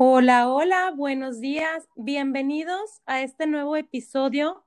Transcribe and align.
Hola, 0.00 0.48
hola, 0.48 0.92
buenos 0.94 1.40
días. 1.40 1.88
Bienvenidos 1.96 3.02
a 3.04 3.20
este 3.22 3.48
nuevo 3.48 3.74
episodio 3.74 4.64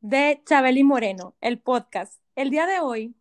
de 0.00 0.42
Chabeli 0.44 0.82
Moreno, 0.82 1.36
el 1.40 1.60
podcast. 1.60 2.20
El 2.34 2.50
día 2.50 2.66
de 2.66 2.80
hoy 2.80 3.14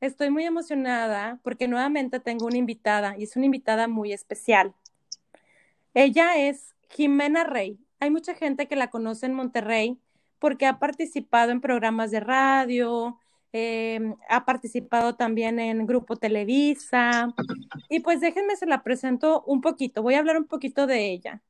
estoy 0.00 0.30
muy 0.30 0.46
emocionada 0.46 1.38
porque 1.42 1.68
nuevamente 1.68 2.18
tengo 2.18 2.46
una 2.46 2.56
invitada 2.56 3.14
y 3.18 3.24
es 3.24 3.36
una 3.36 3.44
invitada 3.44 3.88
muy 3.88 4.14
especial. 4.14 4.72
Ella 5.92 6.38
es 6.38 6.74
Jimena 6.88 7.44
Rey. 7.44 7.78
Hay 8.00 8.08
mucha 8.08 8.32
gente 8.32 8.66
que 8.68 8.76
la 8.76 8.88
conoce 8.88 9.26
en 9.26 9.34
Monterrey 9.34 10.00
porque 10.38 10.64
ha 10.64 10.78
participado 10.78 11.52
en 11.52 11.60
programas 11.60 12.10
de 12.10 12.20
radio, 12.20 13.18
eh, 13.52 14.14
ha 14.30 14.44
participado 14.46 15.14
también 15.14 15.58
en 15.60 15.86
Grupo 15.86 16.16
Televisa. 16.16 17.34
Y 17.88 18.00
pues 18.00 18.20
déjenme 18.20 18.56
se 18.56 18.66
la 18.66 18.82
presento 18.82 19.42
un 19.44 19.60
poquito, 19.60 20.02
voy 20.02 20.14
a 20.14 20.20
hablar 20.20 20.38
un 20.38 20.46
poquito 20.46 20.86
de 20.86 21.10
ella. 21.10 21.42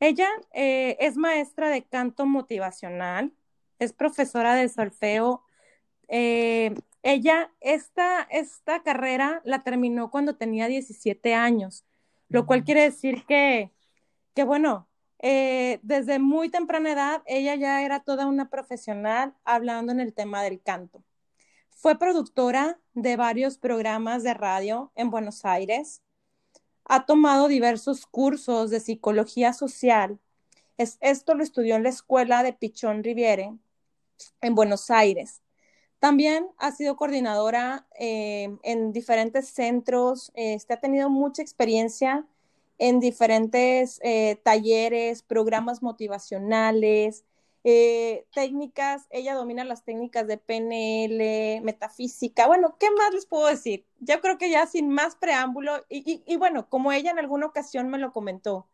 Ella 0.00 0.28
eh, 0.52 0.96
es 1.00 1.16
maestra 1.16 1.70
de 1.70 1.84
canto 1.84 2.26
motivacional, 2.26 3.32
es 3.78 3.92
profesora 3.92 4.54
de 4.54 4.68
solfeo. 4.68 5.44
Eh, 6.08 6.74
ella, 7.02 7.50
esta, 7.60 8.22
esta 8.30 8.82
carrera 8.82 9.40
la 9.44 9.62
terminó 9.62 10.10
cuando 10.10 10.36
tenía 10.36 10.68
17 10.68 11.34
años, 11.34 11.84
lo 12.28 12.46
cual 12.46 12.64
quiere 12.64 12.82
decir 12.82 13.24
que, 13.26 13.72
que 14.34 14.44
bueno, 14.44 14.88
desde 15.20 16.18
muy 16.18 16.50
temprana 16.50 16.92
edad 16.92 17.22
ella 17.26 17.54
ya 17.54 17.82
era 17.82 18.00
toda 18.00 18.26
una 18.26 18.50
profesional 18.50 19.34
hablando 19.44 19.92
en 19.92 20.00
el 20.00 20.12
tema 20.12 20.42
del 20.42 20.60
canto. 20.62 21.02
Fue 21.74 21.98
productora 21.98 22.78
de 22.94 23.16
varios 23.16 23.58
programas 23.58 24.22
de 24.22 24.32
radio 24.32 24.90
en 24.94 25.10
Buenos 25.10 25.44
Aires. 25.44 26.02
Ha 26.84 27.04
tomado 27.04 27.48
diversos 27.48 28.06
cursos 28.06 28.70
de 28.70 28.80
psicología 28.80 29.52
social. 29.52 30.18
esto 30.78 31.34
lo 31.34 31.42
estudió 31.42 31.76
en 31.76 31.82
la 31.82 31.88
escuela 31.90 32.42
de 32.42 32.52
Pichón 32.52 33.04
Riviere 33.04 33.52
en 34.40 34.54
Buenos 34.54 34.90
Aires. 34.90 35.42
También 35.98 36.46
ha 36.58 36.72
sido 36.72 36.96
coordinadora 36.96 37.86
eh, 37.98 38.56
en 38.62 38.92
diferentes 38.92 39.48
centros. 39.48 40.32
Este, 40.34 40.74
ha 40.74 40.80
tenido 40.80 41.10
mucha 41.10 41.42
experiencia 41.42 42.26
en 42.78 43.00
diferentes 43.00 44.00
eh, 44.02 44.36
talleres, 44.42 45.22
programas 45.22 45.82
motivacionales, 45.82 47.24
eh, 47.64 48.26
técnicas, 48.34 49.06
ella 49.08 49.34
domina 49.34 49.64
las 49.64 49.84
técnicas 49.84 50.26
de 50.26 50.36
PNL, 50.36 51.62
metafísica, 51.62 52.46
bueno, 52.46 52.76
¿qué 52.78 52.90
más 52.90 53.14
les 53.14 53.24
puedo 53.24 53.46
decir? 53.46 53.86
Yo 54.00 54.20
creo 54.20 54.36
que 54.36 54.50
ya 54.50 54.66
sin 54.66 54.90
más 54.90 55.16
preámbulo, 55.16 55.84
y, 55.88 56.36
bueno, 56.36 56.68
como 56.68 56.92
ella 56.92 57.10
en 57.10 57.18
alguna 57.18 57.46
ocasión 57.46 57.88
me 57.88 57.98
lo 57.98 58.12
comentó, 58.12 58.68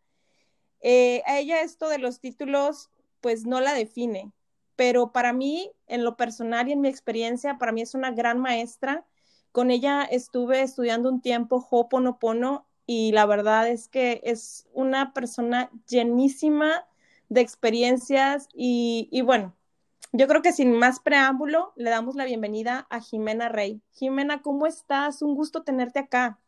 eh, 0.81 1.23
a 1.25 1.39
ella 1.39 1.61
esto 1.61 1.87
de 1.87 1.99
los 1.99 2.19
títulos, 2.19 2.89
pues 3.21 3.45
no 3.45 3.61
la 3.61 3.73
define, 3.73 4.33
pero 4.75 5.13
para 5.13 5.31
mí, 5.31 5.71
en 5.87 6.03
lo 6.03 6.17
personal 6.17 6.67
y 6.67 6.73
en 6.73 6.81
mi 6.81 6.89
experiencia, 6.89 7.57
para 7.57 7.71
mí 7.71 7.81
es 7.81 7.93
una 7.93 8.11
gran 8.11 8.39
maestra. 8.39 9.05
Con 9.51 9.69
ella 9.69 10.03
estuve 10.03 10.61
estudiando 10.61 11.09
un 11.09 11.21
tiempo 11.21 11.65
Hoponopono 11.69 12.65
y 12.87 13.11
la 13.11 13.25
verdad 13.25 13.67
es 13.67 13.87
que 13.87 14.21
es 14.23 14.67
una 14.73 15.13
persona 15.13 15.69
llenísima 15.87 16.87
de 17.31 17.39
experiencias 17.39 18.49
y, 18.53 19.21
bueno, 19.21 19.55
yo 20.11 20.27
creo 20.27 20.41
que 20.41 20.51
sin 20.51 20.73
más 20.73 20.99
preámbulo, 20.99 21.71
le 21.77 21.89
damos 21.89 22.15
la 22.15 22.25
bienvenida 22.25 22.87
a 22.89 22.99
Jimena 22.99 23.47
Rey. 23.47 23.81
Jimena, 23.93 24.41
¿cómo 24.41 24.67
estás? 24.67 25.21
Un 25.21 25.33
gusto 25.33 25.63
tenerte 25.63 25.99
acá. 25.99 26.39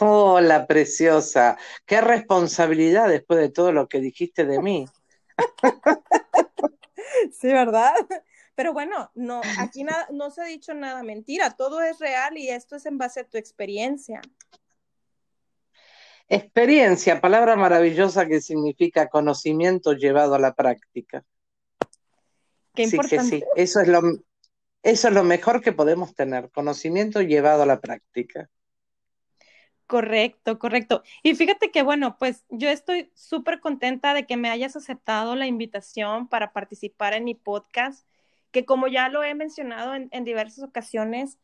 Hola, 0.00 0.66
preciosa. 0.66 1.56
Qué 1.86 2.00
responsabilidad 2.00 3.08
después 3.08 3.38
de 3.38 3.50
todo 3.50 3.70
lo 3.70 3.88
que 3.88 4.00
dijiste 4.00 4.44
de 4.44 4.60
mí. 4.60 4.88
sí, 7.32 7.46
¿verdad? 7.46 7.94
Pero 8.56 8.72
bueno, 8.72 9.12
no, 9.14 9.42
aquí 9.60 9.84
nada, 9.84 10.08
no 10.10 10.32
se 10.32 10.42
ha 10.42 10.46
dicho 10.46 10.74
nada 10.74 11.04
mentira, 11.04 11.54
todo 11.56 11.80
es 11.82 12.00
real 12.00 12.36
y 12.36 12.48
esto 12.48 12.74
es 12.74 12.84
en 12.84 12.98
base 12.98 13.20
a 13.20 13.28
tu 13.28 13.38
experiencia. 13.38 14.20
Experiencia, 16.32 17.20
palabra 17.20 17.56
maravillosa 17.56 18.28
que 18.28 18.40
significa 18.40 19.08
conocimiento 19.08 19.94
llevado 19.94 20.36
a 20.36 20.38
la 20.38 20.54
práctica. 20.54 21.24
Qué 22.72 22.84
importante. 22.84 23.38
sí, 23.38 23.44
eso 23.56 23.80
es 23.80 23.88
lo, 23.88 24.00
eso 24.84 25.08
es 25.08 25.14
lo 25.14 25.24
mejor 25.24 25.60
que 25.60 25.72
podemos 25.72 26.14
tener, 26.14 26.48
conocimiento 26.50 27.20
llevado 27.20 27.64
a 27.64 27.66
la 27.66 27.80
práctica. 27.80 28.48
Correcto, 29.88 30.60
correcto. 30.60 31.02
Y 31.24 31.34
fíjate 31.34 31.72
que, 31.72 31.82
bueno, 31.82 32.16
pues 32.16 32.44
yo 32.48 32.68
estoy 32.68 33.10
súper 33.16 33.58
contenta 33.58 34.14
de 34.14 34.24
que 34.24 34.36
me 34.36 34.50
hayas 34.50 34.76
aceptado 34.76 35.34
la 35.34 35.48
invitación 35.48 36.28
para 36.28 36.52
participar 36.52 37.12
en 37.12 37.24
mi 37.24 37.34
podcast, 37.34 38.06
que 38.52 38.64
como 38.64 38.86
ya 38.86 39.08
lo 39.08 39.24
he 39.24 39.34
mencionado 39.34 39.96
en, 39.96 40.08
en 40.12 40.22
diversas 40.22 40.62
ocasiones, 40.62 41.38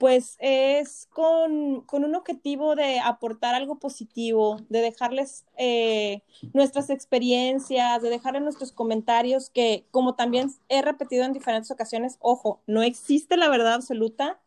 pues 0.00 0.38
es 0.38 1.08
con, 1.12 1.84
un 1.92 2.14
objetivo 2.14 2.74
de 2.74 3.00
aportar 3.00 3.54
algo 3.54 3.78
positivo, 3.78 4.56
de 4.70 4.80
dejarles 4.80 5.44
eh, 5.58 6.22
nuestras 6.54 6.88
experiencias, 6.88 8.00
de 8.00 8.08
dejarles 8.08 8.40
nuestros 8.40 8.72
comentarios, 8.72 9.50
que 9.50 9.84
como 9.90 10.14
también 10.14 10.52
he 10.70 10.80
repetido 10.80 11.26
en 11.26 11.34
diferentes 11.34 11.70
ocasiones, 11.70 12.16
ojo, 12.20 12.62
no 12.66 12.82
existe 12.82 13.36
la 13.36 13.50
verdad 13.50 13.74
absoluta, 13.74 14.40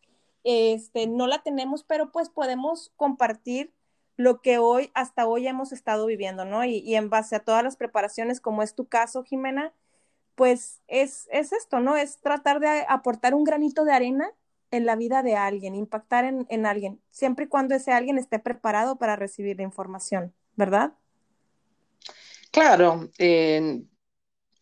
este, 0.43 1.05
no 1.05 1.27
la 1.27 1.43
tenemos, 1.43 1.83
pero 1.83 2.11
pues 2.11 2.29
podemos 2.29 2.91
compartir 2.97 3.71
lo 4.17 4.41
que 4.41 4.57
hoy, 4.57 4.89
hasta 4.95 5.27
hoy 5.27 5.47
hemos 5.47 5.71
estado 5.71 6.07
viviendo, 6.07 6.45
¿no? 6.45 6.65
Y, 6.65 6.77
y 6.77 6.95
en 6.95 7.11
base 7.11 7.35
a 7.35 7.43
todas 7.43 7.63
las 7.63 7.77
preparaciones, 7.77 8.41
como 8.41 8.63
es 8.63 8.73
tu 8.73 8.87
caso, 8.87 9.23
Jimena, 9.23 9.71
pues 10.33 10.81
es, 10.87 11.27
es 11.31 11.53
esto, 11.53 11.79
¿no? 11.79 11.95
Es 11.95 12.17
tratar 12.21 12.59
de 12.59 12.85
aportar 12.89 13.35
un 13.35 13.43
granito 13.43 13.85
de 13.85 13.93
arena 13.93 14.31
en 14.73 14.87
la 14.87 14.95
vida 14.95 15.21
de 15.21 15.35
alguien, 15.35 15.75
impactar 15.75 16.25
en, 16.25 16.65
alguien, 16.65 16.99
siempre 17.11 17.45
y 17.45 17.47
cuando 17.47 17.75
ese 17.75 17.91
alguien 17.91 18.17
esté 18.17 18.39
preparado 18.39 18.97
para 18.97 19.15
recibir 19.15 19.57
la 19.57 19.63
información, 19.63 20.33
¿verdad? 20.55 20.93
Claro, 22.51 23.11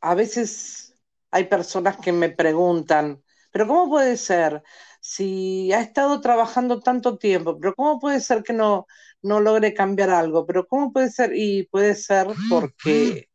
a 0.02 0.16
veces 0.16 0.98
hay 1.32 1.46
personas 1.46 1.96
que 1.96 2.12
me 2.12 2.30
preguntan, 2.30 3.24
pero 3.54 3.68
¿cómo 3.68 3.90
puede 3.90 4.18
ser 4.18 4.62
si 5.00 5.72
ha 5.72 5.80
estado 5.80 6.20
trabajando 6.20 6.82
tanto 6.82 7.18
tiempo, 7.18 7.58
pero 7.58 7.74
cómo 7.74 7.98
puede 7.98 8.20
ser 8.20 8.44
que 8.44 8.52
no, 8.52 8.88
no 9.22 9.40
logre 9.40 9.74
cambiar 9.74 10.10
algo? 10.10 10.46
Pero 10.46 10.68
¿cómo 10.68 10.92
puede 10.92 11.10
ser? 11.10 11.32
Y 11.34 11.68
puede 11.68 11.96
ser 11.96 12.28
porque 12.50 13.30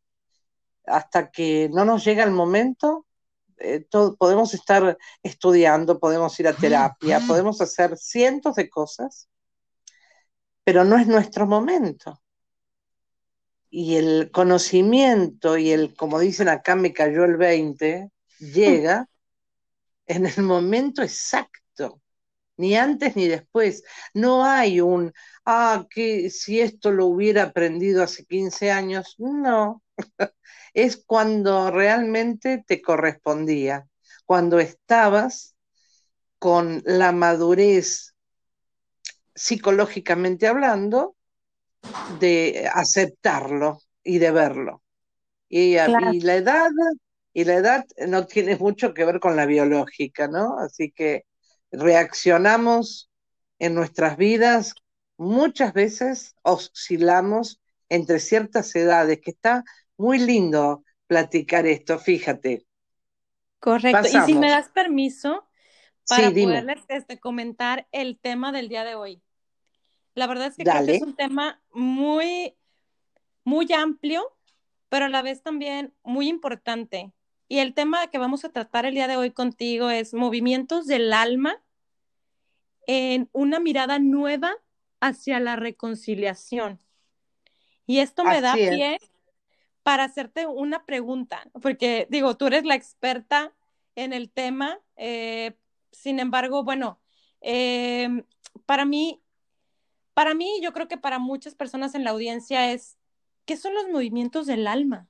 hasta 0.86 1.30
que 1.30 1.70
no 1.72 1.86
nos 1.86 2.04
llega 2.04 2.22
el 2.22 2.32
momento, 2.32 3.05
eh, 3.58 3.86
podemos 4.18 4.54
estar 4.54 4.98
estudiando, 5.22 5.98
podemos 5.98 6.38
ir 6.40 6.48
a 6.48 6.52
terapia, 6.52 7.20
podemos 7.26 7.60
hacer 7.60 7.96
cientos 7.96 8.56
de 8.56 8.68
cosas, 8.68 9.28
pero 10.64 10.84
no 10.84 10.98
es 10.98 11.06
nuestro 11.06 11.46
momento. 11.46 12.20
Y 13.70 13.96
el 13.96 14.30
conocimiento 14.32 15.56
y 15.58 15.70
el, 15.70 15.94
como 15.94 16.18
dicen 16.18 16.48
acá, 16.48 16.76
me 16.76 16.92
cayó 16.92 17.24
el 17.24 17.36
20, 17.36 18.10
llega 18.38 19.08
en 20.06 20.26
el 20.26 20.42
momento 20.42 21.02
exacto, 21.02 22.02
ni 22.56 22.76
antes 22.76 23.16
ni 23.16 23.26
después. 23.26 23.82
No 24.14 24.44
hay 24.44 24.80
un, 24.80 25.12
ah, 25.44 25.86
que 25.90 26.30
si 26.30 26.60
esto 26.60 26.90
lo 26.90 27.06
hubiera 27.06 27.44
aprendido 27.44 28.02
hace 28.02 28.24
15 28.26 28.70
años, 28.70 29.14
no. 29.18 29.82
es 30.74 30.96
cuando 30.96 31.70
realmente 31.70 32.64
te 32.66 32.82
correspondía, 32.82 33.86
cuando 34.24 34.58
estabas 34.58 35.54
con 36.38 36.82
la 36.84 37.12
madurez 37.12 38.14
psicológicamente 39.34 40.46
hablando 40.46 41.16
de 42.18 42.68
aceptarlo 42.72 43.80
y 44.02 44.18
de 44.18 44.30
verlo. 44.30 44.82
Y, 45.48 45.74
la 45.74 46.34
edad 46.34 46.70
y 47.32 47.44
la 47.44 47.54
edad 47.54 47.86
no 48.08 48.26
tiene 48.26 48.56
mucho 48.56 48.94
que 48.94 49.04
ver 49.04 49.20
con 49.20 49.36
la 49.36 49.46
biológica, 49.46 50.26
¿no? 50.26 50.58
Así 50.58 50.90
que 50.90 51.24
reaccionamos 51.70 53.10
en 53.58 53.74
nuestras 53.74 54.16
vidas 54.16 54.74
muchas 55.16 55.72
veces 55.72 56.34
oscilamos 56.42 57.60
entre 57.88 58.18
ciertas 58.20 58.74
edades 58.74 59.20
que 59.22 59.30
está 59.30 59.64
muy 59.96 60.18
lindo 60.18 60.84
platicar 61.06 61.66
esto, 61.66 61.98
fíjate. 61.98 62.66
Correcto. 63.60 64.06
Y 64.06 64.20
si 64.26 64.34
me 64.34 64.50
das 64.50 64.68
permiso 64.68 65.48
para 66.08 66.30
poderles 66.30 66.84
este, 66.88 67.18
comentar 67.18 67.88
el 67.92 68.18
tema 68.18 68.52
del 68.52 68.68
día 68.68 68.84
de 68.84 68.94
hoy. 68.94 69.22
La 70.14 70.26
verdad 70.26 70.48
es 70.48 70.56
que 70.56 70.64
creo 70.64 70.86
que 70.86 70.96
es 70.96 71.02
un 71.02 71.16
tema 71.16 71.60
muy, 71.72 72.56
muy 73.44 73.70
amplio, 73.72 74.24
pero 74.88 75.06
a 75.06 75.08
la 75.08 75.22
vez 75.22 75.42
también 75.42 75.94
muy 76.02 76.28
importante. 76.28 77.12
Y 77.48 77.58
el 77.58 77.74
tema 77.74 78.08
que 78.08 78.18
vamos 78.18 78.44
a 78.44 78.50
tratar 78.50 78.86
el 78.86 78.94
día 78.94 79.08
de 79.08 79.16
hoy 79.16 79.30
contigo 79.30 79.90
es 79.90 80.14
movimientos 80.14 80.86
del 80.86 81.12
alma 81.12 81.62
en 82.86 83.28
una 83.32 83.60
mirada 83.60 83.98
nueva 83.98 84.54
hacia 85.00 85.38
la 85.40 85.56
reconciliación. 85.56 86.80
Y 87.86 87.98
esto 87.98 88.24
me 88.24 88.40
da 88.40 88.54
pie 88.54 88.98
para 89.86 90.02
hacerte 90.02 90.48
una 90.48 90.84
pregunta, 90.84 91.48
porque 91.62 92.08
digo, 92.10 92.36
tú 92.36 92.48
eres 92.48 92.64
la 92.64 92.74
experta 92.74 93.54
en 93.94 94.12
el 94.12 94.32
tema, 94.32 94.80
eh, 94.96 95.56
sin 95.92 96.18
embargo, 96.18 96.64
bueno, 96.64 97.00
eh, 97.40 98.24
para 98.66 98.84
mí, 98.84 99.22
para 100.12 100.34
mí, 100.34 100.58
yo 100.60 100.72
creo 100.72 100.88
que 100.88 100.98
para 100.98 101.20
muchas 101.20 101.54
personas 101.54 101.94
en 101.94 102.02
la 102.02 102.10
audiencia 102.10 102.72
es, 102.72 102.98
¿qué 103.44 103.56
son 103.56 103.74
los 103.74 103.86
movimientos 103.86 104.48
del 104.48 104.66
alma? 104.66 105.06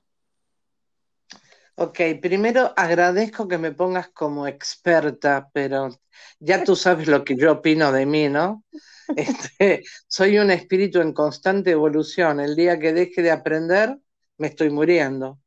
Ok, 1.73 1.99
primero 2.21 2.71
agradezco 2.77 3.47
que 3.47 3.57
me 3.57 3.71
pongas 3.71 4.09
como 4.09 4.45
experta, 4.45 5.49
pero 5.53 5.89
ya 6.37 6.63
tú 6.63 6.75
sabes 6.75 7.07
lo 7.07 7.23
que 7.23 7.35
yo 7.35 7.51
opino 7.51 7.91
de 7.91 8.05
mí, 8.05 8.29
¿no? 8.29 8.63
Este, 9.15 9.83
soy 10.07 10.37
un 10.37 10.51
espíritu 10.51 11.01
en 11.01 11.13
constante 11.13 11.71
evolución. 11.71 12.39
El 12.39 12.55
día 12.55 12.77
que 12.77 12.93
deje 12.93 13.23
de 13.23 13.31
aprender, 13.31 13.97
me 14.37 14.47
estoy 14.47 14.69
muriendo. 14.69 15.39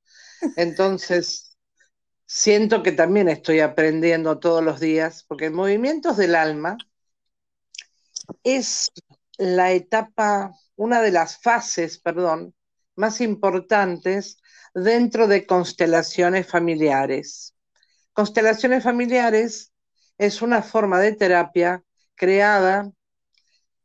Entonces, 0.57 1.57
siento 2.27 2.83
que 2.83 2.93
también 2.93 3.29
estoy 3.29 3.61
aprendiendo 3.61 4.39
todos 4.39 4.63
los 4.63 4.81
días, 4.81 5.25
porque 5.27 5.51
movimientos 5.51 6.17
del 6.17 6.35
alma 6.35 6.77
es 8.45 8.91
la 9.37 9.73
etapa, 9.73 10.53
una 10.77 11.03
de 11.03 11.11
las 11.11 11.41
fases, 11.41 11.99
perdón, 11.99 12.55
más 12.95 13.21
importantes 13.21 14.41
dentro 14.75 15.27
de 15.27 15.47
constelaciones 15.47 16.47
familiares. 16.47 17.55
Constelaciones 18.13 18.85
familiares 18.85 19.73
es 20.19 20.43
una 20.43 20.63
forma 20.63 21.01
de 21.01 21.13
terapia 21.13 21.83
creada, 22.15 22.93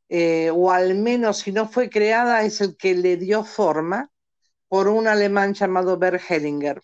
eh, 0.09 0.51
o 0.53 0.71
al 0.71 0.95
menos 0.95 1.39
si 1.39 1.51
no 1.51 1.67
fue 1.67 1.89
creada, 1.89 2.43
es 2.43 2.61
el 2.61 2.75
que 2.77 2.93
le 2.93 3.17
dio 3.17 3.43
forma 3.43 4.11
por 4.67 4.87
un 4.87 5.07
alemán 5.07 5.53
llamado 5.53 5.97
Bert 5.97 6.21
Hellinger, 6.29 6.81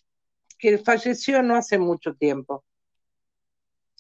que 0.58 0.78
falleció 0.78 1.42
no 1.42 1.56
hace 1.56 1.78
mucho 1.78 2.14
tiempo. 2.16 2.64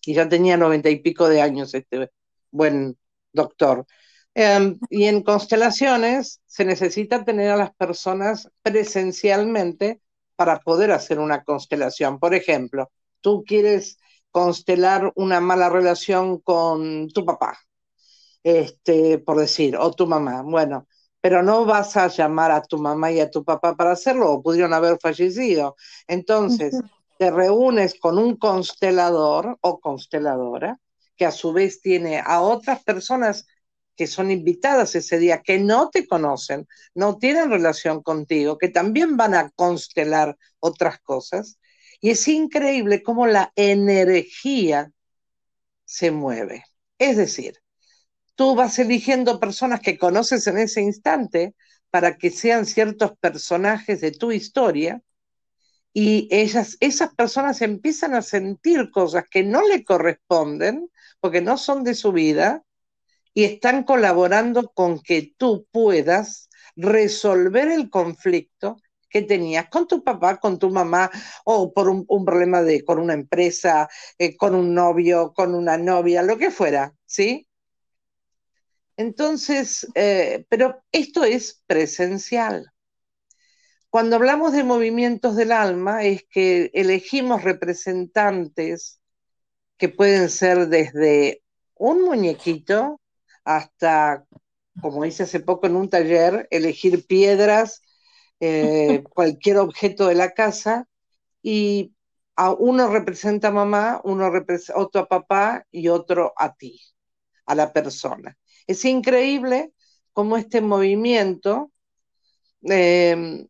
Y 0.06 0.13
ya 0.13 0.28
tenía 0.28 0.57
noventa 0.57 0.89
y 0.89 1.00
pico 1.00 1.30
de 1.30 1.42
años 1.42 1.74
este 1.74 2.12
buen 2.51 2.98
doctor. 3.33 3.86
Em, 4.33 4.80
y 4.89 5.06
en 5.06 5.24
constelaciones 5.24 6.42
se 6.45 6.66
necesita 6.66 7.25
tener 7.25 7.51
a 7.51 7.57
las 7.57 7.75
personas 7.75 8.50
presencialmente 8.63 10.01
para 10.36 10.60
poder 10.60 10.92
hacer 10.92 11.19
una 11.19 11.44
constelación. 11.44 12.19
Por 12.19 12.34
ejemplo, 12.34 12.92
tú 13.22 13.44
quieres 13.45 13.98
constelar 14.31 15.12
una 15.16 15.42
mala 15.42 15.69
relación 15.69 16.39
con 16.39 17.10
tu 17.10 17.25
papá, 17.25 17.60
este, 18.44 19.19
por 19.19 19.38
decir, 19.39 19.75
o 19.77 19.92
tu 19.92 20.07
mamá. 20.07 20.42
Bueno, 20.44 20.88
pero 21.21 21.44
no 21.44 21.65
vas 21.65 21.95
a 21.95 22.07
llamar 22.07 22.51
a 22.51 22.63
tu 22.63 22.79
mamá 22.79 23.12
y 23.12 23.19
a 23.19 23.29
tu 23.29 23.44
papá 23.44 23.75
para 23.75 23.91
hacerlo, 23.91 24.31
o 24.31 24.41
pudieron 24.41 24.73
haber 24.73 24.97
fallecido. 25.00 25.75
Entonces, 26.07 26.75
te 27.18 27.29
reúnes 27.29 28.00
con 28.00 28.18
un 28.18 28.35
constelador 28.35 29.57
o 29.62 29.79
consteladora, 29.79 30.79
que 31.15 31.25
a 31.27 31.31
su 31.31 31.53
vez 31.53 31.79
tiene 31.79 32.19
a 32.19 32.41
otras 32.41 32.83
personas 32.83 33.45
que 33.95 34.07
son 34.07 34.31
invitadas 34.31 34.95
ese 34.95 35.19
día, 35.19 35.44
que 35.44 35.59
no 35.59 35.91
te 35.91 36.07
conocen, 36.07 36.68
no 36.95 37.19
tienen 37.19 37.51
relación 37.51 38.01
contigo, 38.01 38.57
que 38.57 38.69
también 38.69 39.17
van 39.17 39.35
a 39.35 39.51
constelar 39.51 40.35
otras 40.59 41.00
cosas. 41.01 41.59
Y 42.00 42.09
es 42.09 42.27
increíble 42.27 43.03
cómo 43.03 43.27
la 43.27 43.51
energía 43.56 44.91
se 45.85 46.09
mueve. 46.09 46.63
Es 46.97 47.17
decir, 47.17 47.61
tú 48.36 48.56
vas 48.56 48.80
eligiendo 48.80 49.39
personas 49.39 49.81
que 49.81 49.98
conoces 49.98 50.48
en 50.48 50.57
ese 50.57 50.81
instante 50.81 51.56
para 51.89 52.18
que 52.18 52.30
sean 52.30 52.66
ciertos 52.66 53.18
personajes 53.19 54.01
de 54.01 54.12
tu 54.12 54.31
historia 54.31 55.01
y 55.94 56.30
esas 56.31 56.78
personas 57.16 57.62
empiezan 57.62 58.13
a 58.13 58.22
sentir 58.22 58.92
cosas 58.92 59.25
que 59.30 59.44
no 59.44 59.68
le 59.68 59.83
corresponden 59.83 60.89
porque 61.19 61.42
no 61.42 61.57
son 61.57 61.83
de 61.83 61.95
su 61.95 62.13
vida 62.13 62.63
y 63.33 63.44
están 63.44 63.83
colaborando 63.83 64.69
con 64.69 65.00
que 65.00 65.34
tú 65.38 65.68
puedas 65.72 66.50
resolver 66.75 67.68
el 67.69 67.89
conflicto 67.89 68.77
que 69.10 69.22
tenías 69.22 69.68
con 69.69 69.88
tu 69.88 70.04
papá, 70.04 70.38
con 70.38 70.57
tu 70.57 70.69
mamá, 70.69 71.12
o 71.44 71.74
por 71.74 71.89
un, 71.89 72.25
problema 72.25 72.62
de, 72.62 72.84
con 72.86 72.98
una 72.98 73.13
empresa, 73.13 73.89
eh, 74.18 74.38
con 74.38 74.56
un 74.56 74.74
novio, 74.74 75.34
con 75.34 75.54
una 75.54 75.77
novia, 75.77 76.24
lo 76.24 76.38
que 76.38 76.50
fuera, 76.50 76.95
¿sí? 77.06 77.45
Entonces, 79.01 79.88
eh, 79.95 80.45
pero 80.48 80.83
esto 80.92 81.24
es 81.24 81.63
presencial. 81.65 82.71
Cuando 83.89 84.15
hablamos 84.15 84.53
de 84.53 84.63
movimientos 84.63 85.36
del 85.36 85.51
alma, 85.51 86.03
es 86.03 86.24
que 86.30 86.69
elegimos 86.75 87.44
representantes 87.44 89.01
que 89.77 89.89
pueden 89.89 90.30
ser 90.30 90.68
desde 90.68 91.42
un 91.75 92.03
muñequito 92.03 93.01
hasta, 93.44 94.24
como 94.80 95.03
hice 95.03 95.24
hace 95.24 95.39
poco 95.39 95.65
en 95.65 95.77
un 95.77 95.89
taller, 95.89 96.48
elegir 96.51 97.07
piedras, 97.07 97.81
eh, 98.39 99.01
cualquier 99.15 99.57
objeto 99.57 100.07
de 100.07 100.15
la 100.15 100.31
casa, 100.36 100.88
y 101.42 101.95
a 102.36 102.51
uno 102.51 102.88
representa 102.88 103.48
a 103.48 103.51
mamá, 103.51 104.00
uno 104.03 104.30
representa 104.30 104.80
otro 104.80 105.01
a 105.01 105.07
papá 105.07 105.65
y 105.71 105.88
otro 105.88 106.33
a 106.38 106.53
ti, 106.53 106.80
a 107.48 107.56
la 107.56 107.74
persona. 107.74 108.38
Es 108.71 108.85
increíble 108.85 109.73
cómo 110.13 110.38
este 110.38 110.62
movimiento 110.62 111.71
em, 112.62 113.45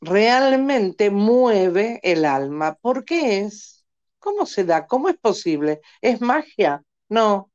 realmente 0.00 1.10
mueve 1.10 1.98
el 2.04 2.24
alma. 2.24 2.74
¿Por 2.74 3.04
qué 3.04 3.40
es? 3.40 3.84
¿Cómo 4.20 4.46
se 4.46 4.62
da? 4.62 4.86
¿Cómo 4.86 5.08
es 5.08 5.16
posible? 5.16 5.80
¿Es 6.00 6.20
magia? 6.20 6.84
No, 7.08 7.50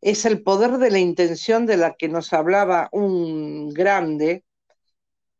es 0.00 0.24
el 0.24 0.42
poder 0.42 0.78
de 0.78 0.90
la 0.90 0.98
intención 0.98 1.66
de 1.66 1.76
la 1.76 1.94
que 1.94 2.08
nos 2.08 2.32
hablaba 2.32 2.88
un 2.90 3.68
grande 3.74 4.44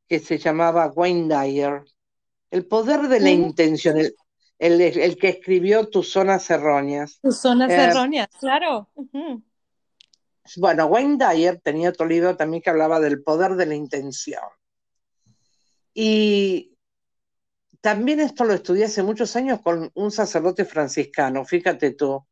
que 0.07 0.19
se 0.19 0.37
llamaba 0.37 0.93
Wayne 0.95 1.35
Dyer. 1.35 1.85
El 2.51 2.67
poder 2.67 3.09
de 3.09 3.19
la 3.19 3.31
intención, 3.31 3.97
el, 4.59 5.17
que 5.19 5.29
escribió 5.29 5.89
Tus 5.89 6.13
zonas 6.13 6.51
erróneas. 6.51 7.19
Tus 7.23 7.39
zonas 7.39 7.71
eh, 7.71 7.77
erróneas, 7.77 8.29
claro. 8.39 8.91
Bueno, 10.57 10.87
Wayne 10.87 11.17
Dyer 11.19 11.61
tenía 11.61 11.91
otro 11.91 12.07
libro 12.07 12.37
también 12.37 12.63
que 12.63 12.71
hablaba 12.71 13.01
del 13.01 13.23
poder 13.23 13.55
de 13.55 13.67
la 13.67 13.75
intención. 13.75 14.43
Y 15.95 16.77
también 17.81 18.21
esto 18.21 18.45
lo 18.45 18.55
estudié 18.55 18.87
hace 18.87 19.03
muchos 19.03 19.37
años 19.37 19.61
con 19.63 19.91
un 19.95 20.11
sacerdote 20.11 20.65
franciscano, 20.65 21.45
fíjate 21.45 21.93
tú. 21.93 22.27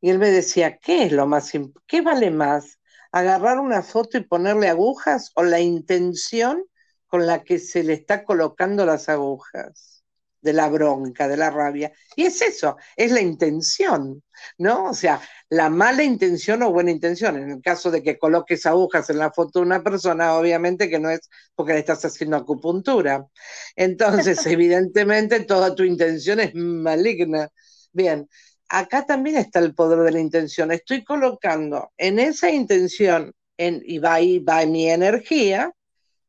Y 0.00 0.10
él 0.10 0.18
me 0.18 0.30
decía, 0.30 0.78
¿qué 0.78 1.04
es 1.04 1.12
lo 1.12 1.26
más, 1.26 1.52
qué 1.86 2.00
vale 2.02 2.30
más? 2.30 2.78
¿Agarrar 3.12 3.58
una 3.58 3.82
foto 3.82 4.18
y 4.18 4.24
ponerle 4.24 4.68
agujas 4.68 5.32
o 5.34 5.42
la 5.42 5.60
intención 5.60 6.64
con 7.06 7.26
la 7.26 7.42
que 7.44 7.58
se 7.58 7.82
le 7.82 7.94
está 7.94 8.24
colocando 8.24 8.84
las 8.84 9.08
agujas? 9.08 9.95
De 10.40 10.52
la 10.52 10.68
bronca, 10.68 11.28
de 11.28 11.36
la 11.36 11.50
rabia. 11.50 11.92
Y 12.14 12.24
es 12.24 12.40
eso, 12.42 12.76
es 12.96 13.12
la 13.12 13.20
intención, 13.20 14.22
¿no? 14.58 14.86
O 14.90 14.94
sea, 14.94 15.20
la 15.48 15.68
mala 15.68 16.02
intención 16.02 16.62
o 16.62 16.70
buena 16.72 16.90
intención. 16.90 17.36
En 17.36 17.50
el 17.50 17.62
caso 17.62 17.90
de 17.90 18.02
que 18.02 18.18
coloques 18.18 18.66
agujas 18.66 19.10
en 19.10 19.18
la 19.18 19.32
foto 19.32 19.60
de 19.60 19.66
una 19.66 19.82
persona, 19.82 20.34
obviamente 20.34 20.88
que 20.88 20.98
no 20.98 21.10
es 21.10 21.28
porque 21.54 21.72
le 21.72 21.80
estás 21.80 22.04
haciendo 22.04 22.36
acupuntura. 22.36 23.26
Entonces, 23.74 24.44
evidentemente, 24.46 25.40
toda 25.40 25.74
tu 25.74 25.84
intención 25.84 26.40
es 26.40 26.54
maligna. 26.54 27.48
Bien, 27.92 28.28
acá 28.68 29.06
también 29.06 29.36
está 29.36 29.58
el 29.60 29.74
poder 29.74 30.00
de 30.00 30.12
la 30.12 30.20
intención. 30.20 30.72
Estoy 30.72 31.04
colocando 31.04 31.92
en 31.96 32.18
esa 32.18 32.50
intención, 32.50 33.32
en, 33.56 33.82
y 33.84 33.98
va 33.98 34.14
ahí, 34.14 34.38
va 34.38 34.66
mi 34.66 34.90
energía, 34.90 35.72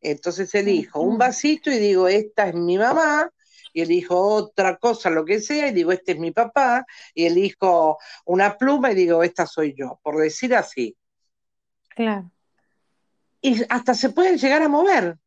entonces 0.01 0.53
elijo 0.55 1.01
un 1.01 1.17
vasito 1.17 1.71
y 1.71 1.79
digo, 1.79 2.07
esta 2.07 2.49
es 2.49 2.55
mi 2.55 2.77
mamá, 2.77 3.29
y 3.77 3.81
elijo 3.81 4.19
otra 4.19 4.77
cosa, 4.77 5.11
lo 5.11 5.23
que 5.23 5.39
sea, 5.39 5.67
y 5.67 5.71
digo, 5.71 5.91
este 5.91 6.13
es 6.13 6.17
mi 6.17 6.31
papá, 6.31 6.83
y 7.13 7.25
elijo 7.25 7.99
una 8.25 8.57
pluma 8.57 8.91
y 8.91 8.95
digo, 8.95 9.21
esta 9.21 9.45
soy 9.45 9.75
yo, 9.77 9.99
por 10.01 10.17
decir 10.17 10.55
así. 10.55 10.97
Claro. 11.89 12.31
Y 13.39 13.61
hasta 13.69 13.93
se 13.93 14.09
pueden 14.09 14.39
llegar 14.39 14.63
a 14.63 14.67
mover. 14.67 15.17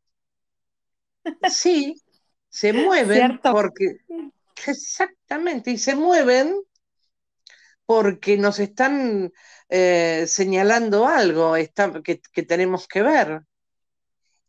Sí, 1.48 1.94
se 2.48 2.72
mueven 2.72 3.38
porque 3.40 3.98
exactamente, 4.66 5.70
y 5.70 5.78
se 5.78 5.94
mueven 5.94 6.60
porque 7.86 8.36
nos 8.36 8.58
están 8.58 9.32
eh, 9.68 10.24
señalando 10.26 11.06
algo 11.06 11.54
que, 12.02 12.42
tenemos 12.42 12.88
que 12.88 13.02
ver. 13.02 13.42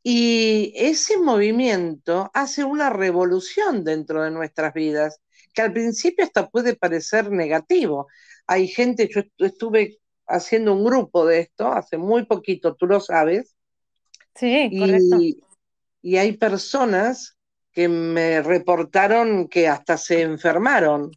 Y 0.04 0.74
ese 0.76 1.18
movimiento 1.18 2.32
hace 2.34 2.64
una 2.64 2.90
revolución 2.90 3.84
dentro 3.84 4.24
de 4.24 4.32
nuestras 4.32 4.74
vidas, 4.74 5.20
que 5.54 5.62
al 5.62 5.74
principio 5.74 6.26
hasta 6.26 6.50
puede 6.50 6.76
parecer 6.76 7.32
negativo. 7.32 8.08
Hay 8.48 8.68
gente, 8.68 9.10
yo 9.14 9.22
estuve 9.46 10.00
haciendo 10.28 10.74
un 10.74 10.86
grupo 10.86 11.26
de 11.26 11.42
esto 11.42 11.72
hace 11.72 11.98
muy 11.98 12.26
poquito, 12.26 12.76
tú 12.76 12.88
lo 12.88 13.00
sabes, 13.00 13.56
Sí, 14.36 14.72
correcto. 14.78 15.18
Y 16.02 16.18
hay 16.18 16.38
personas 16.38 17.38
que 17.72 17.88
me 17.88 18.42
reportaron 18.42 19.48
que 19.48 19.68
hasta 19.68 19.98
se 19.98 20.22
enfermaron. 20.22 21.12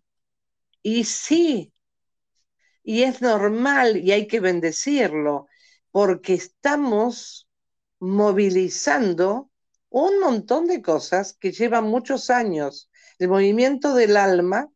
Y 0.82 1.04
sí, 1.04 1.72
y 2.82 3.02
es 3.02 3.22
normal 3.22 3.96
y 3.96 4.12
hay 4.12 4.26
que 4.26 4.40
bendecirlo, 4.40 5.48
porque 5.90 6.34
estamos 6.34 7.43
movilizando 8.00 9.50
un 9.88 10.20
montón 10.20 10.66
de 10.66 10.82
cosas 10.82 11.34
que 11.34 11.52
llevan 11.52 11.84
muchos 11.84 12.30
años. 12.30 12.90
El 13.18 13.28
movimiento 13.28 13.94
del 13.94 14.16
alma 14.16 14.68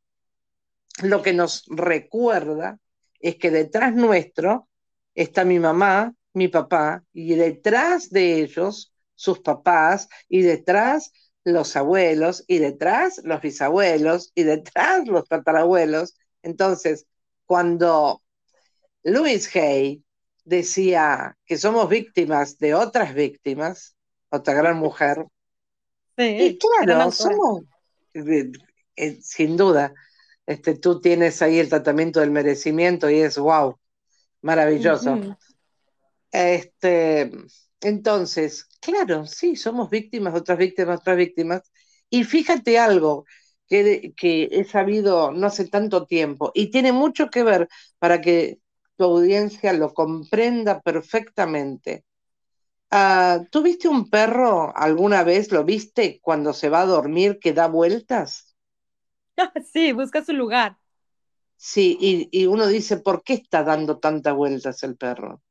lo 1.03 1.23
que 1.23 1.33
nos 1.33 1.65
recuerda 1.69 2.79
es 3.21 3.37
que 3.37 3.51
detrás 3.51 3.95
nuestro 3.95 4.69
está 5.15 5.45
mi 5.45 5.59
mamá, 5.59 6.15
mi 6.35 6.49
papá, 6.49 7.05
y 7.13 7.35
detrás 7.35 8.11
de 8.11 8.41
ellos 8.41 8.93
sus 9.15 9.41
papás, 9.41 10.09
y 10.29 10.43
detrás 10.43 11.13
los 11.45 11.75
abuelos, 11.77 12.45
y 12.47 12.59
detrás 12.59 13.21
los 13.25 13.41
bisabuelos, 13.41 14.31
y 14.35 14.45
detrás 14.45 15.07
los 15.09 15.27
tatarabuelos. 15.27 16.15
Entonces, 16.43 17.07
cuando 17.47 18.23
Louis 19.03 19.55
Hay 19.57 20.05
decía 20.49 21.37
que 21.45 21.59
somos 21.59 21.89
víctimas 21.89 22.59
de 22.59 22.75
otras 22.75 23.15
víctimas, 23.15 23.97
otra 24.31 24.55
gran 24.55 24.79
mujer, 24.79 25.27
y 26.17 26.59
claro, 26.59 27.13
somos, 27.13 27.63
eh, 28.15 28.51
eh, 28.97 29.19
sin 29.23 29.57
duda, 29.57 29.95
este, 30.47 30.77
tú 30.77 31.01
tienes 31.01 31.41
ahí 31.43 31.59
el 31.59 31.69
tratamiento 31.69 32.21
del 32.21 32.33
merecimiento 32.33 33.09
y 33.09 33.21
es 33.21 33.39
wow, 33.39 33.79
maravilloso. 34.43 35.37
Este, 36.33 37.31
entonces, 37.81 38.67
claro, 38.81 39.27
sí, 39.27 39.55
somos 39.55 39.91
víctimas, 39.91 40.35
otras 40.35 40.59
víctimas, 40.59 41.01
otras 41.01 41.17
víctimas. 41.17 41.63
Y 42.11 42.25
fíjate 42.25 42.79
algo 42.79 43.25
que, 43.69 44.13
que 44.17 44.49
he 44.51 44.65
sabido 44.65 45.31
no 45.31 45.47
hace 45.47 45.69
tanto 45.69 46.07
tiempo 46.07 46.51
y 46.55 46.71
tiene 46.71 46.91
mucho 46.91 47.29
que 47.29 47.45
ver 47.45 47.69
para 47.99 48.21
que 48.21 48.59
tu 48.99 49.05
audiencia 49.05 49.73
lo 49.73 49.95
comprenda 49.95 50.81
perfectamente. 50.81 52.05
Uh, 52.91 53.45
¿Tú 53.51 53.63
viste 53.63 53.87
un 53.87 54.11
perro 54.11 54.77
alguna 54.77 55.23
vez? 55.23 55.53
¿Lo 55.53 55.65
viste 55.65 56.19
cuando 56.21 56.53
se 56.53 56.69
va 56.69 56.81
a 56.81 56.87
dormir 56.87 57.39
que 57.39 57.53
da 57.53 57.69
vueltas? 57.69 58.57
Sí, 59.73 59.93
busca 59.93 60.25
su 60.25 60.33
lugar. 60.33 60.77
Sí, 61.57 62.29
y, 62.33 62.47
uno 62.47 62.67
dice, 62.67 62.97
¿por 62.97 63.23
qué 63.23 63.35
está 63.35 63.63
dando 63.63 63.99
tantas 63.99 64.35
vueltas 64.35 64.83
el 64.83 64.97
perro? 64.97 65.43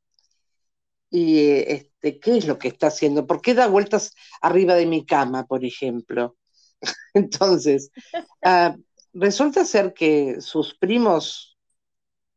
Y 1.10 1.40
este, 1.48 2.20
¿qué 2.20 2.36
es 2.36 2.46
lo 2.46 2.58
que 2.58 2.68
está 2.68 2.88
haciendo? 2.88 3.26
¿Por 3.26 3.40
qué 3.40 3.54
da 3.54 3.66
vueltas 3.66 4.14
arriba 4.42 4.74
de 4.74 4.84
mi 4.84 5.06
cama, 5.06 5.46
por 5.46 5.64
ejemplo? 5.64 6.36
Entonces, 7.14 7.90
ah, 8.42 8.76
resulta 9.14 9.64
ser 9.64 9.94
que 9.94 10.42
sus 10.42 10.74
primos, 10.74 11.57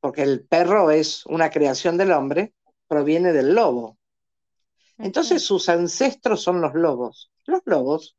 porque 0.01 0.23
el 0.23 0.45
perro 0.45 0.91
es 0.91 1.25
una 1.27 1.49
creación 1.49 1.95
del 1.95 2.11
hombre, 2.11 2.53
proviene 2.87 3.31
del 3.31 3.53
lobo. 3.53 3.97
Entonces 4.97 5.43
sus 5.43 5.69
ancestros 5.69 6.41
son 6.41 6.59
los 6.59 6.73
lobos. 6.73 7.31
Los 7.45 7.61
lobos 7.65 8.17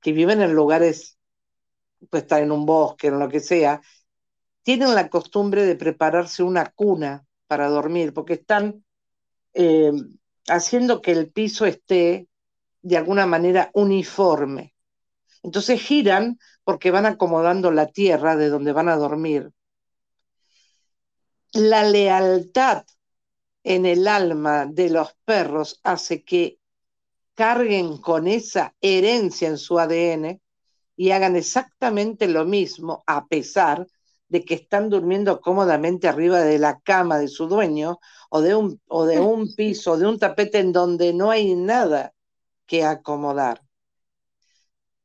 que 0.00 0.12
viven 0.12 0.40
en 0.40 0.54
lugares 0.54 1.18
puede 2.08 2.22
estar 2.22 2.42
en 2.42 2.52
un 2.52 2.64
bosque, 2.64 3.08
en 3.08 3.18
lo 3.18 3.28
que 3.28 3.40
sea, 3.40 3.82
tienen 4.62 4.94
la 4.94 5.08
costumbre 5.08 5.64
de 5.64 5.76
prepararse 5.76 6.42
una 6.42 6.66
cuna 6.66 7.26
para 7.46 7.68
dormir, 7.68 8.12
porque 8.14 8.34
están 8.34 8.84
eh, 9.54 9.92
haciendo 10.48 11.00
que 11.00 11.12
el 11.12 11.30
piso 11.30 11.66
esté 11.66 12.28
de 12.82 12.96
alguna 12.96 13.26
manera 13.26 13.70
uniforme. 13.74 14.74
Entonces 15.42 15.80
giran 15.80 16.38
porque 16.64 16.90
van 16.90 17.06
acomodando 17.06 17.70
la 17.70 17.86
tierra 17.86 18.36
de 18.36 18.48
donde 18.48 18.72
van 18.72 18.88
a 18.88 18.96
dormir. 18.96 19.50
La 21.58 21.82
lealtad 21.82 22.84
en 23.64 23.84
el 23.84 24.06
alma 24.06 24.64
de 24.64 24.90
los 24.90 25.16
perros 25.24 25.80
hace 25.82 26.22
que 26.22 26.60
carguen 27.34 27.96
con 27.96 28.28
esa 28.28 28.76
herencia 28.80 29.48
en 29.48 29.58
su 29.58 29.76
ADN 29.80 30.40
y 30.94 31.10
hagan 31.10 31.34
exactamente 31.34 32.28
lo 32.28 32.44
mismo 32.44 33.02
a 33.08 33.26
pesar 33.26 33.88
de 34.28 34.44
que 34.44 34.54
están 34.54 34.88
durmiendo 34.88 35.40
cómodamente 35.40 36.06
arriba 36.06 36.42
de 36.42 36.60
la 36.60 36.78
cama 36.78 37.18
de 37.18 37.26
su 37.26 37.48
dueño 37.48 37.98
o 38.30 38.40
de 38.40 38.54
un, 38.54 38.80
o 38.86 39.04
de 39.04 39.18
un 39.18 39.52
piso, 39.56 39.98
de 39.98 40.06
un 40.06 40.16
tapete 40.20 40.60
en 40.60 40.70
donde 40.70 41.12
no 41.12 41.32
hay 41.32 41.56
nada 41.56 42.14
que 42.66 42.84
acomodar. 42.84 43.62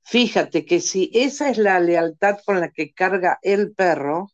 Fíjate 0.04 0.68
que 0.68 0.82
si 0.82 1.10
esa 1.16 1.50
es 1.50 1.58
la 1.58 1.80
lealtad 1.80 2.38
con 2.46 2.60
la 2.60 2.70
que 2.70 2.94
carga 2.94 3.40
el 3.42 3.74
perro, 3.74 4.30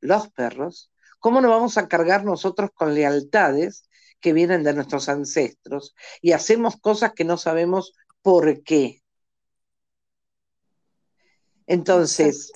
los 0.00 0.28
perros, 0.28 0.91
¿cómo 1.22 1.40
no 1.40 1.48
vamos 1.48 1.78
a 1.78 1.86
cargar 1.86 2.24
nosotros 2.24 2.70
con 2.74 2.94
lealtades 2.94 3.88
que 4.20 4.32
vienen 4.32 4.64
de 4.64 4.74
nuestros 4.74 5.08
ancestros 5.08 5.94
y 6.20 6.32
hacemos 6.32 6.76
cosas 6.80 7.12
que 7.14 7.24
no 7.24 7.38
sabemos 7.38 7.94
por 8.22 8.64
qué? 8.64 9.02
Entonces, 11.66 12.52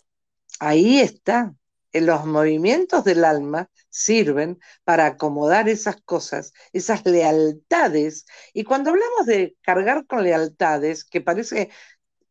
ahí 0.59 0.99
está. 0.99 1.55
Los 1.93 2.27
movimientos 2.27 3.05
del 3.05 3.25
alma 3.25 3.71
sirven 3.89 4.59
para 4.85 5.07
acomodar 5.07 5.69
esas 5.69 5.97
cosas, 6.03 6.53
esas 6.73 7.07
lealtades. 7.07 8.27
Y 8.53 8.65
cuando 8.65 8.91
hablamos 8.91 9.27
de 9.27 9.57
cargar 9.63 10.07
con 10.07 10.25
lealtades, 10.25 11.05
que 11.05 11.21
parece 11.21 11.71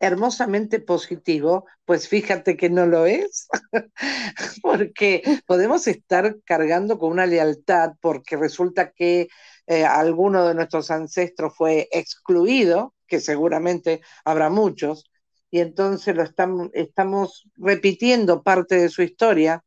hermosamente 0.05 0.79
positivo, 0.79 1.65
pues 1.85 2.07
fíjate 2.07 2.57
que 2.57 2.69
no 2.69 2.85
lo 2.85 3.05
es, 3.05 3.47
porque 4.61 5.23
podemos 5.45 5.87
estar 5.87 6.37
cargando 6.45 6.97
con 6.97 7.11
una 7.11 7.25
lealtad 7.25 7.93
porque 8.01 8.37
resulta 8.37 8.91
que 8.91 9.27
eh, 9.67 9.85
alguno 9.85 10.47
de 10.47 10.53
nuestros 10.55 10.91
ancestros 10.91 11.55
fue 11.55 11.87
excluido, 11.91 12.93
que 13.07 13.19
seguramente 13.19 14.01
habrá 14.23 14.49
muchos, 14.49 15.09
y 15.49 15.59
entonces 15.59 16.15
lo 16.15 16.23
estamos, 16.23 16.69
estamos 16.73 17.49
repitiendo 17.55 18.43
parte 18.43 18.75
de 18.75 18.89
su 18.89 19.01
historia 19.01 19.63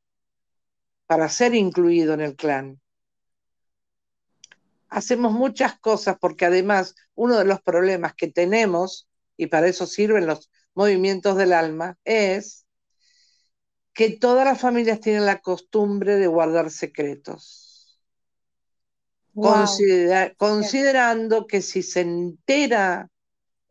para 1.07 1.29
ser 1.29 1.55
incluido 1.55 2.15
en 2.15 2.21
el 2.21 2.37
clan. 2.37 2.81
Hacemos 4.91 5.33
muchas 5.33 5.79
cosas 5.79 6.17
porque 6.21 6.47
además 6.47 6.95
uno 7.15 7.39
de 7.39 7.45
los 7.45 7.61
problemas 7.63 8.15
que 8.15 8.29
tenemos, 8.29 9.08
y 9.39 9.47
para 9.47 9.69
eso 9.69 9.87
sirven 9.87 10.27
los 10.27 10.51
movimientos 10.75 11.37
del 11.39 11.55
alma, 11.55 11.97
es 12.05 12.67
que 13.95 14.11
todas 14.11 14.45
las 14.45 14.61
familias 14.61 15.01
tienen 15.01 15.25
la 15.25 15.41
costumbre 15.41 16.17
de 16.17 16.27
guardar 16.27 16.71
secretos. 16.71 17.99
considerando 20.37 21.47
que 21.47 21.63
si 21.63 21.83
se 21.83 22.01
entera 22.01 23.09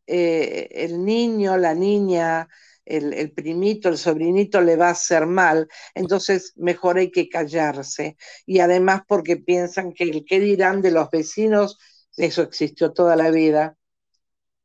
eh, 0.05 0.69
el 0.71 1.03
niño, 1.03 1.57
la 1.57 1.74
niña, 1.74 2.47
el, 2.86 3.31
primito, 3.31 3.89
el 3.89 3.97
sobrinito 3.97 4.62
le 4.62 4.77
va 4.77 4.88
a 4.88 4.91
hacer 4.91 5.25
mal, 5.25 5.67
entonces 5.93 6.53
mejor 6.55 6.97
hay 6.97 7.12
que 7.12 7.27
callarse. 7.27 8.17
Y 8.45 8.59
además 8.59 9.01
porque 9.07 9.38
piensan 9.38 9.93
que 9.93 10.05
el 10.05 10.25
qué 10.25 10.39
dirán 10.39 10.81
de 10.81 10.91
los 10.91 11.09
vecinos, 11.09 11.77
eso 12.15 12.41
existió 12.41 12.93
toda 12.93 13.15
la 13.15 13.29
vida. 13.29 13.77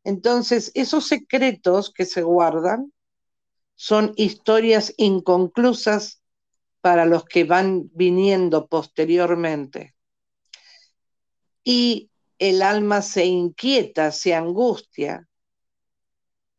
Entonces, 0.04 0.71
esos 0.75 1.06
secretos 1.06 1.92
que 1.92 2.04
se 2.04 2.23
guardan 2.23 2.92
son 3.75 4.12
historias 4.16 4.94
inconclusas 4.97 6.23
para 6.80 7.06
los 7.06 7.25
que 7.25 7.44
van 7.44 7.90
viniendo 7.94 8.66
posteriormente. 8.66 9.94
Y 11.64 12.11
el 12.38 12.62
alma 12.62 13.02
se 13.02 13.25
inquieta, 13.25 14.11
se 14.11 14.35
angustia 14.35 15.28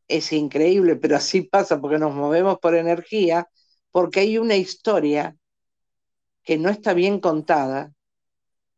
es 0.07 0.31
increíble, 0.31 0.95
pero 0.95 1.15
así 1.15 1.41
pasa 1.41 1.79
porque 1.79 1.97
nos 1.97 2.13
movemos 2.13 2.59
por 2.59 2.75
energía, 2.75 3.49
porque 3.91 4.21
hay 4.21 4.37
una 4.37 4.55
historia 4.55 5.35
que 6.43 6.57
no 6.57 6.69
está 6.69 6.93
bien 6.93 7.19
contada, 7.19 7.93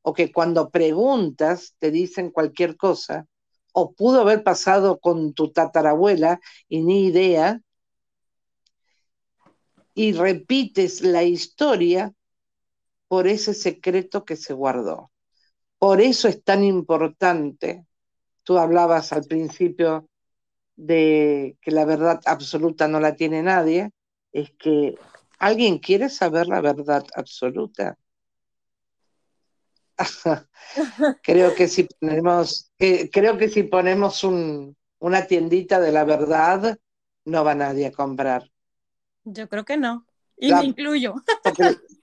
o 0.02 0.14
que 0.14 0.32
cuando 0.32 0.70
preguntas 0.70 1.76
te 1.80 1.90
dicen 1.90 2.30
cualquier 2.30 2.78
cosa, 2.78 3.26
o 3.78 3.92
pudo 3.92 4.22
haber 4.22 4.42
pasado 4.42 5.00
con 5.00 5.34
tu 5.34 5.52
tatarabuela 5.52 6.40
y 6.70 6.82
ni 6.82 7.08
idea, 7.08 7.62
y 9.94 10.14
repites 10.14 11.02
la 11.02 11.24
historia 11.24 12.14
por 13.10 13.28
ese 13.28 13.54
secreto 13.54 14.24
que 14.24 14.38
se 14.38 14.54
guardó. 14.54 15.12
Por 15.78 16.00
eso 16.00 16.30
es 16.30 16.42
tan 16.42 16.64
importante, 16.64 17.86
tú 18.44 18.58
hablabas 18.58 19.12
al 19.12 19.26
principio 19.26 20.08
de 20.78 21.58
que 21.62 21.72
la 21.72 21.84
verdad 21.84 22.22
absoluta 22.26 22.88
no 22.88 23.02
la 23.02 23.18
tiene 23.18 23.44
nadie, 23.44 23.92
es 24.32 24.52
que 24.52 24.96
alguien 25.38 25.80
quiere 25.80 26.08
saber 26.08 26.48
la 26.48 26.62
verdad 26.62 27.06
absoluta. 27.14 27.98
creo 31.24 31.56
que 31.56 31.68
si 31.68 31.84
ponemos, 31.84 32.72
creo 32.78 33.38
que 33.38 33.50
si 33.50 33.64
ponemos 33.64 34.24
una 34.24 35.28
tiendita 35.28 35.80
de 35.80 35.92
la 35.92 36.04
verdad, 36.04 36.78
no 37.26 37.44
va 37.44 37.56
nadie 37.56 37.88
a 37.88 37.92
comprar. 37.92 38.50
Yo 39.24 39.50
creo 39.50 39.66
que 39.66 39.78
no. 39.78 40.06
Y 40.38 40.54
me 40.54 40.66
incluyo. 40.66 41.16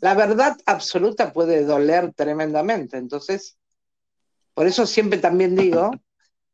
La 0.00 0.14
verdad 0.14 0.56
absoluta 0.66 1.32
puede 1.32 1.64
doler 1.64 2.12
tremendamente. 2.12 2.96
Entonces, 2.96 3.56
por 4.52 4.66
eso 4.66 4.84
siempre 4.84 5.20
también 5.20 5.54
digo, 5.54 5.92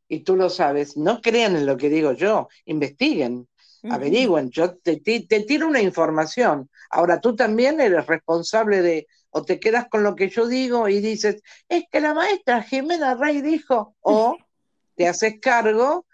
y 0.06 0.20
tú 0.20 0.36
lo 0.36 0.50
sabes, 0.50 0.98
no 0.98 1.22
crean 1.22 1.56
en 1.56 1.64
lo 1.64 1.78
que 1.78 1.88
digo 1.88 2.12
yo, 2.12 2.48
investiguen, 2.66 3.48
averigüen. 3.90 4.50
Yo 4.50 4.76
te, 4.76 5.00
te, 5.00 5.40
tiro 5.44 5.66
una 5.66 5.80
información. 5.80 6.68
Ahora 6.90 7.20
tú 7.20 7.34
también 7.34 7.80
eres 7.80 8.06
responsable 8.06 8.82
de, 8.82 9.06
o 9.38 9.44
te 9.44 9.60
quedas 9.60 9.88
con 9.88 10.02
lo 10.02 10.16
que 10.16 10.28
yo 10.28 10.46
digo 10.46 10.88
y 10.88 11.00
dices, 11.00 11.42
es 11.68 11.84
que 11.90 12.00
la 12.00 12.12
maestra 12.12 12.62
Jimena 12.62 13.14
Rey 13.14 13.40
dijo, 13.40 13.94
o 14.00 14.36
te 14.96 15.08
haces 15.08 15.40
cargo 15.40 16.06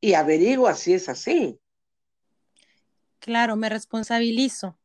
y 0.00 0.14
averigua 0.14 0.74
si 0.74 0.94
es 0.94 1.08
así. 1.08 1.58
Claro, 3.20 3.56
me 3.56 3.68
responsabilizo. 3.68 4.78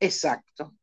Exacto. 0.00 0.74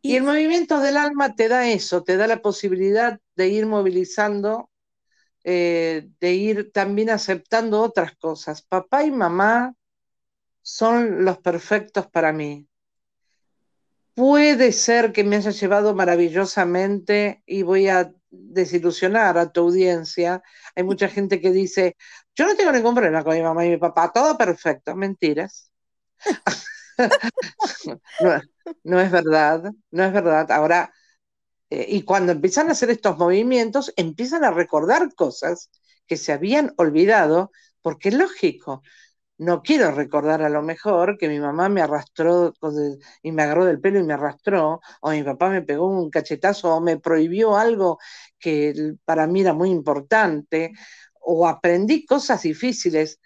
Y, 0.00 0.16
el 0.16 0.22
movimiento 0.22 0.80
del 0.80 0.96
alma 0.96 1.34
te 1.34 1.48
da 1.48 1.68
eso, 1.68 2.02
te 2.02 2.16
da 2.16 2.26
la 2.26 2.40
posibilidad 2.40 3.20
de 3.36 3.48
ir 3.48 3.66
movilizando, 3.66 4.70
eh, 5.44 6.08
de 6.18 6.32
ir 6.32 6.72
también 6.72 7.10
aceptando 7.10 7.82
otras 7.82 8.16
cosas. 8.16 8.62
Papá 8.62 9.04
y 9.04 9.10
mamá 9.10 9.74
son 10.62 11.24
los 11.24 11.38
perfectos 11.38 12.06
para 12.06 12.32
mí. 12.32 12.66
Puede 14.14 14.72
ser 14.72 15.12
que 15.12 15.24
me 15.24 15.36
haya 15.36 15.50
llevado 15.50 15.94
maravillosamente 15.94 17.42
y 17.46 17.62
voy 17.62 17.88
a 17.88 18.12
desilusionar 18.30 19.38
a 19.38 19.50
tu 19.52 19.60
audiencia. 19.62 20.42
Hay 20.76 20.82
mucha 20.84 21.08
gente 21.08 21.40
que 21.40 21.50
dice, 21.50 21.96
yo 22.34 22.46
no 22.46 22.54
tengo 22.56 22.72
ningún 22.72 22.94
problema 22.94 23.24
con 23.24 23.34
mi 23.34 23.42
mamá 23.42 23.64
y 23.64 23.70
mi 23.70 23.78
papá, 23.78 24.12
todo 24.12 24.36
perfecto. 24.36 24.94
Mentiras. 24.94 25.70
no, 28.84 29.00
es 29.00 29.10
verdad, 29.10 29.72
no 29.90 30.04
es 30.04 30.12
verdad. 30.12 30.50
Ahora, 30.50 30.92
eh, 31.70 31.86
y 31.88 32.02
cuando 32.04 32.32
empiezan 32.32 32.68
a 32.68 32.72
hacer 32.72 32.90
estos 32.90 33.18
movimientos, 33.18 33.92
empiezan 33.96 34.44
a 34.44 34.50
recordar 34.52 35.14
cosas 35.14 35.70
que 36.06 36.18
se 36.18 36.32
habían 36.32 36.72
olvidado, 36.78 37.52
porque 37.82 38.10
es 38.10 38.16
lógico. 38.16 38.82
No 39.42 39.60
quiero 39.60 39.90
recordar 39.90 40.40
a 40.42 40.48
lo 40.48 40.62
mejor 40.62 41.18
que 41.18 41.28
mi 41.28 41.40
mamá 41.40 41.68
me 41.68 41.82
arrastró 41.82 42.54
y 43.22 43.32
me 43.32 43.42
agarró 43.42 43.64
del 43.64 43.80
pelo 43.80 43.98
y 43.98 44.04
me 44.04 44.14
arrastró, 44.14 44.80
o 45.00 45.10
mi 45.10 45.24
papá 45.24 45.50
me 45.50 45.62
pegó 45.62 45.88
un 45.88 46.10
cachetazo 46.10 46.76
o 46.76 46.80
me 46.80 47.00
prohibió 47.00 47.56
algo 47.56 47.98
que 48.38 48.94
para 49.04 49.26
mí 49.26 49.40
era 49.40 49.52
muy 49.52 49.70
importante, 49.70 50.72
o 51.20 51.48
aprendí 51.48 52.06
cosas 52.06 52.42
difíciles 52.42 53.18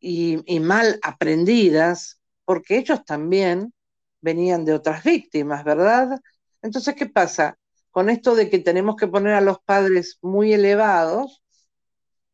y 0.00 0.60
mal 0.60 0.98
aprendidas, 1.02 2.20
porque 2.44 2.76
ellos 2.76 3.04
también 3.06 3.72
venían 4.20 4.66
de 4.66 4.74
otras 4.74 5.02
víctimas, 5.02 5.64
¿verdad? 5.64 6.20
Entonces, 6.60 6.94
¿qué 6.94 7.06
pasa? 7.06 7.56
Con 7.90 8.10
esto 8.10 8.34
de 8.34 8.50
que 8.50 8.58
tenemos 8.58 8.96
que 8.96 9.08
poner 9.08 9.32
a 9.32 9.40
los 9.40 9.60
padres 9.60 10.18
muy 10.20 10.52
elevados, 10.52 11.42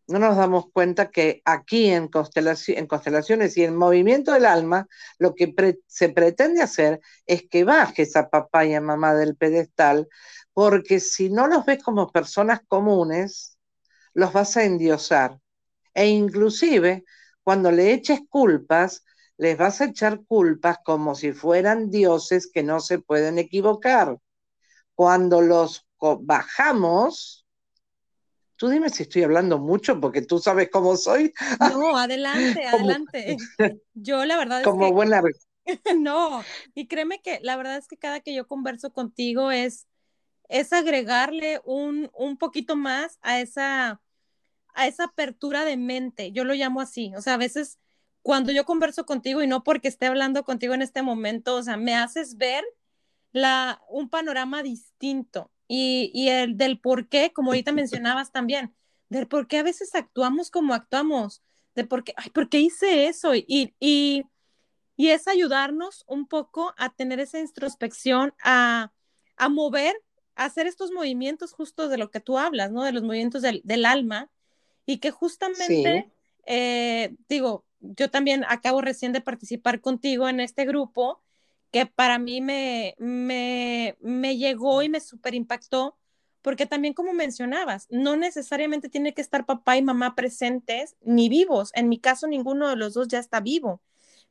no 0.06 0.18
nos 0.18 0.37
damos 0.37 0.66
cuenta 0.73 1.11
que 1.11 1.42
aquí 1.44 1.90
en, 1.90 2.08
constelaciones 2.08 3.56
y 3.56 3.64
en 3.64 3.76
movimiento 3.76 4.32
del 4.32 4.46
alma, 4.46 4.87
lo 5.18 5.35
que 5.35 5.55
se 5.87 6.09
pretende 6.11 6.62
hacer 6.62 7.00
es 7.26 7.48
que 7.48 7.64
bajes 7.64 8.16
a 8.16 8.29
papá 8.29 8.66
y 8.66 8.74
a 8.74 8.81
mamá 8.81 9.14
del 9.14 9.37
pedestal, 9.37 10.09
porque 10.52 11.00
si 11.00 11.31
no 11.31 11.46
los 11.46 11.64
ves 11.64 11.83
como 11.83 12.12
personas 12.12 12.61
comunes, 12.68 13.59
los 14.12 14.33
vas 14.33 14.57
a 14.57 14.64
endiosar. 14.64 15.38
E 15.94 16.07
inclusive, 16.09 17.05
cuando 17.42 17.70
le 17.70 17.92
eches 17.92 18.20
culpas, 18.29 19.05
les 19.37 19.57
vas 19.57 19.81
a 19.81 19.87
echar 19.87 20.24
culpas 20.26 20.79
como 20.85 21.14
si 21.14 21.33
fueran 21.33 21.90
dioses 21.90 22.50
que 22.52 22.62
no 22.62 22.81
se 22.81 22.98
pueden 22.98 23.38
equivocar. 23.38 24.18
Cuando 24.94 25.40
los 25.40 25.87
bajamos, 26.20 27.43
tú 28.64 28.70
dime 28.70 28.88
si 28.88 29.03
estoy 29.03 29.24
hablando 29.24 29.59
mucho 29.59 30.00
porque 30.00 30.22
tú 30.22 30.38
sabes 30.38 30.70
cómo 30.72 30.96
soy. 30.96 31.35
No, 31.61 31.98
adelante, 31.98 32.64
adelante. 32.66 33.37
Yo 33.92 34.24
la 34.24 34.38
verdad 34.38 34.61
es 34.61 34.64
como 34.64 34.90
buena 34.90 35.22
no, 35.98 36.42
y 36.74 36.87
créeme 36.87 37.20
que 37.20 37.40
la 37.42 37.57
verdad 37.57 37.77
es 37.77 37.87
que 37.88 37.98
cada 37.98 38.20
que 38.20 38.35
yo 38.35 38.46
converso 38.46 38.90
contigo 38.90 39.50
es 39.50 39.87
es 40.48 40.72
agregarle 40.72 41.61
un, 41.66 42.11
un 42.14 42.38
poquito 42.38 42.74
más 42.74 43.18
a 43.20 43.38
esa 43.40 44.00
a 44.74 44.87
esa 44.87 45.05
apertura 45.05 45.66
de 45.66 45.77
mente. 45.77 46.33
Yo 46.33 46.44
lo 46.44 46.55
llamo 46.55 46.81
así, 46.81 47.12
o 47.16 47.20
sea, 47.20 47.35
a 47.35 47.38
veces 47.38 47.79
cuando 48.22 48.50
yo 48.50 48.64
converso 48.64 49.05
contigo 49.05 49.42
y 49.42 49.46
no 49.46 49.62
porque 49.62 49.88
esté 49.88 50.07
hablando 50.07 50.42
contigo 50.42 50.72
en 50.72 50.81
este 50.81 51.03
momento, 51.03 51.57
o 51.57 51.62
sea, 51.62 51.77
me 51.77 51.94
haces 51.94 52.38
ver 52.38 52.64
la, 53.31 53.83
un 53.90 54.09
panorama 54.09 54.62
distinto 54.62 55.50
y, 55.68 56.11
y 56.14 56.29
el 56.29 56.57
del 56.57 56.79
por 56.79 57.09
qué, 57.09 57.33
como 57.33 57.50
ahorita 57.50 57.72
mencionabas 57.72 58.33
también, 58.33 58.74
del 59.09 59.27
por 59.27 59.46
qué 59.46 59.59
a 59.59 59.62
veces 59.62 59.94
actuamos 59.94 60.50
como 60.50 60.74
actuamos, 60.74 61.42
de 61.74 61.85
por 61.85 62.05
qué, 62.05 62.14
ay, 62.16 62.31
¿por 62.31 62.48
qué 62.48 62.61
hice 62.61 63.07
eso? 63.07 63.35
Y, 63.35 63.74
y, 63.81 64.24
y 64.96 65.09
es 65.09 65.27
ayudarnos 65.27 66.05
un 66.07 66.27
poco 66.27 66.74
a 66.77 66.94
tener 66.94 67.20
esa 67.20 67.40
introspección, 67.40 68.35
a, 68.42 68.92
a 69.37 69.48
mover, 69.48 69.96
a 70.37 70.44
hacer 70.44 70.66
estos 70.66 70.90
movimientos 70.92 71.53
justo 71.53 71.88
de 71.88 71.98
lo 71.98 72.11
que 72.11 72.20
tú 72.20 72.38
hablas, 72.38 72.70
¿no? 72.70 72.83
De 72.83 72.92
los 72.92 73.03
movimientos 73.03 73.42
del, 73.42 73.61
del 73.64 73.87
alma 73.87 74.31
y 74.87 74.98
que 74.98 75.11
justamente, 75.11 76.11
eh, 76.46 77.14
digo, 77.29 77.64
yo 77.81 78.11
también 78.11 78.44
acabo 78.48 78.81
recién 78.81 79.12
de 79.12 79.20
participar 79.20 79.81
contigo 79.81 80.29
en 80.29 80.40
este 80.40 80.64
grupo 80.64 81.22
que 81.74 81.87
para 81.87 82.20
mí 82.20 82.40
me, 82.40 82.94
me, 82.98 83.96
me 84.00 84.37
llegó 84.37 84.82
y 84.82 84.88
me 84.88 85.00
super 85.00 85.34
impactó, 85.34 85.98
porque 86.40 86.66
también 86.66 86.94
como 86.94 87.12
mencionabas, 87.12 87.88
no 87.90 88.14
necesariamente 88.14 88.88
tiene 88.88 89.12
que 89.12 89.20
estar 89.20 89.44
papá 89.44 89.76
y 89.76 89.82
mamá 89.82 90.14
presentes 90.14 90.94
ni 91.00 91.28
vivos. 91.28 91.72
En 91.74 91.88
mi 91.88 91.98
caso, 91.98 92.28
ninguno 92.28 92.68
de 92.68 92.76
los 92.76 92.94
dos 92.94 93.08
ya 93.08 93.18
está 93.18 93.40
vivo, 93.40 93.82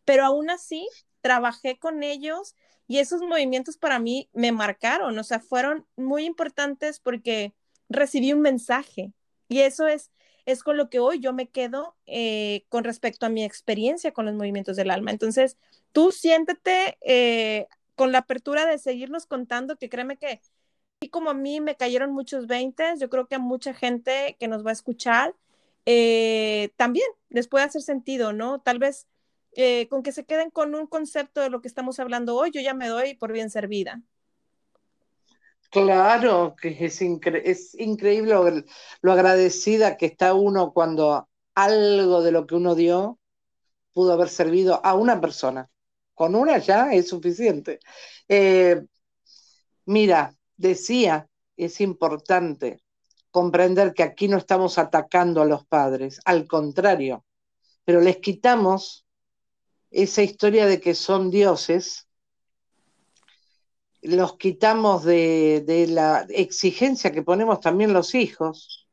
pero 0.06 0.24
aún 0.24 0.50
así 0.50 0.88
trabajé 1.20 1.78
con 1.78 2.02
ellos 2.04 2.56
y 2.88 3.00
esos 3.00 3.22
movimientos 3.22 3.76
para 3.76 4.00
mí 4.00 4.30
me 4.32 4.54
marcaron, 4.54 5.20
o 5.20 5.24
sea, 5.26 5.42
fueron 5.42 5.86
muy 5.98 6.24
importantes 6.24 7.02
porque 7.02 7.54
recibí 7.90 8.32
un 8.32 8.40
mensaje. 8.40 9.12
Y 9.50 9.60
eso 9.60 9.86
es 9.86 10.12
es 10.46 10.64
con 10.64 10.78
lo 10.78 10.90
que 10.90 11.00
hoy 11.00 11.20
yo 11.20 11.34
me 11.34 11.50
quedo 11.50 11.96
eh, 12.06 12.66
con 12.70 12.84
respecto 12.84 13.26
a 13.26 13.30
mi 13.30 13.44
experiencia 13.44 14.12
con 14.12 14.26
los 14.26 14.36
movimientos 14.36 14.76
del 14.76 14.92
alma. 14.92 15.12
Entonces, 15.12 15.58
tú 15.92 16.12
siéntete 16.12 16.98
eh, 17.02 17.68
con 17.96 18.12
la 18.12 18.20
apertura 18.20 18.66
de 18.66 18.78
seguirnos 18.78 19.26
contando, 19.26 19.78
que 19.78 19.90
créeme 19.90 20.18
que 20.18 20.42
así 21.02 21.10
como 21.10 21.30
a 21.30 21.34
mí 21.34 21.62
me 21.62 21.76
cayeron 21.76 22.12
muchos 22.12 22.48
veintes, 22.48 23.00
yo 23.00 23.10
creo 23.10 23.28
que 23.28 23.36
a 23.36 23.40
mucha 23.40 23.74
gente 23.74 24.36
que 24.40 24.48
nos 24.48 24.66
va 24.66 24.72
a 24.72 24.74
escuchar 24.74 25.36
eh, 25.86 26.72
también 26.78 27.08
les 27.30 27.48
puede 27.48 27.66
hacer 27.66 27.82
sentido, 27.82 28.34
¿no? 28.34 28.62
Tal 28.62 28.80
vez 28.80 29.08
con 29.90 30.02
que 30.02 30.12
se 30.12 30.26
queden 30.26 30.50
con 30.50 30.74
un 30.74 30.88
concepto 30.88 31.40
de 31.40 31.52
lo 31.52 31.62
que 31.62 31.68
estamos 31.68 32.00
hablando 32.00 32.36
hoy, 32.36 32.50
yo 32.50 32.60
ya 32.60 32.74
me 32.74 32.88
doy 32.88 33.14
por 33.14 33.32
bien 33.32 33.52
servida. 33.52 34.02
Claro, 35.74 36.56
que 36.62 36.78
es, 36.86 37.02
es 37.02 37.76
increíble 37.80 38.36
lo, 39.02 39.12
agradecida 39.12 39.98
que 39.98 40.06
está 40.06 40.36
uno 40.36 40.72
cuando 40.72 41.28
algo 41.56 42.22
de 42.22 42.32
lo 42.32 42.46
que 42.46 42.54
uno 42.54 42.76
dio 42.76 43.18
pudo 43.92 44.14
haber 44.14 44.30
servido 44.30 44.86
a 44.86 44.94
una 44.94 45.20
persona. 45.20 45.68
Con 46.14 46.36
una 46.36 46.60
ya 46.60 46.94
es 46.94 47.10
suficiente. 47.10 47.80
Eh, 48.28 48.84
mira, 49.86 50.36
decía, 50.58 51.28
es 51.58 51.82
importante 51.82 52.84
comprender 53.32 53.96
que 53.96 54.04
aquí 54.04 54.28
no 54.28 54.38
estamos 54.38 54.78
atacando 54.78 55.42
a 55.42 55.46
los 55.46 55.66
padres, 55.66 56.22
al 56.26 56.46
contrario, 56.46 57.26
pero 57.84 58.00
les 58.00 58.18
quitamos 58.18 59.08
esa 59.90 60.22
historia 60.22 60.68
de 60.68 60.80
que 60.80 60.94
son 60.94 61.32
dioses 61.32 62.08
los 64.04 64.38
quitamos 64.38 65.04
de, 65.04 65.86
la 65.90 66.26
exigencia 66.30 67.12
que 67.12 67.24
ponemos 67.24 67.60
también 67.60 67.94
los 67.94 68.16
hijos 68.16 68.88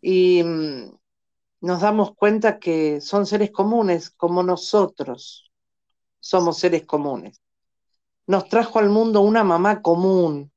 y 0.00 0.42
mm, 0.42 0.98
nos 1.60 1.80
damos 1.80 2.14
cuenta 2.14 2.58
que 2.58 3.00
son 3.00 3.26
seres 3.26 3.50
comunes 3.50 4.10
como 4.10 4.42
nosotros 4.42 5.50
somos 6.20 6.58
seres 6.58 6.86
comunes. 6.86 7.40
Nos 8.26 8.48
trajo 8.48 8.78
al 8.78 8.88
mundo 8.88 9.20
una 9.20 9.44
mamá 9.44 9.82
común 9.82 10.52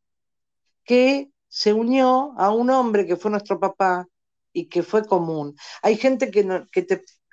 que 0.84 1.31
se 1.47 1.73
unió 1.73 2.34
a 2.38 2.51
un 2.51 2.69
hombre 2.69 3.05
que 3.05 3.15
fue 3.15 3.31
nuestro 3.31 3.60
papá 3.60 4.08
y 4.53 4.67
que 4.67 4.84
fue 4.84 5.05
común. 5.05 5.55
Hay 5.81 5.97
gente 5.97 6.29
que, 6.29 6.65
que, 6.71 6.86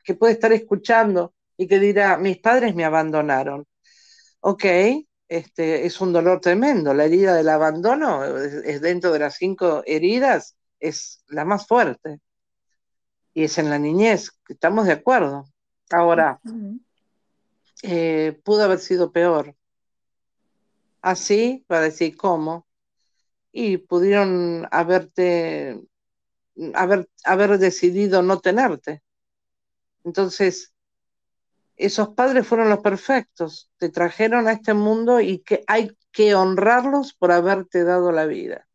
que 0.04 0.14
puede 0.14 0.32
estar 0.32 0.52
escuchando 0.52 1.34
y 1.56 1.66
que 1.68 1.78
dirá, 1.78 2.16
mis 2.16 2.38
padres 2.38 2.74
me 2.74 2.84
abandonaron. 2.84 3.66
Ok, 4.40 4.64
este, 5.32 5.86
es 5.86 5.98
un 6.02 6.12
dolor 6.12 6.42
tremendo. 6.42 6.92
La 6.92 7.06
herida 7.06 7.34
del 7.34 7.48
abandono 7.48 8.22
es, 8.22 8.82
dentro 8.82 9.12
de 9.12 9.18
las 9.18 9.36
cinco 9.36 9.82
heridas, 9.86 10.56
es 10.78 11.24
la 11.28 11.46
más 11.46 11.66
fuerte. 11.66 12.20
Y 13.32 13.44
es 13.44 13.56
en 13.56 13.70
la 13.70 13.78
niñez, 13.78 14.30
estamos 14.46 14.84
de 14.84 14.92
acuerdo. 14.92 15.46
Ahora, 15.90 16.38
eh, 17.82 18.38
pudo 18.44 18.64
haber 18.64 18.78
sido 18.78 19.10
peor. 19.10 19.56
Así, 21.00 21.64
para 21.66 21.80
decir 21.80 22.14
cómo, 22.14 22.66
y 23.52 23.78
pudieron 23.78 24.68
haberte, 24.70 25.80
haber, 26.74 27.08
haber 27.24 27.56
decidido 27.58 28.20
no 28.20 28.38
tenerte. 28.38 29.02
Entonces, 30.04 30.71
esos 31.84 32.10
padres 32.10 32.46
fueron 32.46 32.68
los 32.68 32.80
perfectos, 32.80 33.70
te 33.76 33.88
trajeron 33.88 34.48
a 34.48 34.52
este 34.52 34.74
mundo 34.74 35.20
y 35.20 35.38
que 35.38 35.64
hay 35.66 35.96
que 36.12 36.34
honrarlos 36.34 37.14
por 37.14 37.32
haberte 37.32 37.84
dado 37.84 38.12
la 38.12 38.26
vida. 38.26 38.68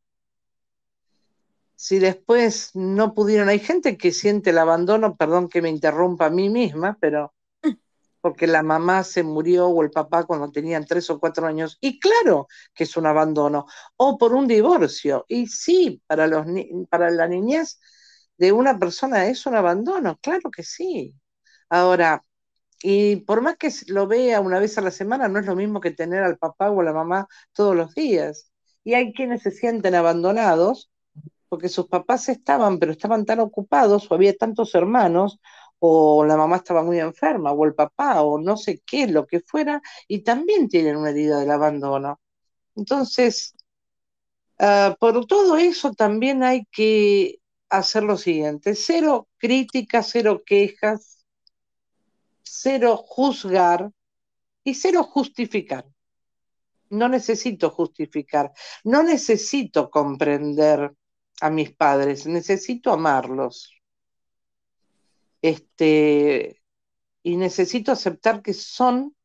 Si 1.76 2.00
después 2.00 2.72
no 2.74 3.14
pudieron, 3.14 3.50
hay 3.50 3.60
gente 3.60 3.98
que 3.98 4.12
siente 4.12 4.50
el 4.50 4.58
abandono, 4.58 5.16
perdón 5.16 5.48
que 5.48 5.62
me 5.62 5.70
interrumpa 5.70 6.26
a 6.26 6.30
mí 6.32 6.50
misma, 6.50 6.98
pero 7.00 7.34
porque 8.22 8.48
la 8.48 8.64
mamá 8.64 9.04
se 9.04 9.24
murió 9.24 9.68
o 9.68 9.84
el 9.84 9.92
papá 9.92 10.26
cuando 10.26 10.52
tenían 10.52 10.86
tres 10.86 11.10
o 11.12 11.20
cuatro 11.20 11.46
años, 11.46 11.78
y 11.80 12.00
claro 12.00 12.48
que 12.74 12.86
es 12.86 12.98
un 12.98 13.06
abandono, 13.06 13.68
o 13.96 14.18
por 14.18 14.34
un 14.34 14.48
divorcio, 14.48 15.26
y 15.28 15.48
sí, 15.48 16.02
para, 16.08 16.26
los, 16.26 16.48
para 16.90 17.12
la 17.12 17.28
niñez 17.28 17.80
de 18.38 18.52
una 18.52 18.78
persona 18.80 19.28
es 19.28 19.46
un 19.46 19.56
abandono, 19.56 20.18
claro 20.22 20.50
que 20.52 20.64
sí. 20.64 21.14
Ahora, 21.70 22.24
y 22.82 23.18
por 23.18 23.42
más 23.42 23.58
que 23.58 23.72
lo 23.88 24.08
vea 24.08 24.42
una 24.42 24.60
vez 24.60 24.78
a 24.78 24.82
la 24.82 24.92
semana, 24.92 25.28
no 25.28 25.40
es 25.40 25.46
lo 25.46 25.56
mismo 25.56 25.82
que 25.82 25.92
tener 25.92 26.24
al 26.24 26.38
papá 26.38 26.70
o 26.72 26.82
a 26.82 26.84
la 26.84 26.94
mamá 26.94 27.28
todos 27.54 27.76
los 27.76 27.96
días. 27.96 28.52
Y 28.84 28.94
hay 28.94 29.14
quienes 29.14 29.42
se 29.44 29.52
sienten 29.52 29.96
abandonados 29.96 30.90
porque 31.50 31.70
sus 31.70 31.88
papás 31.88 32.30
estaban, 32.30 32.80
pero 32.80 32.92
estaban 32.92 33.26
tan 33.26 33.40
ocupados, 33.40 34.10
o 34.10 34.16
había 34.16 34.36
tantos 34.36 34.76
hermanos, 34.76 35.40
o 35.80 36.26
la 36.26 36.38
mamá 36.38 36.58
estaba 36.58 36.84
muy 36.84 37.00
enferma, 37.00 37.52
o 37.52 37.66
el 37.66 37.76
papá, 37.76 38.22
o 38.22 38.40
no 38.40 38.58
sé 38.58 38.82
qué, 38.86 39.08
lo 39.08 39.26
que 39.28 39.42
fuera, 39.42 39.82
y 40.08 40.24
también 40.24 40.68
tienen 40.70 40.98
una 40.98 41.12
herida 41.12 41.40
del 41.40 41.52
abandono. 41.52 42.20
Entonces, 42.76 43.56
ah, 44.60 44.96
por 45.00 45.26
todo 45.26 45.58
eso 45.58 45.94
también 45.94 46.44
hay 46.44 46.66
que 46.72 47.40
hacer 47.70 48.04
lo 48.04 48.18
siguiente, 48.18 48.76
cero 48.76 49.28
críticas, 49.38 50.10
cero 50.12 50.42
quejas, 50.46 51.17
cero 52.52 52.98
juzgar 52.98 53.92
y 54.64 54.74
cero 54.74 55.04
justificar. 55.04 55.86
No 56.90 57.10
necesito 57.10 57.70
justificar, 57.70 58.54
no 58.84 59.04
necesito 59.04 59.90
comprender 59.90 60.94
a 61.42 61.50
mis 61.50 61.74
padres, 61.74 62.26
necesito 62.26 62.92
amarlos. 62.92 63.74
Este, 65.42 66.62
y 67.24 67.36
necesito 67.36 67.92
aceptar 67.92 68.42
que 68.42 68.54
son 68.54 69.16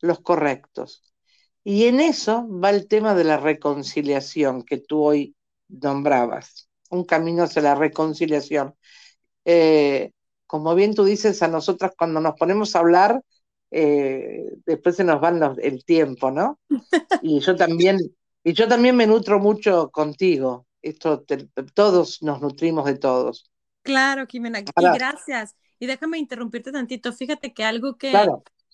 los 0.00 0.20
correctos. 0.20 1.14
Y 1.62 1.84
en 1.86 2.00
eso 2.00 2.46
va 2.48 2.70
el 2.70 2.88
tema 2.88 3.14
de 3.14 3.24
la 3.24 3.38
reconciliación 3.38 4.62
que 4.62 4.78
tú 4.78 5.02
hoy 5.02 5.36
nombrabas, 5.68 6.68
un 6.90 7.04
camino 7.04 7.44
hacia 7.44 7.62
la 7.62 7.74
reconciliación. 7.74 8.74
Eh, 9.44 10.12
como 10.46 10.74
bien 10.74 10.94
tú 10.94 11.04
dices, 11.04 11.42
a 11.42 11.48
nosotras 11.48 11.92
cuando 11.96 12.20
nos 12.20 12.34
ponemos 12.36 12.74
a 12.74 12.80
hablar, 12.80 13.22
eh, 13.70 14.52
después 14.66 14.96
se 14.96 15.04
nos 15.04 15.22
va 15.22 15.54
el 15.60 15.84
tiempo, 15.84 16.30
¿no? 16.30 16.60
Y 17.22 17.40
yo 17.40 17.56
también, 17.56 17.98
y 18.42 18.52
yo 18.52 18.68
también 18.68 18.96
me 18.96 19.06
nutro 19.06 19.40
mucho 19.40 19.90
contigo. 19.90 20.66
Esto 20.80 21.24
todos 21.74 22.22
nos 22.22 22.40
nutrimos 22.40 22.84
de 22.84 22.96
todos. 22.96 23.50
Claro, 23.82 24.26
Jimena, 24.26 24.60
y 24.60 24.64
gracias. 24.76 25.56
Y 25.78 25.86
déjame 25.86 26.18
interrumpirte 26.18 26.72
tantito. 26.72 27.12
Fíjate 27.12 27.52
que 27.52 27.64
algo 27.64 27.96
que 27.96 28.12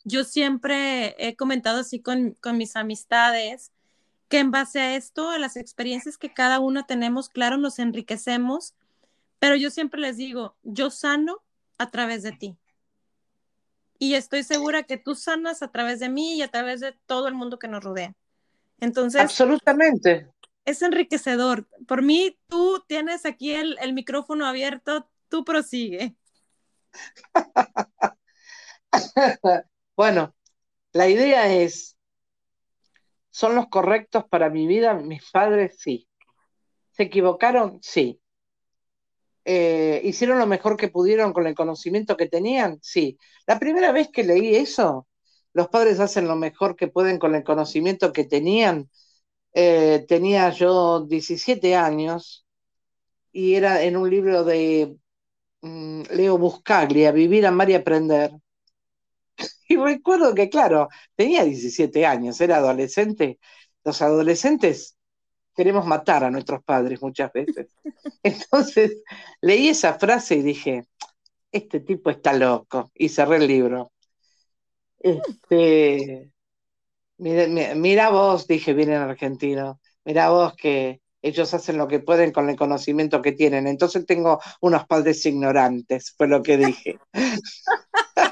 yo 0.04 0.24
siempre 0.24 1.14
he 1.18 1.36
comentado 1.36 1.80
así 1.80 2.00
con, 2.00 2.36
con 2.40 2.56
mis 2.56 2.76
amistades, 2.76 3.72
que 4.28 4.38
en 4.38 4.50
base 4.50 4.80
a 4.80 4.96
esto, 4.96 5.30
a 5.30 5.38
las 5.38 5.56
experiencias 5.56 6.18
que 6.18 6.32
cada 6.32 6.60
uno 6.60 6.84
tenemos, 6.86 7.28
claro, 7.28 7.56
nos 7.56 7.78
enriquecemos, 7.78 8.74
pero 9.38 9.56
yo 9.56 9.70
siempre 9.70 10.00
les 10.00 10.16
digo, 10.16 10.56
yo 10.62 10.90
sano 10.90 11.42
a 11.80 11.90
través 11.90 12.22
de 12.22 12.32
ti. 12.32 12.58
Y 13.98 14.14
estoy 14.14 14.44
segura 14.44 14.84
que 14.84 14.96
tú 14.96 15.14
sanas 15.14 15.62
a 15.62 15.70
través 15.70 16.00
de 16.00 16.08
mí 16.08 16.36
y 16.36 16.42
a 16.42 16.50
través 16.50 16.80
de 16.80 16.92
todo 17.06 17.28
el 17.28 17.34
mundo 17.34 17.58
que 17.58 17.68
nos 17.68 17.82
rodea. 17.82 18.14
Entonces, 18.78 19.20
absolutamente 19.20 20.30
es 20.64 20.82
enriquecedor. 20.82 21.68
Por 21.86 22.02
mí, 22.02 22.38
tú 22.48 22.82
tienes 22.86 23.26
aquí 23.26 23.52
el, 23.52 23.92
micrófono 23.92 24.46
abierto, 24.46 25.08
tú 25.28 25.44
prosigue. 25.44 26.16
bueno, 29.96 30.34
la 30.92 31.08
idea 31.08 31.52
es, 31.52 31.96
¿son 33.30 33.54
los 33.54 33.68
correctos 33.68 34.24
para 34.28 34.50
mi 34.50 34.66
vida? 34.66 34.94
Mis 34.94 35.30
padres, 35.30 35.76
sí. 35.78 36.08
¿Se 36.92 37.04
equivocaron? 37.04 37.78
Sí. 37.82 38.20
Eh, 39.44 40.00
¿Hicieron 40.04 40.38
lo 40.38 40.46
mejor 40.46 40.76
que 40.76 40.88
pudieron 40.88 41.32
con 41.32 41.46
el 41.46 41.54
conocimiento 41.54 42.16
que 42.16 42.28
tenían? 42.28 42.78
Sí. 42.82 43.18
La 43.46 43.58
primera 43.58 43.92
vez 43.92 44.08
que 44.12 44.24
leí 44.24 44.54
eso, 44.56 45.06
los 45.52 45.68
padres 45.68 46.00
hacen 46.00 46.28
lo 46.28 46.36
mejor 46.36 46.76
que 46.76 46.88
pueden 46.88 47.18
con 47.18 47.34
el 47.34 47.44
conocimiento 47.44 48.12
que 48.12 48.24
tenían 48.24 48.88
eh, 49.54 50.04
tenía 50.08 50.50
yo 50.50 51.06
17 51.08 51.76
años 51.76 52.46
y 53.32 53.54
era 53.54 53.82
en 53.82 53.96
un 53.96 54.10
libro 54.10 54.44
de 54.44 54.96
mm, 55.62 56.02
Leo 56.12 56.38
Buscaglia, 56.38 57.12
Vivir, 57.12 57.46
Amar 57.46 57.70
y 57.70 57.74
Aprender. 57.74 58.32
Y 59.68 59.76
recuerdo 59.76 60.34
que, 60.34 60.48
claro, 60.48 60.88
tenía 61.16 61.44
17 61.44 62.06
años, 62.06 62.40
era 62.40 62.56
adolescente. 62.56 63.38
Los 63.84 64.02
adolescentes 64.02 64.96
queremos 65.60 65.84
matar 65.84 66.24
a 66.24 66.30
nuestros 66.30 66.64
padres 66.64 67.02
muchas 67.02 67.30
veces. 67.34 67.68
Entonces 68.22 69.02
leí 69.42 69.68
esa 69.68 69.98
frase 69.98 70.36
y 70.36 70.42
dije, 70.42 70.86
este 71.52 71.80
tipo 71.80 72.08
está 72.08 72.32
loco, 72.32 72.90
y 72.94 73.10
cerré 73.10 73.36
el 73.36 73.46
libro. 73.46 73.92
Este, 74.98 76.30
Mira, 77.20 78.08
vos, 78.08 78.46
dije 78.46 78.72
bien 78.72 78.92
en 78.92 79.02
argentino, 79.02 79.78
mira 80.06 80.30
vos 80.30 80.54
que 80.54 81.02
ellos 81.20 81.52
hacen 81.52 81.76
lo 81.76 81.86
que 81.86 82.00
pueden 82.00 82.32
con 82.32 82.48
el 82.48 82.56
conocimiento 82.56 83.20
que 83.20 83.32
tienen. 83.32 83.66
Entonces 83.66 84.06
tengo 84.06 84.40
unos 84.62 84.86
padres 84.86 85.26
ignorantes, 85.26 86.14
fue 86.16 86.28
lo 86.28 86.42
que 86.42 86.56
dije. 86.56 86.98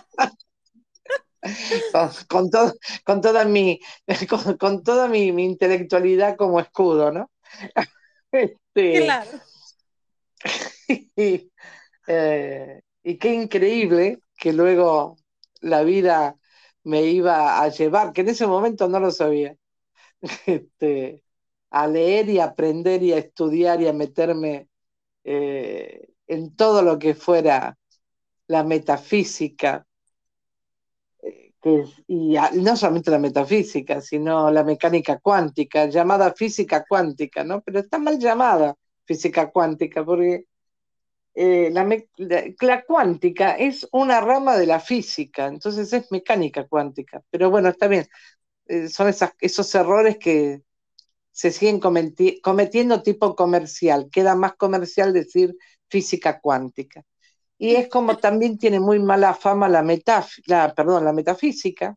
con, 2.28 2.50
todo, 2.50 2.74
con 3.04 3.20
toda 3.20 3.44
mi, 3.44 3.80
con, 4.58 4.82
toda 4.82 5.08
mi, 5.08 5.28
intelectualidad 5.28 6.36
como 6.36 6.60
escudo, 6.60 7.12
¿no? 7.12 7.30
Este, 8.30 9.04
claro. 9.04 9.30
Eh, 12.10 12.80
y 13.02 13.18
qué 13.18 13.34
increíble 13.34 14.20
que 14.34 14.54
luego 14.54 15.18
la 15.60 15.82
vida 15.82 16.36
me 16.84 17.02
iba 17.02 17.60
a 17.60 17.68
llevar, 17.68 18.14
que 18.14 18.22
en 18.22 18.30
ese 18.30 18.46
momento 18.46 18.88
no 18.88 18.98
lo 18.98 19.10
sabía, 19.10 19.54
este, 20.46 21.22
a 21.70 21.86
leer 21.86 22.30
y 22.30 22.40
aprender 22.40 23.02
y 23.02 23.12
a 23.12 23.18
estudiar 23.18 23.82
y 23.82 23.88
a 23.88 23.92
meterme 23.92 24.68
eh, 25.24 26.08
en 26.26 26.56
todo 26.56 26.80
lo 26.80 26.98
que 26.98 27.14
fuera 27.14 27.76
la 28.46 28.64
metafísica, 28.64 29.86
y 32.06 32.36
no 32.54 32.76
solamente 32.76 33.10
la 33.10 33.18
metafísica, 33.18 34.00
sino 34.00 34.50
la 34.50 34.64
mecánica 34.64 35.18
cuántica, 35.18 35.86
llamada 35.86 36.32
física 36.34 36.84
cuántica, 36.88 37.44
¿no? 37.44 37.60
Pero 37.62 37.80
está 37.80 37.98
mal 37.98 38.18
llamada 38.18 38.74
física 39.04 39.50
cuántica, 39.50 40.04
porque 40.04 40.44
eh, 41.34 41.70
la, 41.70 42.84
cuántica 42.84 43.52
es 43.52 43.88
una 43.92 44.20
rama 44.20 44.56
de 44.56 44.66
la 44.66 44.80
física, 44.80 45.46
entonces 45.46 45.92
es 45.92 46.10
mecánica 46.10 46.66
cuántica. 46.66 47.22
Pero 47.30 47.50
bueno, 47.50 47.68
está 47.68 47.86
bien. 47.88 48.06
Eh, 48.66 48.88
son 48.88 49.08
esos 49.40 49.74
errores 49.74 50.18
que 50.18 50.62
se 51.30 51.52
siguen 51.52 51.80
cometiendo 51.80 53.02
tipo 53.02 53.36
comercial. 53.36 54.08
Queda 54.10 54.34
más 54.34 54.54
comercial 54.56 55.12
decir 55.12 55.56
física 55.88 56.40
cuántica. 56.40 57.04
Y 57.58 57.74
es 57.76 57.88
como 57.88 58.16
también 58.18 58.58
tiene 58.58 58.80
muy 58.80 58.98
mala 59.00 59.34
fama 59.34 59.68
la, 59.68 59.82
la, 60.46 60.74
perdón, 60.74 61.04
la 61.04 61.12
metafísica. 61.12 61.96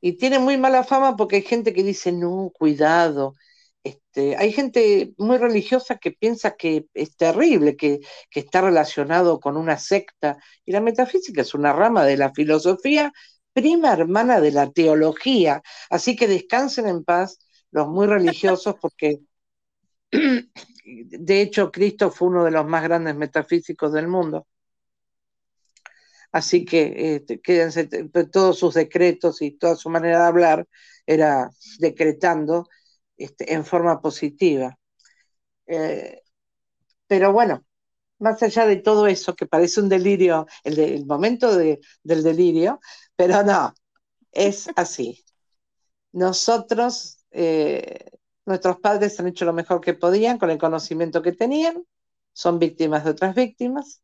Y 0.00 0.14
tiene 0.14 0.38
muy 0.38 0.56
mala 0.56 0.84
fama 0.84 1.16
porque 1.16 1.36
hay 1.36 1.42
gente 1.42 1.74
que 1.74 1.82
dice, 1.82 2.12
no, 2.12 2.50
cuidado, 2.54 3.34
este, 3.82 4.36
hay 4.36 4.52
gente 4.52 5.14
muy 5.18 5.38
religiosa 5.38 5.96
que 5.98 6.12
piensa 6.12 6.56
que 6.56 6.86
es 6.94 7.16
terrible, 7.16 7.76
que, 7.76 8.00
está 8.30 8.60
relacionado 8.60 9.40
con 9.40 9.56
una 9.56 9.78
secta, 9.78 10.38
y 10.64 10.72
la 10.72 10.80
metafísica 10.80 11.42
es 11.42 11.54
una 11.54 11.72
rama 11.72 12.04
de 12.04 12.16
la 12.16 12.32
filosofía 12.32 13.12
prima 13.52 13.92
hermana 13.92 14.40
de 14.40 14.52
la 14.52 14.70
teología. 14.70 15.62
Así 15.90 16.16
que 16.16 16.28
descansen 16.28 16.86
en 16.86 17.04
paz 17.04 17.38
los 17.70 17.88
muy 17.88 18.06
religiosos 18.06 18.76
porque 18.80 19.20
de 21.04 21.42
hecho 21.42 21.70
Cristo 21.72 22.10
fue 22.10 22.28
uno 22.28 22.44
de 22.44 22.50
los 22.50 22.66
más 22.66 22.82
grandes 22.82 23.16
metafísicos 23.16 23.92
del 23.92 24.08
mundo. 24.08 24.46
Así 26.32 26.64
que 26.64 27.16
este, 27.16 27.40
quédense, 27.40 27.88
todos 28.32 28.58
sus 28.58 28.74
decretos 28.74 29.42
y 29.42 29.52
toda 29.52 29.76
su 29.76 29.90
manera 29.90 30.20
de 30.22 30.26
hablar 30.28 30.68
era 31.06 31.50
decretando 31.78 32.68
este, 33.16 33.52
en 33.52 33.64
forma 33.64 34.00
positiva. 34.00 34.78
Eh, 35.66 36.22
pero 37.06 37.32
bueno, 37.32 37.64
más 38.18 38.42
allá 38.42 38.66
de 38.66 38.76
todo 38.76 39.06
eso, 39.06 39.34
que 39.34 39.46
parece 39.46 39.80
un 39.80 39.88
delirio, 39.88 40.46
el, 40.64 41.06
momento 41.06 41.56
del 41.56 41.80
delirio, 42.04 42.80
pero 43.16 43.42
no, 43.42 43.74
es 44.32 44.68
así. 44.76 45.24
Nosotros, 46.12 47.24
eh, 47.30 48.10
nuestros 48.46 48.78
padres 48.80 49.18
han 49.20 49.28
hecho 49.28 49.44
lo 49.44 49.52
mejor 49.52 49.80
que 49.80 49.94
podían 49.94 50.38
con 50.38 50.50
el 50.50 50.58
conocimiento 50.58 51.22
que 51.22 51.32
tenían, 51.32 51.84
son 52.32 52.58
víctimas 52.58 53.04
de 53.04 53.10
otras 53.10 53.34
víctimas, 53.34 54.02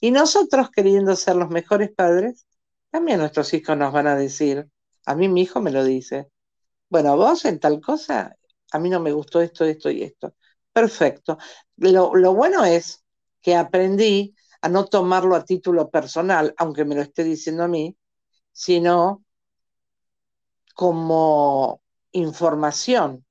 y 0.00 0.10
nosotros, 0.10 0.70
queriendo 0.70 1.16
ser 1.16 1.36
los 1.36 1.50
mejores 1.50 1.90
padres, 1.90 2.46
también 2.90 3.18
nuestros 3.18 3.52
hijos 3.54 3.76
nos 3.76 3.92
van 3.92 4.06
a 4.06 4.16
decir, 4.16 4.68
a 5.06 5.14
mí 5.14 5.28
mi 5.28 5.42
hijo 5.42 5.60
me 5.60 5.70
lo 5.70 5.84
dice, 5.84 6.28
bueno, 6.88 7.16
vos 7.16 7.44
en 7.44 7.60
tal 7.60 7.80
cosa, 7.80 8.36
a 8.72 8.78
mí 8.78 8.90
no 8.90 9.00
me 9.00 9.12
gustó 9.12 9.40
esto, 9.40 9.64
esto 9.64 9.90
y 9.90 10.02
esto. 10.02 10.34
Perfecto. 10.72 11.38
Lo, 11.76 12.14
lo 12.14 12.34
bueno 12.34 12.64
es 12.64 13.04
que 13.42 13.56
aprendí 13.56 14.34
a 14.62 14.68
no 14.68 14.86
tomarlo 14.86 15.34
a 15.34 15.44
título 15.44 15.90
personal, 15.90 16.54
aunque 16.58 16.84
me 16.84 16.94
lo 16.94 17.02
esté 17.02 17.24
diciendo 17.24 17.64
a 17.64 17.68
mí, 17.68 17.96
sino 18.52 19.24
como 20.74 21.82
información. 22.12 23.24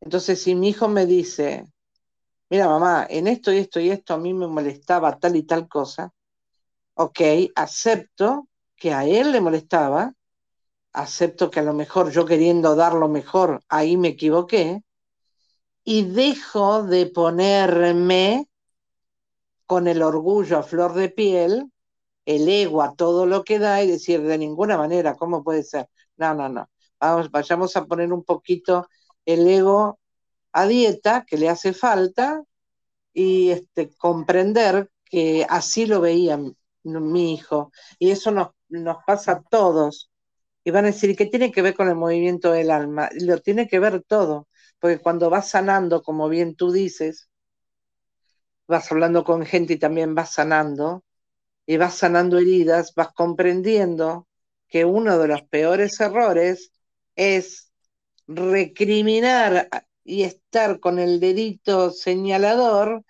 Entonces, 0.00 0.42
si 0.42 0.54
mi 0.54 0.70
hijo 0.70 0.88
me 0.88 1.06
dice, 1.06 1.64
mira 2.50 2.68
mamá, 2.68 3.06
en 3.08 3.26
esto 3.28 3.52
y 3.52 3.58
esto 3.58 3.80
y 3.80 3.90
esto 3.90 4.14
a 4.14 4.18
mí 4.18 4.34
me 4.34 4.46
molestaba 4.46 5.18
tal 5.18 5.36
y 5.36 5.44
tal 5.44 5.68
cosa, 5.68 6.12
ok, 6.94 7.20
acepto 7.54 8.48
que 8.76 8.92
a 8.92 9.04
él 9.04 9.32
le 9.32 9.40
molestaba, 9.40 10.14
acepto 10.92 11.50
que 11.50 11.60
a 11.60 11.64
lo 11.64 11.74
mejor 11.74 12.10
yo 12.10 12.26
queriendo 12.26 12.76
dar 12.76 12.94
lo 12.94 13.08
mejor, 13.08 13.62
ahí 13.68 13.96
me 13.96 14.08
equivoqué, 14.08 14.82
y 15.84 16.02
dejo 16.04 16.82
de 16.82 17.06
ponerme 17.06 18.48
con 19.66 19.88
el 19.88 20.02
orgullo 20.02 20.58
a 20.58 20.62
flor 20.62 20.94
de 20.94 21.08
piel, 21.08 21.70
el 22.24 22.48
ego 22.48 22.82
a 22.82 22.94
todo 22.94 23.26
lo 23.26 23.44
que 23.44 23.58
da 23.58 23.82
y 23.82 23.88
decir 23.88 24.22
de 24.22 24.38
ninguna 24.38 24.76
manera, 24.76 25.14
¿cómo 25.14 25.44
puede 25.44 25.62
ser? 25.62 25.88
No, 26.16 26.34
no, 26.34 26.48
no. 26.48 26.68
Vamos, 27.00 27.30
vayamos 27.30 27.76
a 27.76 27.84
poner 27.86 28.12
un 28.12 28.24
poquito 28.24 28.88
el 29.26 29.46
ego 29.46 30.00
a 30.52 30.66
dieta, 30.66 31.24
que 31.26 31.36
le 31.36 31.48
hace 31.50 31.74
falta, 31.74 32.42
y 33.12 33.50
este, 33.50 33.90
comprender 33.96 34.90
que 35.04 35.46
así 35.48 35.86
lo 35.86 36.00
veía 36.00 36.38
mi 36.84 37.34
hijo. 37.34 37.72
Y 37.98 38.10
eso 38.10 38.30
nos, 38.30 38.50
nos 38.68 38.98
pasa 39.06 39.32
a 39.32 39.42
todos. 39.42 40.10
Y 40.64 40.70
van 40.70 40.84
a 40.84 40.88
decir, 40.88 41.16
¿qué 41.16 41.26
tiene 41.26 41.52
que 41.52 41.62
ver 41.62 41.74
con 41.74 41.88
el 41.88 41.96
movimiento 41.96 42.52
del 42.52 42.70
alma? 42.70 43.10
Lo 43.20 43.40
tiene 43.40 43.68
que 43.68 43.78
ver 43.78 44.02
todo, 44.02 44.48
porque 44.80 44.98
cuando 44.98 45.30
vas 45.30 45.50
sanando, 45.50 46.02
como 46.02 46.28
bien 46.28 46.56
tú 46.56 46.72
dices, 46.72 47.28
vas 48.66 48.90
hablando 48.90 49.24
con 49.24 49.44
gente 49.46 49.74
y 49.74 49.78
también 49.78 50.14
vas 50.14 50.32
sanando, 50.32 51.04
y 51.66 51.76
vas 51.76 51.94
sanando 51.94 52.38
heridas, 52.38 52.94
vas 52.94 53.12
comprendiendo 53.12 54.28
que 54.68 54.84
uno 54.84 55.18
de 55.18 55.28
los 55.28 55.42
peores 55.42 56.00
errores 56.00 56.72
es 57.16 57.65
recriminar 58.26 59.68
y 60.04 60.22
estar 60.22 60.80
con 60.80 60.98
el 60.98 61.20
dedito 61.20 61.90
señalador 61.90 63.04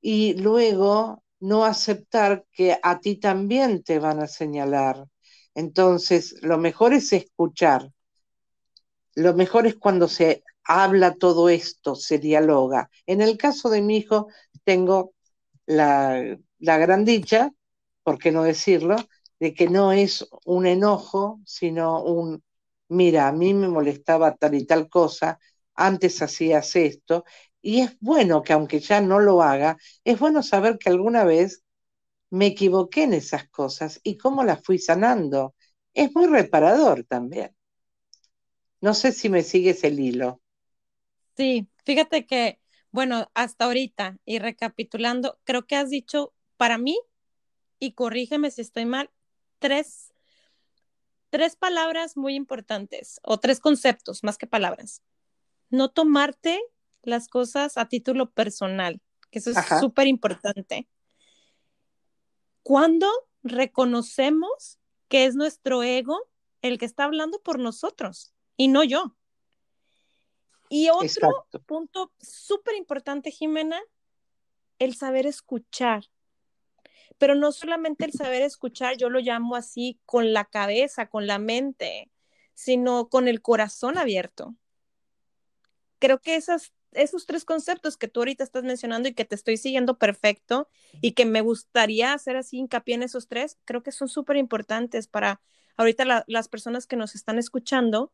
y 0.00 0.34
luego 0.34 1.22
no 1.40 1.64
aceptar 1.64 2.44
que 2.52 2.78
a 2.82 3.00
ti 3.00 3.16
también 3.16 3.82
te 3.82 3.98
van 3.98 4.20
a 4.20 4.26
señalar. 4.26 5.06
Entonces, 5.54 6.36
lo 6.42 6.58
mejor 6.58 6.92
es 6.94 7.12
escuchar. 7.12 7.90
Lo 9.14 9.34
mejor 9.34 9.66
es 9.66 9.76
cuando 9.76 10.08
se 10.08 10.44
habla 10.64 11.14
todo 11.14 11.48
esto, 11.48 11.94
se 11.94 12.18
dialoga. 12.18 12.90
En 13.06 13.20
el 13.20 13.36
caso 13.36 13.70
de 13.70 13.82
mi 13.82 13.98
hijo, 13.98 14.28
tengo 14.64 15.14
la, 15.66 16.38
la 16.58 16.78
gran 16.78 17.04
dicha, 17.04 17.50
por 18.02 18.18
qué 18.18 18.32
no 18.32 18.42
decirlo, 18.42 18.96
de 19.40 19.54
que 19.54 19.68
no 19.68 19.92
es 19.92 20.26
un 20.44 20.66
enojo, 20.66 21.40
sino 21.44 22.02
un, 22.02 22.42
mira, 22.88 23.28
a 23.28 23.32
mí 23.32 23.54
me 23.54 23.68
molestaba 23.68 24.34
tal 24.36 24.54
y 24.54 24.66
tal 24.66 24.88
cosa, 24.88 25.38
antes 25.74 26.22
hacías 26.22 26.74
esto, 26.76 27.24
y 27.62 27.80
es 27.82 27.96
bueno 28.00 28.42
que 28.42 28.52
aunque 28.52 28.80
ya 28.80 29.00
no 29.00 29.18
lo 29.20 29.42
haga, 29.42 29.76
es 30.04 30.18
bueno 30.18 30.42
saber 30.42 30.78
que 30.78 30.90
alguna 30.90 31.24
vez 31.24 31.62
me 32.30 32.46
equivoqué 32.48 33.04
en 33.04 33.14
esas 33.14 33.48
cosas 33.50 34.00
y 34.04 34.18
cómo 34.18 34.44
las 34.44 34.62
fui 34.64 34.78
sanando. 34.78 35.54
Es 35.94 36.14
muy 36.14 36.26
reparador 36.26 37.04
también. 37.04 37.54
No 38.80 38.94
sé 38.94 39.12
si 39.12 39.28
me 39.28 39.42
sigues 39.42 39.84
el 39.84 40.00
hilo. 40.00 40.40
Sí, 41.36 41.68
fíjate 41.84 42.26
que, 42.26 42.60
bueno, 42.90 43.30
hasta 43.34 43.66
ahorita 43.66 44.18
y 44.24 44.38
recapitulando, 44.38 45.38
creo 45.44 45.66
que 45.66 45.76
has 45.76 45.90
dicho 45.90 46.32
para 46.56 46.78
mí, 46.78 46.98
y 47.80 47.92
corrígeme 47.94 48.50
si 48.50 48.62
estoy 48.62 48.86
mal, 48.86 49.10
tres, 49.60 50.12
tres 51.36 51.54
palabras 51.54 52.16
muy 52.16 52.34
importantes 52.34 53.20
o 53.22 53.38
tres 53.38 53.60
conceptos 53.60 54.24
más 54.24 54.38
que 54.38 54.46
palabras. 54.46 55.02
No 55.68 55.90
tomarte 55.90 56.62
las 57.02 57.28
cosas 57.28 57.76
a 57.76 57.90
título 57.90 58.30
personal, 58.30 59.02
que 59.30 59.40
eso 59.40 59.50
es 59.50 59.58
súper 59.78 60.06
importante. 60.06 60.88
Cuando 62.62 63.06
reconocemos 63.42 64.78
que 65.08 65.26
es 65.26 65.34
nuestro 65.34 65.82
ego 65.82 66.26
el 66.62 66.78
que 66.78 66.86
está 66.86 67.04
hablando 67.04 67.38
por 67.42 67.58
nosotros 67.58 68.32
y 68.56 68.68
no 68.68 68.82
yo. 68.82 69.14
Y 70.70 70.88
otro 70.88 71.46
punto 71.66 72.14
súper 72.18 72.76
importante, 72.76 73.30
Jimena, 73.30 73.78
el 74.78 74.94
saber 74.94 75.26
escuchar. 75.26 76.06
Pero 77.18 77.34
no 77.34 77.52
solamente 77.52 78.04
el 78.04 78.12
saber 78.12 78.42
escuchar, 78.42 78.96
yo 78.96 79.08
lo 79.08 79.20
llamo 79.20 79.56
así 79.56 79.98
con 80.04 80.32
la 80.32 80.44
cabeza, 80.44 81.08
con 81.08 81.26
la 81.26 81.38
mente, 81.38 82.10
sino 82.54 83.08
con 83.08 83.28
el 83.28 83.42
corazón 83.42 83.98
abierto. 83.98 84.54
Creo 85.98 86.20
que 86.20 86.36
esas, 86.36 86.72
esos 86.92 87.26
tres 87.26 87.44
conceptos 87.44 87.96
que 87.96 88.08
tú 88.08 88.20
ahorita 88.20 88.44
estás 88.44 88.64
mencionando 88.64 89.08
y 89.08 89.14
que 89.14 89.24
te 89.24 89.34
estoy 89.34 89.56
siguiendo 89.56 89.98
perfecto 89.98 90.68
y 91.00 91.12
que 91.12 91.24
me 91.24 91.40
gustaría 91.40 92.12
hacer 92.12 92.36
así 92.36 92.58
hincapié 92.58 92.96
en 92.96 93.02
esos 93.02 93.28
tres, 93.28 93.58
creo 93.64 93.82
que 93.82 93.92
son 93.92 94.08
súper 94.08 94.36
importantes 94.36 95.08
para 95.08 95.40
ahorita 95.76 96.24
las 96.26 96.48
personas 96.48 96.86
que 96.86 96.96
nos 96.96 97.14
están 97.14 97.38
escuchando 97.38 98.12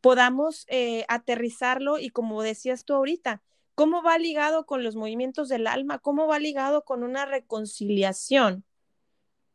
podamos 0.00 0.64
eh, 0.68 1.04
aterrizarlo 1.08 1.98
y 1.98 2.10
como 2.10 2.42
decías 2.42 2.84
tú 2.84 2.94
ahorita, 2.94 3.42
¿cómo 3.78 4.02
va 4.02 4.18
ligado 4.18 4.66
con 4.66 4.82
los 4.82 4.96
movimientos 4.96 5.48
del 5.48 5.68
alma? 5.68 6.00
¿Cómo 6.00 6.26
va 6.26 6.40
ligado 6.40 6.84
con 6.84 7.04
una 7.04 7.26
reconciliación? 7.26 8.64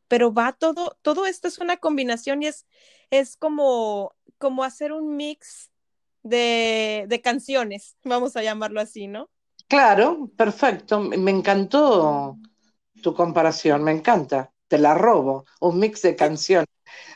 Pero 0.08 0.34
va 0.34 0.54
todo, 0.54 0.98
todo 1.02 1.26
esto 1.26 1.50
es 1.50 1.60
una 1.60 1.76
combinación 1.76 2.42
y 2.42 2.48
es, 2.48 2.66
es 3.12 3.36
como, 3.36 4.16
como 4.38 4.64
hacer 4.64 4.94
un 4.94 5.18
mix 5.18 5.72
de, 6.22 7.04
de 7.10 7.20
canciones, 7.20 7.98
vamos 8.06 8.38
a 8.38 8.44
llamarlo 8.44 8.80
así, 8.80 9.08
¿no? 9.08 9.30
Claro, 9.68 10.32
perfecto. 10.38 11.02
Me 11.02 11.32
encantó 11.32 12.38
tu 13.02 13.14
comparación, 13.14 13.84
me 13.84 13.92
encanta. 13.92 14.54
Te 14.70 14.78
la 14.78 14.94
robo, 14.94 15.44
un 15.60 15.80
mix 15.80 16.02
de 16.02 16.16
canciones. 16.16 16.70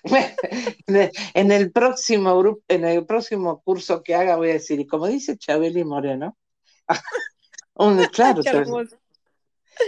en 1.34 1.52
el 1.54 1.72
próximo 1.72 2.38
grupo, 2.38 2.64
en 2.68 2.84
el 2.84 3.06
próximo 3.06 3.62
curso 3.62 4.04
que 4.04 4.14
haga 4.14 4.36
voy 4.36 4.50
a 4.50 4.54
decir, 4.54 4.82
y 4.82 4.86
como 4.86 5.08
dice 5.08 5.38
Chabeli 5.38 5.86
Moreno, 5.86 6.36
claro, 8.12 8.42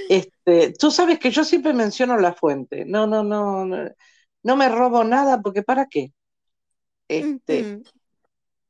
este, 0.08 0.74
tú 0.74 0.92
sabes 0.92 1.20
que 1.20 1.32
yo 1.32 1.44
siempre 1.44 1.74
menciono 1.74 2.18
la 2.18 2.34
fuente. 2.34 2.86
No, 2.86 3.08
no, 3.08 3.24
no, 3.24 3.66
no, 3.66 4.56
me 4.56 4.70
robo 4.70 5.04
nada 5.04 5.42
porque 5.42 5.64
¿para 5.64 5.88
qué? 5.88 6.14
Este, 7.08 7.82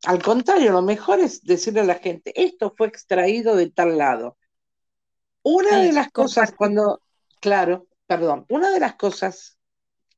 Al 0.05 0.23
contrario, 0.23 0.71
lo 0.71 0.81
mejor 0.81 1.19
es 1.19 1.41
decirle 1.41 1.81
a 1.81 1.85
la 1.85 1.95
gente, 1.95 2.31
esto 2.41 2.73
fue 2.77 2.87
extraído 2.87 3.55
de 3.55 3.69
tal 3.69 3.97
lado. 3.97 4.37
Una 5.43 5.81
de 5.81 5.91
las 5.91 6.11
cosas 6.11 6.53
cuando, 6.55 7.01
claro, 7.41 7.87
perdón, 8.07 8.45
una 8.49 8.71
de 8.71 8.79
las 8.79 8.95
cosas 8.95 9.57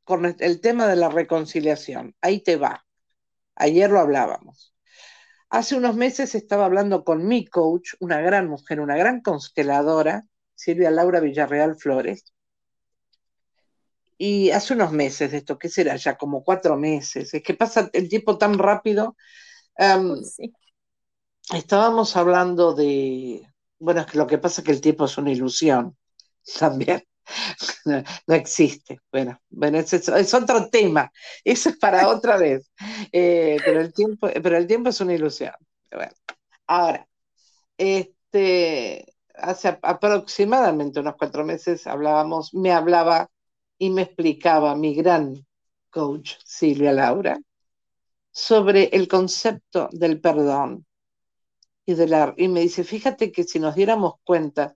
con 0.04 0.26
el 0.26 0.62
tema 0.62 0.88
de 0.88 0.96
la 0.96 1.10
reconciliación. 1.10 2.16
Ahí 2.22 2.42
te 2.42 2.58
va. 2.58 2.86
Ayer 3.56 3.90
lo 3.90 4.00
hablábamos. 4.00 4.74
Hace 5.52 5.76
unos 5.76 5.96
meses 5.98 6.34
estaba 6.34 6.64
hablando 6.64 7.04
con 7.04 7.28
mi 7.28 7.46
coach, 7.46 7.96
una 8.00 8.22
gran 8.22 8.48
mujer, 8.48 8.80
una 8.80 8.96
gran 8.96 9.22
consteladora, 9.22 10.26
Silvia 10.56 10.90
Laura 10.92 11.20
Villarreal 11.20 11.76
Flores, 11.76 12.34
y 14.18 14.52
hace 14.52 14.76
unos 14.76 14.92
meses 14.92 15.32
de 15.32 15.40
esto, 15.40 15.60
¿qué 15.60 15.68
será? 15.68 15.96
Ya 15.98 16.16
como 16.16 16.44
cuatro 16.44 16.78
meses. 16.78 17.34
Es 17.34 17.44
que 17.44 17.54
pasa 17.54 17.90
el 17.92 18.08
tiempo 18.08 18.38
tan 18.38 18.58
rápido. 18.58 19.18
sí. 20.24 20.54
Estábamos 21.54 22.16
hablando 22.16 22.74
de, 22.74 23.46
bueno, 23.80 24.02
es 24.02 24.06
que 24.06 24.20
lo 24.20 24.28
que 24.28 24.38
pasa 24.38 24.62
es 24.62 24.66
que 24.66 24.72
el 24.72 24.80
tiempo 24.80 25.06
es 25.06 25.18
una 25.18 25.32
ilusión 25.32 25.98
también. 26.60 27.04
No, 28.28 28.36
existe. 28.36 29.00
Bueno, 29.12 29.40
bueno 29.50 29.80
es, 29.80 30.34
otro 30.34 30.70
tema. 30.70 31.12
Eso 31.44 31.70
es 31.70 31.78
para 31.78 32.08
otra 32.08 32.38
vez. 32.38 32.72
Eh, 33.12 33.58
pero, 33.66 33.82
el 33.82 33.94
tiempo, 33.94 34.30
pero 34.42 34.58
el 34.58 34.68
tiempo 34.68 34.90
es 34.90 35.02
una 35.02 35.14
ilusión. 35.14 35.54
Ahora, 36.68 37.08
este, 37.78 39.06
hace 39.36 39.80
aproximadamente 39.82 41.00
unos 41.00 41.16
cuatro 41.18 41.44
meses 41.44 41.88
hablábamos, 41.88 42.54
me 42.54 42.72
hablaba 42.72 43.30
y 43.78 43.90
me 43.90 44.04
explicaba 44.04 44.76
mi 44.76 44.94
gran 44.94 45.46
coach 45.90 46.36
Silvia 46.46 46.94
Laura 46.94 47.40
sobre 48.32 48.86
el 48.94 49.08
concepto 49.08 49.90
del 49.92 50.22
perdón 50.22 50.86
y, 51.86 51.96
de 51.96 52.08
la, 52.08 52.34
y 52.38 52.48
me 52.48 52.62
dice, 52.62 52.84
fíjate 52.84 53.32
que 53.32 53.44
si 53.44 53.60
nos 53.60 53.76
diéramos 53.76 54.16
cuenta, 54.24 54.76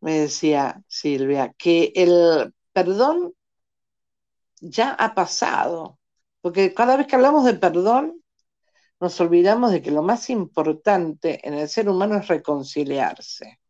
me 0.00 0.20
decía 0.20 0.82
Silvia, 0.86 1.54
que 1.58 1.92
el 1.94 2.54
perdón 2.72 3.34
ya 4.60 4.92
ha 4.92 5.14
pasado, 5.14 5.98
porque 6.40 6.74
cada 6.74 6.96
vez 6.96 7.06
que 7.06 7.16
hablamos 7.16 7.44
de 7.44 7.54
perdón, 7.54 8.22
nos 9.00 9.20
olvidamos 9.20 9.70
de 9.70 9.82
que 9.82 9.90
lo 9.90 10.02
más 10.02 10.28
importante 10.30 11.46
en 11.46 11.54
el 11.54 11.68
ser 11.68 11.88
humano 11.88 12.16
es 12.16 12.26
reconciliarse. 12.26 13.60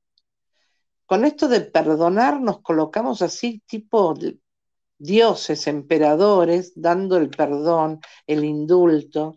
Con 1.06 1.24
esto 1.24 1.48
de 1.48 1.62
perdonar 1.62 2.40
nos 2.40 2.60
colocamos 2.60 3.22
así 3.22 3.62
tipo 3.66 4.14
dioses, 4.98 5.66
emperadores, 5.66 6.72
dando 6.74 7.16
el 7.16 7.30
perdón, 7.30 8.00
el 8.26 8.44
indulto, 8.44 9.36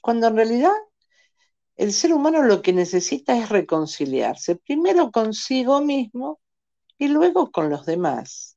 cuando 0.00 0.28
en 0.28 0.36
realidad 0.36 0.72
el 1.76 1.92
ser 1.92 2.12
humano 2.12 2.42
lo 2.42 2.62
que 2.62 2.72
necesita 2.72 3.36
es 3.36 3.48
reconciliarse, 3.48 4.56
primero 4.56 5.10
consigo 5.10 5.80
mismo 5.80 6.40
y 6.98 7.08
luego 7.08 7.50
con 7.50 7.70
los 7.70 7.84
demás. 7.86 8.56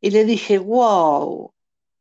Y 0.00 0.10
le 0.10 0.24
dije, 0.24 0.58
wow, 0.58 1.52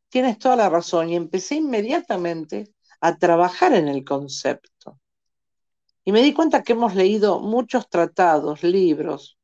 tienes 0.10 0.38
toda 0.40 0.56
la 0.56 0.70
razón, 0.70 1.10
y 1.10 1.16
empecé 1.16 1.56
inmediatamente 1.56 2.74
a 3.02 3.18
trabajar 3.18 3.74
en 3.74 3.88
el 3.88 4.04
concepto. 4.04 5.00
Y 6.04 6.12
me 6.12 6.22
di 6.24 6.34
cuenta 6.34 6.64
que 6.64 6.74
hemos 6.74 6.96
leído 6.96 7.40
muchos 7.40 7.90
tratados, 7.90 8.64
libros. 8.64 9.38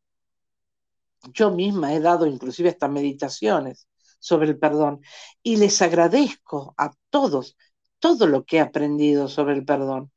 Yo 1.34 1.52
misma 1.52 1.94
he 1.94 2.00
dado 2.00 2.26
inclusive 2.26 2.70
hasta 2.70 2.88
meditaciones 2.88 3.88
sobre 4.20 4.50
el 4.50 4.58
perdón. 4.58 5.02
Y 5.44 5.58
les 5.58 5.82
agradezco 5.82 6.74
a 6.78 6.92
todos 7.10 7.56
todo 8.00 8.28
lo 8.28 8.46
que 8.46 8.58
he 8.58 8.62
aprendido 8.62 9.28
sobre 9.28 9.54
el 9.54 9.66
perdón. 9.66 10.12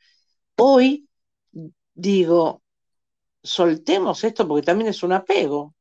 Hoy 0.61 1.09
digo, 1.94 2.62
soltemos 3.42 4.25
esto 4.25 4.49
porque 4.49 4.66
también 4.66 4.90
es 4.90 5.03
un 5.03 5.12
apego 5.12 5.75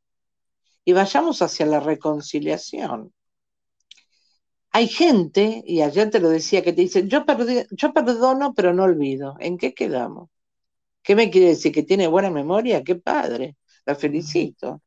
y 0.85 0.93
vayamos 0.93 1.41
hacia 1.41 1.65
la 1.67 1.79
reconciliación. 1.79 3.13
Hay 4.71 4.87
gente, 4.87 5.63
y 5.65 5.81
ayer 5.81 6.09
te 6.11 6.19
lo 6.19 6.29
decía, 6.29 6.63
que 6.63 6.71
te 6.73 6.81
dice, 6.81 7.07
yo, 7.07 7.25
yo 7.71 7.93
perdono 7.93 8.53
pero 8.53 8.73
no 8.73 8.83
olvido. 8.83 9.35
¿En 9.39 9.57
qué 9.57 9.73
quedamos? 9.73 10.29
¿Qué 11.03 11.15
me 11.15 11.31
quiere 11.31 11.49
decir? 11.49 11.73
¿Que 11.73 11.83
tiene 11.83 12.07
buena 12.07 12.31
memoria? 12.31 12.83
¡Qué 12.83 12.95
padre! 12.95 13.57
La 13.85 13.95
felicito. 13.95 14.83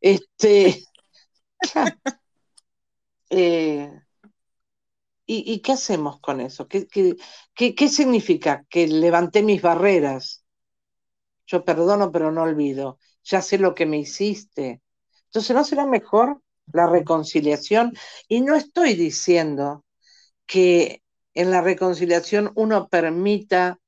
Este. 0.00 0.84
¿y, 5.26 5.60
qué 5.60 5.72
hacemos 5.72 6.20
con 6.20 6.40
eso? 6.40 6.68
¿Qué, 6.68 6.86
qué, 7.54 7.88
significa? 7.88 8.64
Que 8.68 8.86
levanté 8.86 9.42
mis 9.42 9.62
barreras. 9.62 10.44
Yo 11.46 11.64
perdono, 11.64 12.10
pero 12.12 12.32
no 12.32 12.42
olvido. 12.42 12.98
Ya 13.24 13.42
sé 13.42 13.58
lo 13.58 13.74
que 13.74 13.86
me 13.86 13.98
hiciste. 13.98 14.82
Entonces, 15.26 15.54
¿no 15.56 15.64
será 15.64 15.86
mejor 15.86 16.40
la 16.72 16.86
reconciliación? 16.86 17.94
Y 18.28 18.40
no 18.40 18.54
estoy 18.54 18.94
diciendo 18.94 19.84
que 20.46 21.02
en 21.34 21.50
la 21.50 21.62
reconciliación 21.62 22.52
uno 22.54 22.88
permita 22.88 23.78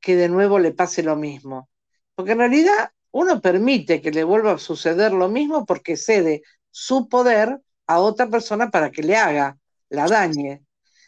que 0.00 0.16
de 0.16 0.28
nuevo 0.28 0.58
le 0.58 0.72
pase 0.72 1.02
lo 1.02 1.16
mismo. 1.16 1.68
Porque 2.14 2.32
en 2.32 2.38
realidad 2.38 2.90
uno 3.10 3.40
permite 3.40 4.00
que 4.00 4.10
le 4.10 4.24
vuelva 4.24 4.52
a 4.52 4.58
suceder 4.58 5.12
lo 5.12 5.28
mismo 5.28 5.66
porque 5.66 5.96
cede 5.96 6.42
su 6.70 7.08
poder 7.08 7.60
a 7.86 8.00
otra 8.00 8.28
persona 8.28 8.70
para 8.70 8.90
que 8.90 9.02
le 9.02 9.16
haga, 9.16 9.58
la 9.88 10.08
dañe. 10.08 10.63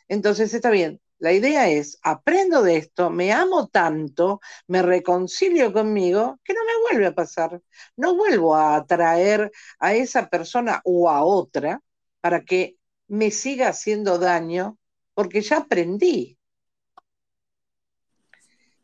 Entonces 0.09 0.55
está 0.55 0.71
bien, 0.71 1.01
la 1.19 1.33
idea 1.33 1.69
es, 1.69 1.99
aprendo 2.03 2.62
de 2.62 2.77
esto, 2.77 3.11
me 3.11 3.33
amo 3.33 3.69
tanto, 3.69 4.40
me 4.66 4.83
reconcilio 4.83 5.73
conmigo, 5.73 6.38
que 6.45 6.55
no 6.55 6.61
me 6.64 6.83
vuelve 6.88 7.07
a 7.07 7.14
pasar. 7.14 7.61
No 7.97 8.16
vuelvo 8.16 8.55
a 8.55 8.77
atraer 8.77 9.51
a 9.79 9.95
esa 9.95 10.29
persona 10.29 10.81
o 10.85 11.09
a 11.11 11.25
otra 11.25 11.81
para 12.21 12.45
que 12.45 12.77
me 13.09 13.31
siga 13.31 13.69
haciendo 13.69 14.19
daño, 14.19 14.79
porque 15.14 15.40
ya 15.40 15.59
aprendí 15.59 16.37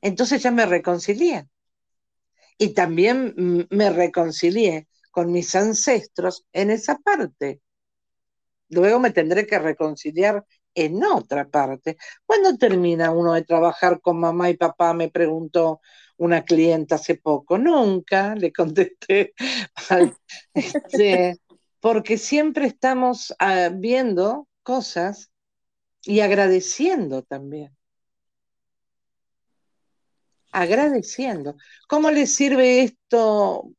entonces 0.02 0.42
ya 0.42 0.50
me 0.50 0.66
reconcilié. 0.66 1.48
Y 2.58 2.74
también 2.74 3.66
me 3.70 3.90
reconcilié 3.90 4.88
con 5.10 5.32
mis 5.32 5.54
ancestros 5.54 6.44
en 6.52 6.70
esa 6.70 6.98
parte. 6.98 7.62
Luego 8.68 8.98
me 8.98 9.10
tendré 9.10 9.46
que 9.46 9.58
reconciliar 9.58 10.44
en 10.74 11.02
otra 11.04 11.48
parte. 11.48 11.96
¿Cuándo 12.26 12.56
termina 12.56 13.10
uno 13.12 13.34
de 13.34 13.42
trabajar 13.44 14.00
con 14.00 14.20
mamá 14.20 14.50
y 14.50 14.56
papá? 14.56 14.94
Me 14.94 15.10
preguntó 15.10 15.80
una 16.16 16.44
clienta 16.44 16.96
hace 16.96 17.16
poco. 17.16 17.58
Nunca, 17.58 18.34
le 18.34 18.52
contesté. 18.52 19.34
Este, 20.54 21.38
porque 21.80 22.18
siempre 22.18 22.66
estamos 22.66 23.34
ah, 23.38 23.70
viendo 23.72 24.48
cosas 24.62 25.30
y 26.04 26.20
agradeciendo 26.20 27.22
también 27.22 27.76
agradeciendo. 30.52 31.56
¿Cómo 31.88 32.10
le 32.10 32.26
sirve 32.26 32.82
esto 32.82 33.72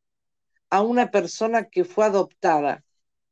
a 0.69 0.81
una 0.81 1.11
persona 1.11 1.69
que 1.69 1.85
fue 1.85 2.05
adoptada? 2.05 2.83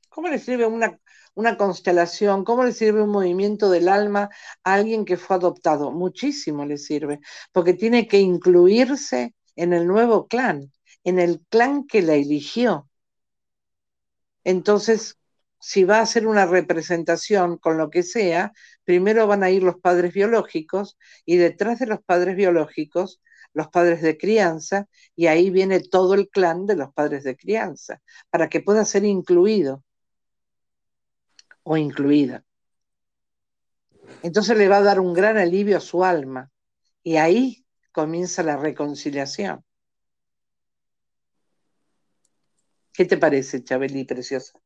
¿Cómo 0.10 0.30
le 0.30 0.39
sirve 0.39 0.65
una, 0.65 0.97
una 1.33 1.57
constelación? 1.57 2.43
¿Cómo 2.43 2.63
le 2.63 2.73
sirve 2.73 3.01
un 3.03 3.09
movimiento 3.09 3.69
del 3.69 3.87
alma 3.89 4.29
a 4.63 4.73
alguien 4.73 5.05
que 5.05 5.17
fue 5.17 5.35
adoptado? 5.37 5.91
Muchísimo 5.91 6.65
le 6.65 6.77
sirve, 6.77 7.19
porque 7.51 7.73
tiene 7.73 8.07
que 8.07 8.19
incluirse 8.19 9.35
en 9.55 9.73
el 9.73 9.87
nuevo 9.87 10.27
clan, 10.27 10.71
en 11.03 11.19
el 11.19 11.41
clan 11.49 11.85
que 11.87 12.01
la 12.01 12.15
eligió. 12.15 12.89
Entonces, 14.43 15.17
si 15.59 15.83
va 15.83 15.99
a 15.99 16.01
hacer 16.01 16.27
una 16.27 16.45
representación 16.45 17.57
con 17.57 17.77
lo 17.77 17.89
que 17.89 18.03
sea, 18.03 18.53
primero 18.83 19.27
van 19.27 19.43
a 19.43 19.51
ir 19.51 19.63
los 19.63 19.77
padres 19.79 20.13
biológicos 20.13 20.97
y 21.25 21.37
detrás 21.37 21.79
de 21.79 21.87
los 21.87 22.01
padres 22.03 22.35
biológicos 22.35 23.21
los 23.53 23.67
padres 23.67 24.01
de 24.01 24.17
crianza, 24.17 24.87
y 25.15 25.27
ahí 25.27 25.49
viene 25.49 25.81
todo 25.81 26.13
el 26.13 26.29
clan 26.29 26.65
de 26.65 26.75
los 26.75 26.93
padres 26.93 27.23
de 27.23 27.35
crianza, 27.35 28.01
para 28.29 28.49
que 28.49 28.61
pueda 28.61 28.85
ser 28.85 29.03
incluido 29.03 29.83
o 31.63 31.78
incluida. 31.78 32.43
Entonces 34.24 34.58
le 34.58 34.67
va 34.67 34.78
a 34.78 34.84
dar 34.84 35.00
un 35.00 35.13
gran 35.13 35.38
alivio 35.38 35.78
a 35.78 35.82
su 35.82 36.04
alma, 36.04 36.52
y 37.03 37.18
ahí 37.18 37.66
comienza 37.91 38.43
la 38.43 38.57
reconciliación. 38.57 39.64
¿Qué 42.93 43.05
te 43.05 43.18
parece, 43.18 43.64
Chabeli, 43.64 44.03
preciosa? 44.03 44.59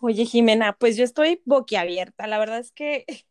Oye, 0.00 0.24
Jimena, 0.24 0.76
pues 0.76 0.96
yo 0.96 1.04
estoy 1.04 1.40
boquiabierta. 1.44 2.26
La 2.26 2.38
verdad 2.38 2.58
es 2.58 2.72
que 2.72 3.04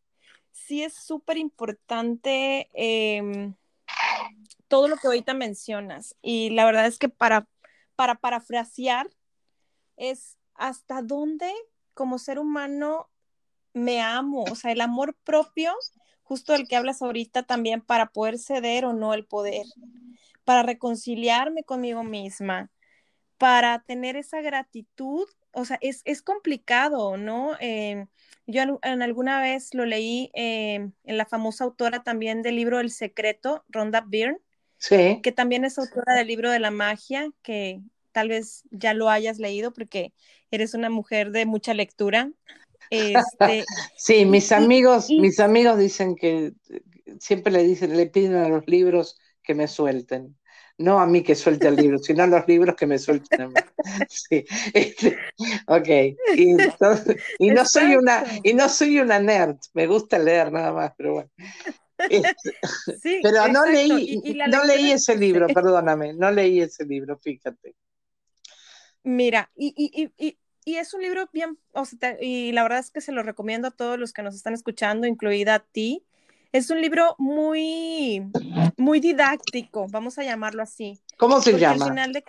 sí 0.52 0.84
es 0.84 0.94
súper 0.94 1.38
importante 1.38 2.70
em, 2.74 3.56
todo 4.68 4.88
lo 4.88 4.98
que 4.98 5.08
ahorita 5.08 5.34
mencionas. 5.34 6.16
Y 6.22 6.50
la 6.52 6.66
verdad 6.66 6.88
es 6.88 6.98
que 6.98 7.10
para, 7.10 7.48
para 7.96 8.16
parafrasear 8.16 9.10
es 9.96 10.38
hasta 10.56 11.02
dónde 11.02 11.52
como 11.94 12.20
ser 12.20 12.40
humano 12.40 13.10
me 13.74 14.02
amo, 14.02 14.44
o 14.44 14.56
sea, 14.56 14.72
el 14.72 14.82
amor 14.82 15.16
propio, 15.24 15.74
justo 16.24 16.54
el 16.54 16.68
que 16.68 16.76
hablas 16.76 17.02
ahorita 17.02 17.44
también 17.44 17.82
para 17.82 18.08
poder 18.08 18.38
ceder 18.38 18.86
o 18.86 18.94
no 18.94 19.14
el 19.14 19.26
poder, 19.26 19.66
para 20.44 20.64
reconciliarme 20.64 21.64
conmigo 21.64 22.04
misma, 22.04 22.70
para 23.38 23.84
tener 23.84 24.16
esa 24.16 24.42
gratitud, 24.42 25.28
o 25.52 25.66
sea, 25.66 25.78
es, 25.82 26.22
complicado, 26.22 27.18
¿no? 27.18 27.58
Eh, 27.60 28.06
yo 28.48 28.80
en, 28.84 29.02
alguna 29.02 29.42
vez 29.42 29.74
lo 29.74 29.86
leí 29.86 30.32
eh, 30.34 30.90
en 31.04 31.18
la 31.18 31.26
famosa 31.26 31.64
autora 31.64 32.04
también 32.04 32.42
del 32.42 32.56
libro 32.56 32.80
El 32.80 32.92
Secreto, 32.92 33.64
Rhonda 33.70 34.02
Byrne, 34.02 34.40
que 35.22 35.32
también 35.32 35.64
es 35.64 35.78
autora 35.78 36.16
del 36.16 36.28
libro 36.28 36.50
de 36.50 36.60
la 36.60 36.72
magia, 36.72 37.30
que 37.44 37.82
tal 38.12 38.30
vez 38.30 38.64
ya 38.72 38.94
lo 38.94 39.10
hayas 39.10 39.40
leído 39.40 39.72
porque 39.74 40.14
eres 40.52 40.74
una 40.74 40.90
mujer 40.90 41.32
de 41.32 41.46
mucha 41.46 41.74
lectura. 41.74 42.32
Este, 42.90 43.64
sí, 43.98 44.26
mis 44.26 44.52
amigos, 44.52 45.10
mis 45.10 45.40
amigos 45.40 45.78
dicen 45.78 46.16
que 46.16 46.54
siempre 47.20 47.52
le 47.52 47.64
dicen, 47.64 47.96
le 47.96 48.08
piden 48.08 48.36
a 48.36 48.50
los 48.50 48.68
libros 48.68 49.18
que 49.44 49.56
me 49.56 49.68
suelten. 49.68 50.38
No 50.78 51.00
a 51.00 51.06
mí 51.06 51.22
que 51.22 51.36
suelte 51.36 51.68
el 51.68 51.76
libro, 51.76 52.00
sino 52.00 52.24
a 52.24 52.28
los 52.28 52.48
libros 52.48 52.76
que 52.76 52.88
me 52.88 52.98
suelten 52.98 53.42
a 53.42 53.48
mí. 53.48 53.54
Sí. 54.10 54.46
Este, 54.74 55.18
ok. 55.68 55.88
Y, 56.36 56.54
no 57.52 57.66
soy 57.66 57.96
una, 57.96 58.24
y 58.44 58.54
no 58.54 58.70
soy 58.70 59.00
una 59.00 59.20
nerd, 59.20 59.58
me 59.74 59.88
gusta 59.88 60.18
leer 60.18 60.52
nada 60.52 60.72
más, 60.72 60.92
pero 60.98 61.14
bueno. 61.14 61.30
Este, 62.10 63.20
pero 63.22 63.48
no 63.48 63.66
leí, 63.66 64.22
no 64.48 64.64
leí 64.66 64.92
ese 64.92 65.16
libro, 65.16 65.48
perdóname, 65.48 66.14
no 66.14 66.32
leí 66.32 66.62
ese 66.62 66.86
libro, 66.86 67.18
fíjate. 67.18 67.76
Mira, 69.04 69.52
y, 69.56 70.12
es 70.66 70.94
un 70.94 71.02
libro 71.02 71.28
bien, 71.34 71.58
y 72.20 72.52
la 72.52 72.64
verdad 72.64 72.80
es 72.80 72.92
que 72.92 73.02
se 73.02 73.12
lo 73.12 73.24
recomiendo 73.24 73.70
a 73.70 73.72
todos 73.72 73.98
los 73.98 74.14
que 74.14 74.22
nos 74.22 74.36
están 74.36 74.54
escuchando, 74.54 75.08
incluida 75.08 75.56
a 75.56 75.60
ti. 75.60 76.06
Es 76.52 76.70
un 76.70 76.82
libro 76.82 77.16
muy, 77.18 78.24
muy 78.78 79.00
didáctico, 79.00 79.88
vamos 79.90 80.18
a 80.20 80.24
llamarlo 80.24 80.62
así. 80.62 81.02
¿Cómo 81.18 81.42
se 81.42 81.58
llama? 81.58 81.86
Al 81.86 81.92
final 81.92 82.14
de 82.14 82.24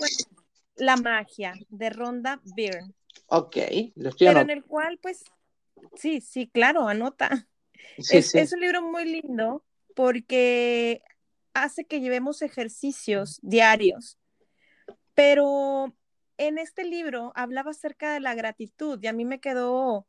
La 0.77 0.97
magia, 0.97 1.55
de 1.69 1.91
Ronda 1.91 2.41
Byrne. 2.57 2.95
Ok, 3.27 3.57
lo 3.97 4.11
estoy 4.11 4.29
Pero 4.29 4.41
en 4.41 4.51
el 4.51 4.65
cual, 4.65 4.99
pues, 5.03 5.25
sí, 5.97 6.21
sí, 6.21 6.49
claro, 6.49 6.89
anota. 6.89 7.47
es, 7.97 8.35
es 8.35 8.53
un 8.53 8.61
libro 8.61 8.81
muy 8.83 9.05
lindo 9.05 9.65
porque 9.95 11.03
hace 11.53 11.85
que 11.85 12.01
llevemos 12.01 12.43
ejercicios 12.43 13.41
diarios. 13.43 14.19
Pero 15.15 15.95
en 16.49 16.59
este 16.59 16.85
libro 16.85 17.33
hablaba 17.35 17.71
acerca 17.71 18.13
de 18.13 18.21
la 18.21 18.35
gratitud 18.35 18.99
y 19.03 19.07
a 19.07 19.13
mí 19.13 19.25
me 19.25 19.41
quedó, 19.41 20.07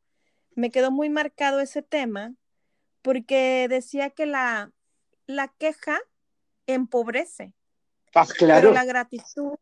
me 0.54 0.70
quedó 0.70 0.90
muy 0.90 1.08
marcado 1.08 1.60
ese 1.60 1.82
tema 1.82 2.34
porque 3.02 3.66
decía 3.68 4.10
que 4.10 4.26
la, 4.26 4.72
la 5.26 5.48
queja 5.48 6.00
empobrece. 6.66 7.52
Ah, 8.14 8.26
claro. 8.26 8.60
Pero 8.60 8.74
la 8.74 8.84
gratitud, 8.84 9.56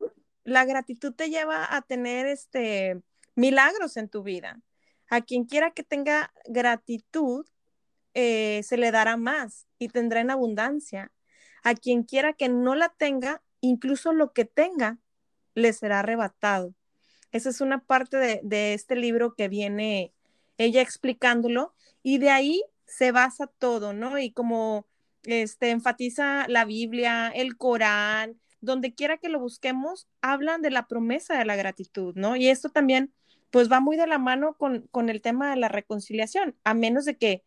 la 0.44 0.64
gratitud 0.64 1.12
te 1.12 1.28
lleva 1.28 1.74
a 1.74 1.82
tener 1.82 2.26
este 2.26 3.02
milagros 3.34 3.96
en 3.96 4.08
tu 4.08 4.22
vida. 4.22 4.60
A 5.10 5.20
quien 5.20 5.44
quiera 5.44 5.72
que 5.72 5.82
tenga 5.82 6.32
gratitud, 6.46 7.46
eh, 8.14 8.62
se 8.62 8.76
le 8.76 8.90
dará 8.90 9.16
más 9.16 9.66
y 9.78 9.88
tendrá 9.88 10.20
en 10.20 10.30
abundancia. 10.30 11.12
A 11.62 11.74
quien 11.74 12.02
quiera 12.02 12.32
que 12.32 12.48
no 12.48 12.74
la 12.74 12.88
tenga, 12.90 13.42
incluso 13.60 14.12
lo 14.12 14.32
que 14.32 14.44
tenga, 14.44 14.98
le 15.54 15.72
será 15.72 16.00
arrebatado. 16.00 16.74
Esa 17.30 17.50
es 17.50 17.60
una 17.60 17.84
parte 17.84 18.16
de, 18.16 18.40
de 18.42 18.74
este 18.74 18.96
libro 18.96 19.34
que 19.34 19.48
viene 19.48 20.12
ella 20.58 20.82
explicándolo 20.82 21.74
y 22.02 22.18
de 22.18 22.30
ahí 22.30 22.62
se 22.86 23.12
basa 23.12 23.46
todo, 23.46 23.92
¿no? 23.92 24.18
Y 24.18 24.32
como 24.32 24.86
este, 25.24 25.70
enfatiza 25.70 26.46
la 26.48 26.64
Biblia, 26.64 27.28
el 27.28 27.56
Corán, 27.56 28.38
donde 28.60 28.94
quiera 28.94 29.18
que 29.18 29.28
lo 29.28 29.40
busquemos, 29.40 30.08
hablan 30.20 30.62
de 30.62 30.70
la 30.70 30.86
promesa 30.86 31.38
de 31.38 31.44
la 31.44 31.56
gratitud, 31.56 32.14
¿no? 32.16 32.36
Y 32.36 32.48
esto 32.48 32.68
también, 32.68 33.12
pues 33.50 33.70
va 33.70 33.80
muy 33.80 33.96
de 33.96 34.06
la 34.06 34.18
mano 34.18 34.54
con, 34.54 34.82
con 34.90 35.08
el 35.08 35.20
tema 35.20 35.50
de 35.50 35.56
la 35.56 35.68
reconciliación, 35.68 36.56
a 36.64 36.74
menos 36.74 37.04
de 37.04 37.16
que, 37.16 37.42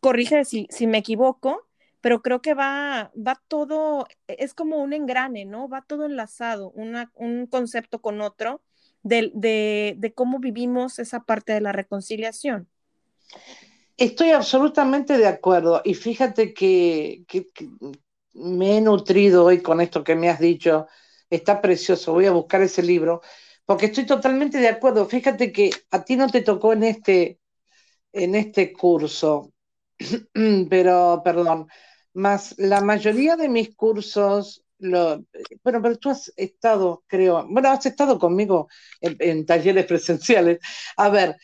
corrige 0.00 0.44
si, 0.44 0.66
si 0.70 0.86
me 0.86 0.98
equivoco, 0.98 1.66
pero 2.04 2.20
creo 2.20 2.42
que 2.42 2.52
va, 2.52 3.10
va 3.16 3.42
todo, 3.48 4.06
es 4.26 4.52
como 4.52 4.76
un 4.82 4.92
engrane, 4.92 5.46
¿no? 5.46 5.70
Va 5.70 5.80
todo 5.80 6.04
enlazado, 6.04 6.70
un 6.72 7.46
concepto 7.46 8.02
con 8.02 8.20
otro 8.20 8.60
de, 9.02 10.12
cómo 10.14 10.38
vivimos 10.38 10.98
esa 10.98 11.20
parte 11.20 11.54
de 11.54 11.62
la 11.62 11.72
reconciliación. 11.72 12.68
Estoy 13.96 14.32
absolutamente 14.32 15.16
de 15.16 15.26
acuerdo 15.26 15.80
y 15.82 15.94
fíjate 15.94 16.52
que, 16.52 17.24
me 18.34 18.76
he 18.76 18.80
nutrido 18.82 19.46
hoy 19.46 19.62
con 19.62 19.80
esto 19.80 20.04
que 20.04 20.14
me 20.14 20.28
has 20.28 20.40
dicho, 20.40 20.86
está 21.30 21.62
precioso, 21.62 22.12
voy 22.12 22.26
a 22.26 22.32
buscar 22.32 22.60
ese 22.60 22.82
libro, 22.82 23.22
porque 23.64 23.86
estoy 23.86 24.04
totalmente 24.04 24.58
de 24.58 24.68
acuerdo. 24.68 25.06
Fíjate 25.06 25.52
que 25.52 25.70
a 25.90 26.04
ti 26.04 26.16
no 26.16 26.28
te 26.28 26.42
tocó 26.42 26.74
en 26.74 26.82
este, 26.82 27.40
en 28.12 28.34
este 28.34 28.74
curso, 28.74 29.54
pero, 30.68 31.22
perdón, 31.24 31.66
más 32.14 32.54
la 32.58 32.80
mayoría 32.80 33.36
de 33.36 33.48
mis 33.48 33.74
cursos, 33.76 34.64
lo, 34.78 35.24
bueno, 35.62 35.82
pero 35.82 35.98
tú 35.98 36.10
has 36.10 36.32
estado, 36.36 37.04
creo, 37.06 37.46
bueno, 37.48 37.70
has 37.70 37.84
estado 37.86 38.18
conmigo 38.18 38.68
en 39.00 39.46
talleres 39.46 39.86
presenciales. 39.86 40.58
A 40.96 41.08
ver, 41.10 41.36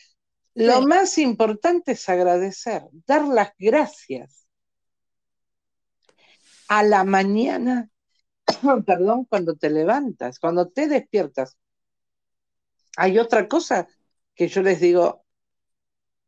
lo 0.53 0.81
más 0.81 1.17
importante 1.17 1.93
es 1.93 2.09
agradecer, 2.09 2.83
dar 3.05 3.27
las 3.27 3.51
gracias. 3.57 4.45
A 6.67 6.83
la 6.83 7.03
mañana, 7.03 7.89
perdón, 8.85 9.25
cuando 9.25 9.55
te 9.55 9.69
levantas, 9.69 10.39
cuando 10.39 10.69
te 10.69 10.87
despiertas. 10.87 11.57
Hay 12.97 13.17
otra 13.19 13.47
cosa 13.47 13.87
que 14.35 14.47
yo 14.47 14.61
les 14.61 14.79
digo, 14.79 15.25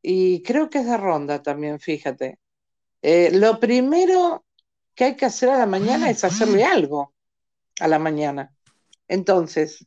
y 0.01 0.43
creo 0.43 0.69
que 0.69 0.79
es 0.79 0.85
de 0.85 0.97
ronda 0.97 1.41
también, 1.41 1.79
fíjate. 1.79 2.39
Eh, 3.03 3.29
lo 3.33 3.59
primero 3.59 4.43
que 4.95 5.03
hay 5.03 5.15
que 5.15 5.25
hacer 5.25 5.49
a 5.49 5.59
la 5.59 5.67
mañana 5.67 6.09
es 6.09 6.23
hacerle 6.23 6.63
algo 6.63 7.13
a 7.79 7.87
la 7.87 7.99
mañana. 7.99 8.55
Entonces, 9.07 9.85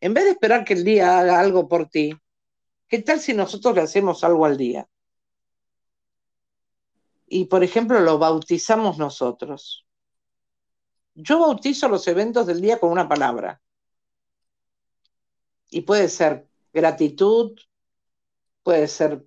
en 0.00 0.14
vez 0.14 0.24
de 0.24 0.30
esperar 0.30 0.64
que 0.64 0.74
el 0.74 0.84
día 0.84 1.18
haga 1.18 1.40
algo 1.40 1.66
por 1.66 1.88
ti, 1.88 2.14
¿Qué 2.88 3.02
tal 3.02 3.20
si 3.20 3.34
nosotros 3.34 3.74
le 3.74 3.82
hacemos 3.82 4.24
algo 4.24 4.46
al 4.46 4.56
día? 4.56 4.88
Y, 7.26 7.44
por 7.44 7.62
ejemplo, 7.62 8.00
lo 8.00 8.18
bautizamos 8.18 8.96
nosotros. 8.96 9.86
Yo 11.14 11.40
bautizo 11.40 11.88
los 11.88 12.08
eventos 12.08 12.46
del 12.46 12.62
día 12.62 12.80
con 12.80 12.90
una 12.90 13.06
palabra. 13.06 13.60
Y 15.70 15.82
puede 15.82 16.08
ser 16.08 16.48
gratitud, 16.72 17.58
puede 18.62 18.88
ser 18.88 19.26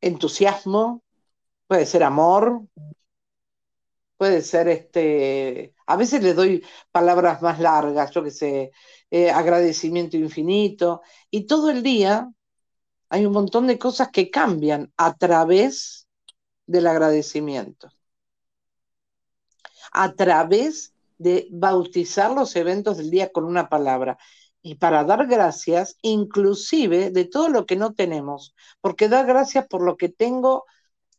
entusiasmo, 0.00 1.02
puede 1.66 1.86
ser 1.86 2.02
amor, 2.02 2.62
puede 4.16 4.42
ser 4.42 4.68
este, 4.68 5.74
a 5.86 5.96
veces 5.96 6.22
le 6.22 6.34
doy 6.34 6.64
palabras 6.90 7.42
más 7.42 7.60
largas, 7.60 8.10
yo 8.10 8.22
que 8.22 8.30
sé, 8.30 8.72
eh, 9.10 9.30
agradecimiento 9.30 10.16
infinito, 10.16 11.02
y 11.30 11.46
todo 11.46 11.70
el 11.70 11.82
día 11.82 12.30
hay 13.08 13.26
un 13.26 13.32
montón 13.32 13.66
de 13.66 13.78
cosas 13.78 14.08
que 14.10 14.30
cambian 14.30 14.92
a 14.96 15.14
través 15.16 16.08
del 16.66 16.86
agradecimiento, 16.86 17.90
a 19.92 20.14
través 20.14 20.94
de 21.18 21.48
bautizar 21.50 22.32
los 22.32 22.56
eventos 22.56 22.96
del 22.98 23.10
día 23.10 23.32
con 23.32 23.44
una 23.44 23.68
palabra. 23.68 24.18
Y 24.60 24.74
para 24.74 25.04
dar 25.04 25.26
gracias 25.28 25.96
inclusive 26.02 27.10
de 27.10 27.24
todo 27.24 27.48
lo 27.48 27.66
que 27.66 27.76
no 27.76 27.94
tenemos, 27.94 28.54
porque 28.80 29.08
dar 29.08 29.24
gracias 29.26 29.66
por 29.68 29.82
lo 29.82 29.96
que 29.96 30.08
tengo 30.08 30.64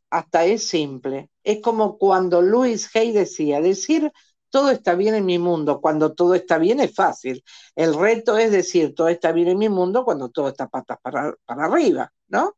hasta 0.09 0.45
es 0.45 0.67
simple. 0.67 1.29
Es 1.43 1.61
como 1.61 1.97
cuando 1.97 2.41
Luis 2.41 2.89
Hay 2.95 3.11
decía, 3.11 3.61
decir 3.61 4.11
todo 4.49 4.69
está 4.71 4.95
bien 4.95 5.15
en 5.15 5.25
mi 5.25 5.39
mundo. 5.39 5.81
Cuando 5.81 6.13
todo 6.13 6.33
está 6.35 6.57
bien 6.57 6.79
es 6.79 6.95
fácil. 6.95 7.43
El 7.75 7.93
reto 7.93 8.37
es 8.37 8.51
decir, 8.51 8.95
todo 8.95 9.07
está 9.09 9.31
bien 9.31 9.49
en 9.49 9.57
mi 9.57 9.69
mundo 9.69 10.05
cuando 10.05 10.29
todo 10.29 10.49
está 10.49 10.67
patas 10.67 10.97
para, 11.01 11.35
para 11.45 11.65
arriba, 11.65 12.11
¿no? 12.27 12.55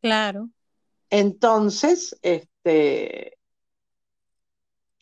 Claro. 0.00 0.48
Entonces, 1.10 2.16
este, 2.22 3.38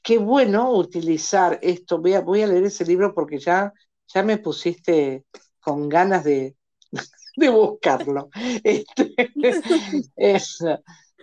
qué 0.02 0.18
bueno 0.18 0.72
utilizar 0.72 1.58
esto. 1.62 1.98
Voy 1.98 2.14
a, 2.14 2.20
voy 2.20 2.42
a 2.42 2.46
leer 2.46 2.64
ese 2.64 2.84
libro 2.84 3.14
porque 3.14 3.38
ya, 3.38 3.72
ya 4.06 4.22
me 4.22 4.38
pusiste 4.38 5.24
con 5.60 5.88
ganas 5.88 6.24
de, 6.24 6.56
de 7.36 7.48
buscarlo. 7.50 8.30
Este, 8.64 9.14
es, 10.16 10.58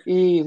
y, 0.05 0.43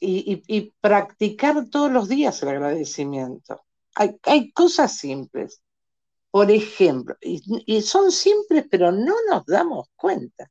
y, 0.00 0.72
practicar 0.80 1.68
todos 1.70 1.90
los 1.90 2.08
días 2.08 2.42
el 2.42 2.50
agradecimiento. 2.50 3.62
Hay, 3.94 4.52
cosas 4.52 4.96
simples, 4.96 5.60
por 6.30 6.50
ejemplo, 6.50 7.16
y, 7.20 7.82
son 7.82 8.12
simples 8.12 8.66
pero 8.70 8.92
no 8.92 9.14
nos 9.28 9.44
damos 9.46 9.88
cuenta. 9.96 10.50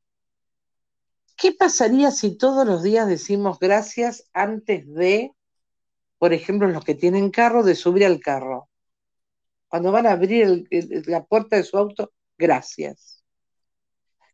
¿Qué 1.37 1.51
pasaría 1.53 2.11
si 2.11 2.35
todos 2.35 2.65
los 2.67 2.83
días 2.83 3.07
decimos 3.07 3.59
gracias 3.59 4.25
antes 4.33 4.91
de, 4.93 5.31
por 6.17 6.33
ejemplo, 6.33 6.67
los 6.67 6.83
que 6.83 6.95
tienen 6.95 7.29
carro, 7.31 7.63
de 7.63 7.75
subir 7.75 8.05
al 8.05 8.19
carro? 8.19 8.69
Cuando 9.67 9.91
van 9.91 10.07
a 10.07 10.13
abrir 10.13 10.67
la 11.07 11.23
puerta 11.25 11.57
de 11.57 11.63
su 11.63 11.77
auto, 11.77 12.11
gracias. 12.37 13.16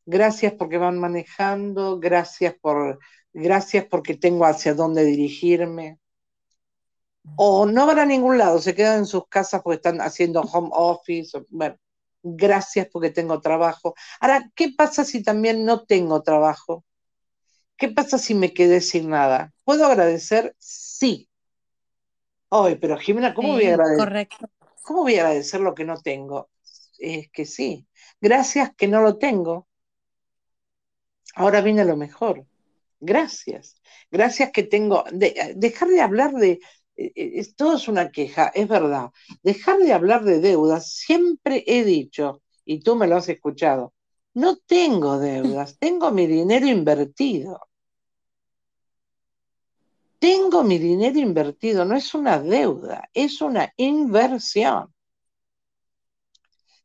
Gracias 0.05 0.53
porque 0.53 0.77
van 0.77 0.99
manejando, 0.99 1.99
gracias 1.99 2.55
por 2.59 2.99
gracias 3.33 3.85
porque 3.85 4.15
tengo 4.15 4.45
hacia 4.45 4.73
dónde 4.73 5.03
dirigirme. 5.03 5.99
O 7.35 7.65
no 7.65 7.85
van 7.85 7.99
a 7.99 8.05
ningún 8.05 8.37
lado, 8.37 8.59
se 8.59 8.75
quedan 8.75 8.99
en 8.99 9.05
sus 9.05 9.27
casas 9.27 9.61
porque 9.61 9.77
están 9.77 10.01
haciendo 10.01 10.41
home 10.41 10.69
office. 10.73 11.41
Bueno, 11.49 11.77
gracias 12.21 12.87
porque 12.91 13.11
tengo 13.11 13.39
trabajo. 13.39 13.95
Ahora, 14.19 14.51
¿qué 14.55 14.73
pasa 14.77 15.05
si 15.05 15.23
también 15.23 15.65
no 15.65 15.85
tengo 15.85 16.21
trabajo? 16.21 16.83
¿Qué 17.77 17.89
pasa 17.89 18.17
si 18.17 18.35
me 18.35 18.53
quedé 18.53 18.81
sin 18.81 19.09
nada? 19.09 19.53
¿Puedo 19.63 19.85
agradecer? 19.85 20.53
Sí. 20.59 21.29
Hoy, 22.49 22.75
pero 22.75 22.97
Jimena, 22.97 23.33
¿cómo 23.33 23.53
voy 23.53 23.65
a 23.65 23.73
agradecer? 23.75 24.29
¿Cómo 24.83 25.01
voy 25.03 25.15
a 25.15 25.21
agradecer 25.21 25.61
lo 25.61 25.73
que 25.73 25.85
no 25.85 26.01
tengo? 26.01 26.49
Es 26.99 27.29
que 27.31 27.45
sí. 27.45 27.87
Gracias 28.21 28.75
que 28.75 28.87
no 28.87 29.01
lo 29.01 29.17
tengo. 29.17 29.67
Ahora 31.33 31.61
viene 31.61 31.85
lo 31.85 31.97
mejor. 31.97 32.45
Gracias. 32.99 33.75
Gracias 34.11 34.51
que 34.51 34.63
tengo. 34.63 35.03
dejar 35.11 35.89
de 35.89 36.01
hablar 36.01 36.33
de. 36.33 36.59
Eh, 36.95 37.11
eh, 37.15 37.47
todo 37.55 37.75
es 37.77 37.87
una 37.87 38.11
queja, 38.11 38.51
es 38.53 38.67
verdad. 38.67 39.09
Dejar 39.41 39.79
de 39.79 39.93
hablar 39.93 40.23
de 40.23 40.39
deudas. 40.39 40.93
Siempre 40.93 41.63
he 41.67 41.83
dicho, 41.83 42.41
y 42.65 42.79
tú 42.79 42.95
me 42.95 43.07
lo 43.07 43.17
has 43.17 43.29
escuchado, 43.29 43.93
no 44.33 44.57
tengo 44.57 45.19
deudas, 45.19 45.77
tengo 45.79 46.11
mi 46.11 46.27
dinero 46.27 46.67
invertido. 46.67 47.59
Tengo 50.19 50.63
mi 50.63 50.77
dinero 50.77 51.19
invertido, 51.19 51.83
no 51.83 51.97
es 51.97 52.13
una 52.13 52.39
deuda, 52.39 53.09
es 53.13 53.41
una 53.41 53.73
inversión. 53.75 54.92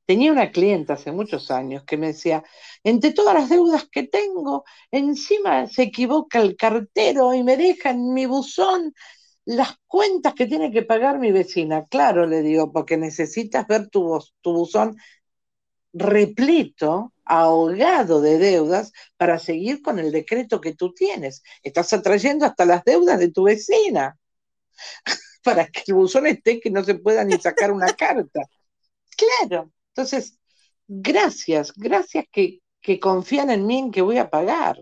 Tenía 0.09 0.33
una 0.33 0.51
clienta 0.51 0.95
hace 0.95 1.13
muchos 1.13 1.51
años 1.51 1.85
que 1.85 1.99
me 1.99 2.07
decía, 2.07 2.43
entre 2.83 3.13
todas 3.13 3.35
las 3.35 3.51
deudas 3.51 3.91
que 3.93 4.05
tengo, 4.05 4.65
encima 4.91 5.67
se 5.67 5.83
equivoca 5.83 6.41
el 6.41 6.57
cartero 6.57 7.35
y 7.35 7.43
me 7.43 7.59
deja 7.59 7.91
en 7.91 8.15
mi 8.15 8.25
buzón 8.25 8.95
las 9.45 9.75
cuentas 9.87 10.33
que 10.33 10.47
tiene 10.47 10.73
que 10.73 10.81
pagar 10.81 11.19
mi 11.19 11.31
vecina. 11.31 11.85
Claro, 11.91 12.25
le 12.27 12.41
digo, 12.41 12.73
porque 12.73 12.97
necesitas 12.97 13.67
ver 13.67 13.91
tu, 13.91 14.19
tu 14.41 14.55
buzón 14.55 14.97
repleto, 15.93 17.13
ahogado 17.27 18.23
de 18.23 18.39
deudas 18.39 18.95
para 19.19 19.39
seguir 19.39 19.83
con 19.83 19.99
el 19.99 20.11
decreto 20.11 20.59
que 20.59 20.75
tú 20.75 20.95
tienes. 20.95 21.43
Estás 21.63 21.93
atrayendo 21.93 22.47
hasta 22.47 22.65
las 22.65 22.83
deudas 22.83 23.19
de 23.19 23.31
tu 23.31 23.43
vecina 23.43 24.19
para 25.45 25.67
que 25.67 25.83
el 25.87 25.95
buzón 25.97 26.27
esté 26.27 26.61
que 26.61 26.71
no 26.71 26.83
se 26.83 26.95
pueda 26.95 27.25
ni 27.25 27.39
sacar 27.39 27.73
una 27.73 27.93
carta. 27.93 28.41
Claro, 29.15 29.71
entonces, 29.99 30.39
gracias, 30.87 31.73
gracias 31.75 32.25
que, 32.31 32.61
confían 33.01 33.51
en 33.51 33.67
mí 33.67 33.79
en 33.81 33.91
que 33.91 34.01
voy 34.01 34.19
a 34.19 34.31
pagar. 34.31 34.81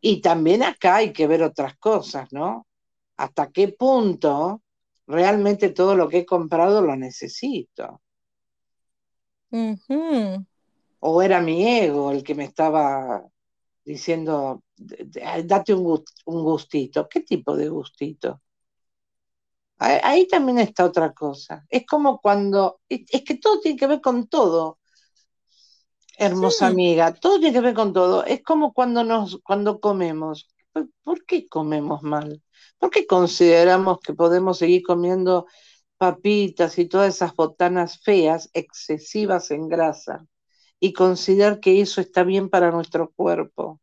Y 0.00 0.20
también 0.20 0.62
acá 0.62 0.96
hay 0.96 1.12
que 1.12 1.26
ver 1.26 1.42
otras 1.42 1.76
cosas, 1.78 2.32
¿no? 2.32 2.68
¿Hasta 3.16 3.50
qué 3.50 3.68
punto 3.68 4.62
realmente 5.08 5.70
todo 5.70 5.96
lo 5.96 6.08
que 6.08 6.18
he 6.18 6.24
comprado 6.24 6.80
lo 6.82 6.94
necesito? 6.94 8.00
O 11.00 11.20
era 11.20 11.40
mi 11.40 11.66
ego 11.66 12.12
el 12.12 12.22
que 12.22 12.36
me 12.36 12.44
estaba 12.44 13.26
diciendo, 13.84 14.62
date 14.76 15.74
un, 15.74 16.04
un 16.26 16.44
gustito. 16.44 17.08
¿Qué 17.08 17.22
tipo 17.22 17.56
de 17.56 17.68
gustito? 17.68 18.40
Ahí 19.80 20.28
también 20.28 20.58
está 20.58 20.84
otra 20.84 21.12
cosa. 21.14 21.64
Es 21.70 21.86
como 21.86 22.20
cuando, 22.20 22.80
es 22.88 23.22
que 23.24 23.36
todo 23.36 23.60
tiene 23.60 23.78
que 23.78 23.86
ver 23.86 24.02
con 24.02 24.28
todo, 24.28 24.78
hermosa 26.18 26.66
amiga, 26.66 27.14
todo 27.14 27.38
tiene 27.40 27.54
que 27.54 27.62
ver 27.62 27.74
con 27.74 27.94
todo. 27.94 28.24
Es 28.24 28.42
como 28.42 28.74
cuando 28.74 29.04
nos, 29.04 29.38
cuando 29.42 29.80
comemos. 29.80 30.48
¿Por 31.02 31.24
qué 31.24 31.48
comemos 31.48 32.02
mal? 32.02 32.42
¿Por 32.78 32.90
qué 32.90 33.06
consideramos 33.06 34.00
que 34.00 34.12
podemos 34.12 34.58
seguir 34.58 34.82
comiendo 34.82 35.46
papitas 35.96 36.78
y 36.78 36.86
todas 36.86 37.14
esas 37.14 37.34
botanas 37.34 38.00
feas, 38.02 38.50
excesivas 38.52 39.50
en 39.50 39.68
grasa, 39.68 40.26
y 40.78 40.92
considerar 40.92 41.58
que 41.58 41.80
eso 41.80 42.00
está 42.02 42.22
bien 42.22 42.50
para 42.50 42.70
nuestro 42.70 43.10
cuerpo? 43.12 43.80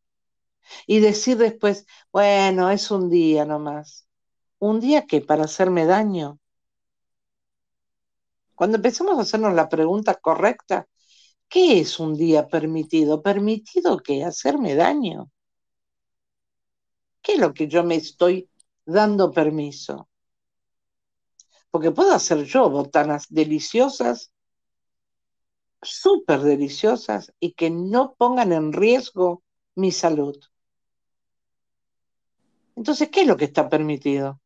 Y 0.86 1.00
decir 1.00 1.38
después, 1.38 1.88
bueno, 2.12 2.70
es 2.70 2.92
un 2.92 3.10
día 3.10 3.46
nomás. 3.46 4.07
¿Un 4.60 4.80
día 4.80 5.06
que 5.06 5.22
para 5.22 5.44
hacerme 5.46 5.86
daño? 5.86 6.40
Cuando 8.56 8.78
empezamos 8.78 9.18
a 9.18 9.22
hacernos 9.22 9.54
la 9.54 9.70
pregunta 9.70 10.16
correcta, 10.16 10.88
¿qué 11.48 11.80
es 11.80 12.00
un 12.00 12.16
día 12.16 12.48
permitido? 12.48 13.22
¿Permitido 13.22 14.00
qué? 14.00 14.24
¿Hacerme 14.24 14.76
daño? 14.76 15.30
¿Qué 17.22 17.34
es 17.34 17.40
lo 17.40 17.54
que 17.54 17.68
yo 17.68 17.84
me 17.84 17.96
estoy 17.96 18.50
dando 18.86 19.32
permiso? 19.32 20.10
Porque 21.70 21.92
puedo 21.92 22.14
hacer 22.14 22.44
yo 22.46 22.70
botanas 22.70 23.28
deliciosas, 23.30 24.32
súper 25.82 26.42
deliciosas, 26.42 27.34
y 27.40 27.54
que 27.54 27.70
no 27.70 28.16
pongan 28.16 28.54
en 28.54 28.74
riesgo 28.74 29.44
mi 29.76 29.92
salud. 29.92 30.36
Entonces, 32.76 33.10
¿qué 33.12 33.22
es 33.22 33.28
lo 33.28 33.38
que 33.38 33.46
está 33.46 33.70
permitido? 33.70 34.40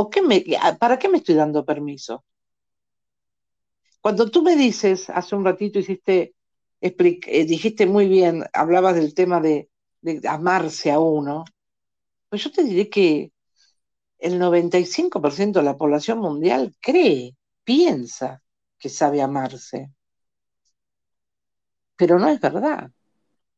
¿O 0.00 0.10
qué 0.10 0.20
me, 0.20 0.44
para 0.78 0.98
qué 0.98 1.08
me 1.08 1.18
estoy 1.18 1.36
dando 1.36 1.64
permiso? 1.64 2.24
Cuando 4.02 4.30
tú 4.30 4.42
me 4.42 4.54
dices, 4.54 5.08
hace 5.08 5.34
un 5.34 5.44
ratito 5.44 5.78
eh, 7.26 7.44
dijiste 7.46 7.86
muy 7.86 8.06
bien, 8.06 8.44
hablabas 8.52 8.94
del 8.94 9.14
tema 9.14 9.40
de, 9.40 9.70
amarse 10.28 10.90
a 10.92 10.98
uno, 11.00 11.44
pues 12.28 12.44
yo 12.44 12.52
te 12.52 12.62
diré 12.64 12.90
que 12.90 13.32
el 14.18 14.38
95% 14.38 15.60
de 15.60 15.64
la 15.64 15.78
población 15.78 16.18
mundial 16.18 16.74
cree, 16.80 17.34
piensa 17.64 18.42
que 18.78 18.90
sabe 18.90 19.22
amarse. 19.22 19.90
Pero 21.96 22.18
no 22.18 22.28
es 22.28 22.40
verdad. 22.40 22.90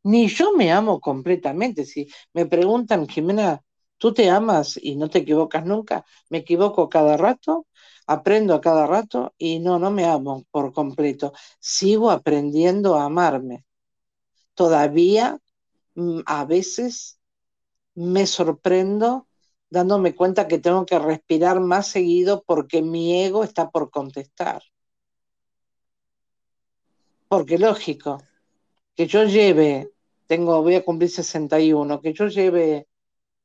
Ni 0.04 0.28
yo 0.28 0.54
me 0.54 0.72
amo 0.72 1.00
completamente. 1.00 1.84
Si 1.84 2.08
me 2.32 2.46
preguntan, 2.46 3.08
Jimena, 3.08 3.60
tú 3.98 4.14
te 4.14 4.30
amas 4.30 4.78
y 4.80 4.96
no 4.96 5.10
te 5.10 5.18
equivocas 5.18 5.64
nunca, 5.66 6.04
me 6.30 6.38
equivoco 6.38 6.88
cada 6.88 7.16
rato, 7.16 7.66
aprendo 8.06 8.54
a 8.54 8.60
cada 8.60 8.86
rato 8.86 9.34
y 9.38 9.58
no, 9.58 9.78
no 9.78 9.90
me 9.90 10.06
amo 10.06 10.44
por 10.50 10.72
completo, 10.72 11.32
sigo 11.60 12.10
aprendiendo 12.10 12.96
a 12.96 13.04
amarme. 13.04 13.64
Todavía 14.54 15.38
mm, 15.94 16.20
a 16.26 16.44
veces 16.44 17.20
me 17.94 18.26
sorprendo 18.26 19.28
dándome 19.70 20.14
cuenta 20.14 20.48
que 20.48 20.58
tengo 20.58 20.86
que 20.86 20.98
respirar 20.98 21.60
más 21.60 21.88
seguido 21.88 22.42
porque 22.46 22.82
mi 22.82 23.22
ego 23.22 23.44
está 23.44 23.70
por 23.70 23.90
contestar. 23.90 24.62
Porque 27.28 27.58
lógico, 27.58 28.22
que 28.94 29.06
yo 29.06 29.24
lleve, 29.24 29.92
tengo, 30.26 30.62
voy 30.62 30.76
a 30.76 30.84
cumplir 30.84 31.10
61, 31.10 32.00
que 32.00 32.12
yo 32.14 32.28
lleve 32.28 32.88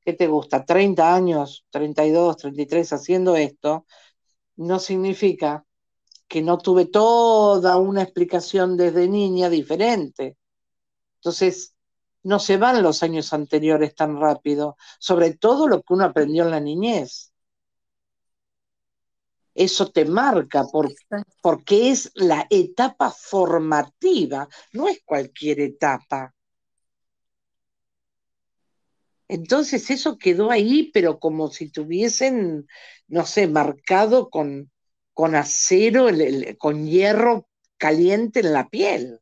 ¿qué 0.04 0.14
te 0.14 0.28
gusta? 0.28 0.66
30 0.66 1.14
años, 1.16 1.66
32, 1.70 2.38
33 2.38 2.94
haciendo 2.94 3.36
esto, 3.36 3.86
no 4.58 4.80
significa 4.80 5.66
que 6.28 6.42
no 6.42 6.58
tuve 6.58 6.86
toda 6.86 7.78
una 7.78 8.04
explicación 8.04 8.78
desde 8.78 9.08
niña 9.08 9.50
diferente. 9.50 10.38
Entonces, 11.16 11.76
no 12.24 12.40
se 12.40 12.58
van 12.58 12.82
los 12.84 13.04
años 13.04 13.34
anteriores 13.34 13.96
tan 13.96 14.20
rápido, 14.20 14.78
sobre 15.00 15.36
todo 15.36 15.68
lo 15.68 15.82
que 15.82 15.94
uno 15.94 16.06
aprendió 16.06 16.44
en 16.44 16.52
la 16.52 16.60
niñez. 16.60 17.34
Eso 19.56 19.92
te 19.92 20.06
marca 20.06 20.64
porque 21.42 21.92
es 21.92 22.12
la 22.16 22.48
etapa 22.50 23.12
formativa, 23.12 24.48
no 24.74 24.88
es 24.88 25.02
cualquier 25.06 25.60
etapa. 25.60 26.34
Entonces 29.34 29.90
eso 29.90 30.20
quedó 30.20 30.52
ahí, 30.52 30.92
pero 30.94 31.18
como 31.18 31.50
si 31.50 31.68
tuviesen, 31.68 32.68
no 33.08 33.26
sé, 33.26 33.48
marcado 33.48 34.30
con, 34.30 34.72
con 35.12 35.34
acero, 35.34 36.06
con 36.60 36.86
hierro 36.86 37.48
caliente 37.80 38.42
en 38.42 38.54
la 38.54 38.70
piel. 38.70 39.22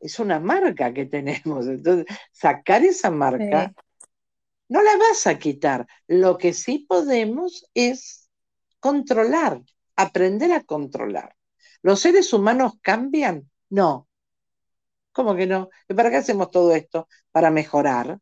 Es 0.00 0.18
una 0.18 0.40
marca 0.40 0.94
que 0.94 1.04
tenemos. 1.04 1.66
Entonces, 1.66 2.06
sacar 2.32 2.82
esa 2.82 3.10
marca, 3.10 3.74
no 4.68 4.82
la 4.82 4.96
vas 4.96 5.26
a 5.26 5.38
quitar. 5.38 5.86
Lo 6.06 6.38
que 6.38 6.54
sí 6.54 6.86
podemos 6.88 7.68
es 7.74 8.30
controlar, 8.80 9.60
aprender 9.96 10.50
a 10.52 10.62
controlar. 10.62 11.36
¿Los 11.82 12.00
seres 12.00 12.32
humanos 12.32 12.72
cambian? 12.80 13.50
No, 13.68 14.08
¿Cómo 15.12 15.36
que 15.36 15.46
no? 15.46 15.68
¿Para 15.94 16.10
qué 16.10 16.16
hacemos 16.16 16.50
todo 16.50 16.74
esto? 16.74 17.08
Para 17.30 17.50
mejorar, 17.50 18.18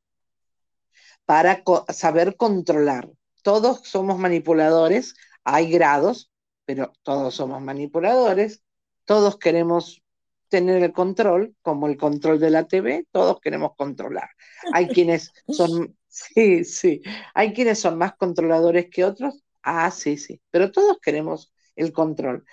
para 1.24 1.62
saber 1.88 2.36
controlar. 2.36 3.08
Todos 3.42 3.80
somos 3.84 4.18
manipuladores, 4.18 5.14
hay 5.44 5.70
grados, 5.70 6.30
pero 6.64 6.92
todos 7.02 7.34
somos 7.34 7.62
manipuladores, 7.62 8.62
todos 9.04 9.38
queremos 9.38 10.02
tener 10.48 10.82
el 10.82 10.92
control, 10.92 11.54
como 11.62 11.86
el 11.86 11.96
control 11.96 12.40
de 12.40 12.50
la 12.50 12.66
TV, 12.66 13.06
todos 13.12 13.40
queremos 13.40 13.72
controlar. 13.76 14.28
Hay 14.72 14.88
quienes 14.88 15.32
son, 15.48 15.96
sí, 16.08 16.64
sí, 16.64 17.00
hay 17.34 17.54
quienes 17.54 17.80
son 17.80 17.96
más 17.96 18.16
controladores 18.16 18.90
que 18.90 19.04
otros, 19.04 19.42
Ah, 19.62 19.90
sí, 19.90 20.16
sí, 20.16 20.40
pero 20.50 20.72
todos 20.72 20.98
queremos 21.00 21.52
el 21.76 21.92
control. 21.92 22.44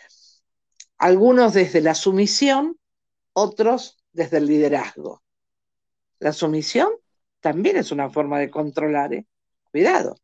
Algunos 0.97 1.53
desde 1.53 1.81
la 1.81 1.95
sumisión, 1.95 2.77
otros 3.33 3.97
desde 4.11 4.37
el 4.37 4.47
liderazgo. 4.47 5.23
La 6.19 6.33
sumisión 6.33 6.89
también 7.39 7.77
es 7.77 7.91
una 7.91 8.09
forma 8.09 8.39
de 8.39 8.49
controlar, 8.49 9.13
¿eh? 9.13 9.25
Cuidado. 9.71 10.15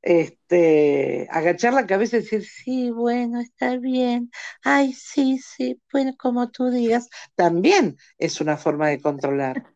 Este, 0.00 1.26
agachar 1.30 1.74
la 1.74 1.86
cabeza 1.86 2.16
y 2.16 2.20
decir, 2.20 2.44
sí, 2.44 2.90
bueno, 2.90 3.40
está 3.40 3.76
bien, 3.76 4.30
ay, 4.62 4.92
sí, 4.92 5.38
sí, 5.38 5.80
bueno, 5.92 6.14
como 6.16 6.50
tú 6.50 6.70
digas, 6.70 7.08
también 7.34 7.98
es 8.16 8.40
una 8.40 8.56
forma 8.56 8.88
de 8.88 9.00
controlar. 9.00 9.74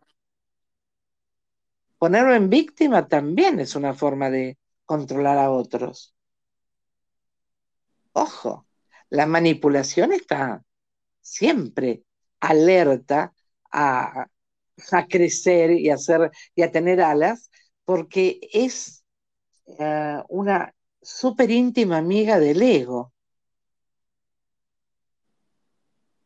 Ponerlo 1.99 2.35
en 2.35 2.51
víctima 2.51 3.09
también 3.09 3.61
es 3.61 3.75
una 3.77 3.95
forma 3.95 4.31
de 4.31 4.59
controlar 4.85 5.39
a 5.39 5.51
otros. 5.51 6.15
Ojo, 8.13 8.67
la 9.11 9.27
manipulación 9.27 10.13
está 10.13 10.65
siempre 11.21 12.05
alerta 12.43 13.33
a, 13.71 14.27
crecer 15.09 15.71
y 15.73 15.91
a, 15.91 15.95
hacer, 15.95 16.31
y 16.55 16.63
a 16.63 16.73
tener 16.73 17.01
alas, 17.01 17.51
porque 17.85 18.41
es 18.53 19.05
eh, 19.79 20.19
una 20.29 20.75
súper 21.01 21.51
íntima 21.51 21.99
amiga 21.99 22.39
del 22.39 22.61
ego. 22.63 23.13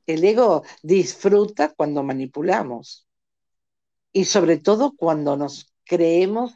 El 0.07 0.25
ego 0.25 0.63
disfruta 0.83 1.75
cuando 1.75 2.03
manipulamos 2.03 3.07
y 4.13 4.25
sobre 4.25 4.59
todo 4.59 4.95
cuando 4.97 5.37
nos 5.37 5.73
creemos 5.85 6.55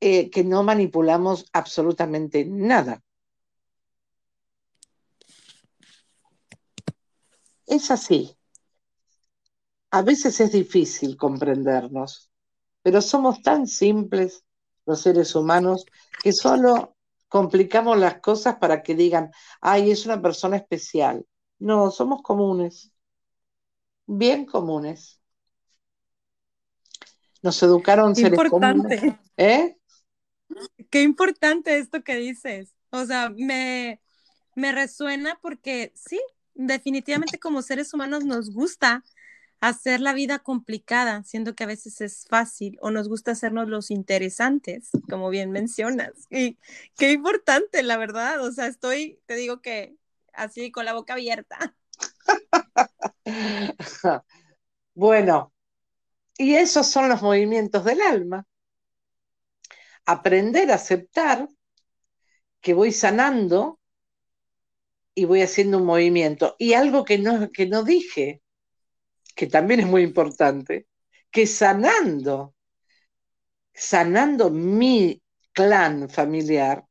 eh, 0.00 0.30
que 0.30 0.44
no 0.44 0.62
manipulamos 0.62 1.46
absolutamente 1.52 2.44
nada. 2.44 3.02
Es 7.66 7.90
así. 7.90 8.36
A 9.94 10.02
veces 10.02 10.40
es 10.40 10.50
difícil 10.50 11.16
comprendernos, 11.16 12.28
pero 12.82 13.00
somos 13.00 13.40
tan 13.42 13.68
simples 13.68 14.44
los 14.86 15.02
seres 15.02 15.36
humanos 15.36 15.86
que 16.20 16.32
solo 16.32 16.96
complicamos 17.28 17.96
las 17.96 18.18
cosas 18.18 18.56
para 18.56 18.82
que 18.82 18.96
digan, 18.96 19.30
ay, 19.60 19.92
es 19.92 20.04
una 20.04 20.20
persona 20.20 20.56
especial. 20.56 21.24
No, 21.60 21.92
somos 21.92 22.22
comunes, 22.22 22.90
bien 24.04 24.46
comunes. 24.46 25.20
Nos 27.40 27.62
educaron 27.62 28.16
seres 28.16 28.40
comunes. 28.50 29.00
¿Eh? 29.36 29.76
Qué 30.90 31.02
importante 31.02 31.78
esto 31.78 32.02
que 32.02 32.16
dices. 32.16 32.74
O 32.90 33.04
sea, 33.06 33.30
me, 33.30 34.00
me 34.56 34.72
resuena 34.72 35.38
porque 35.40 35.92
sí, 35.94 36.20
definitivamente 36.54 37.38
como 37.38 37.62
seres 37.62 37.94
humanos 37.94 38.24
nos 38.24 38.50
gusta 38.52 39.04
hacer 39.68 40.00
la 40.00 40.12
vida 40.12 40.40
complicada, 40.40 41.24
siendo 41.24 41.54
que 41.54 41.64
a 41.64 41.66
veces 41.66 42.02
es 42.02 42.26
fácil, 42.28 42.76
o 42.82 42.90
nos 42.90 43.08
gusta 43.08 43.30
hacernos 43.30 43.68
los 43.68 43.90
interesantes, 43.90 44.90
como 45.08 45.30
bien 45.30 45.50
mencionas. 45.50 46.12
Y 46.30 46.58
qué 46.98 47.12
importante, 47.12 47.82
la 47.82 47.96
verdad. 47.96 48.44
O 48.44 48.52
sea, 48.52 48.66
estoy, 48.66 49.20
te 49.24 49.36
digo 49.36 49.62
que 49.62 49.96
así 50.34 50.70
con 50.70 50.84
la 50.84 50.92
boca 50.92 51.14
abierta. 51.14 51.74
bueno, 54.94 55.52
y 56.36 56.56
esos 56.56 56.86
son 56.86 57.08
los 57.08 57.22
movimientos 57.22 57.84
del 57.86 58.02
alma. 58.02 58.46
Aprender 60.04 60.70
a 60.70 60.74
aceptar 60.74 61.48
que 62.60 62.74
voy 62.74 62.92
sanando 62.92 63.80
y 65.14 65.24
voy 65.24 65.40
haciendo 65.40 65.78
un 65.78 65.86
movimiento. 65.86 66.54
Y 66.58 66.74
algo 66.74 67.06
que 67.06 67.16
no, 67.16 67.50
que 67.50 67.66
no 67.66 67.82
dije, 67.82 68.42
que 69.34 69.46
también 69.46 69.80
es 69.80 69.86
muy 69.86 70.02
importante, 70.02 70.86
que 71.30 71.46
sanando, 71.46 72.54
sanando 73.72 74.50
mi 74.50 75.22
clan 75.52 76.08
familiar, 76.08 76.84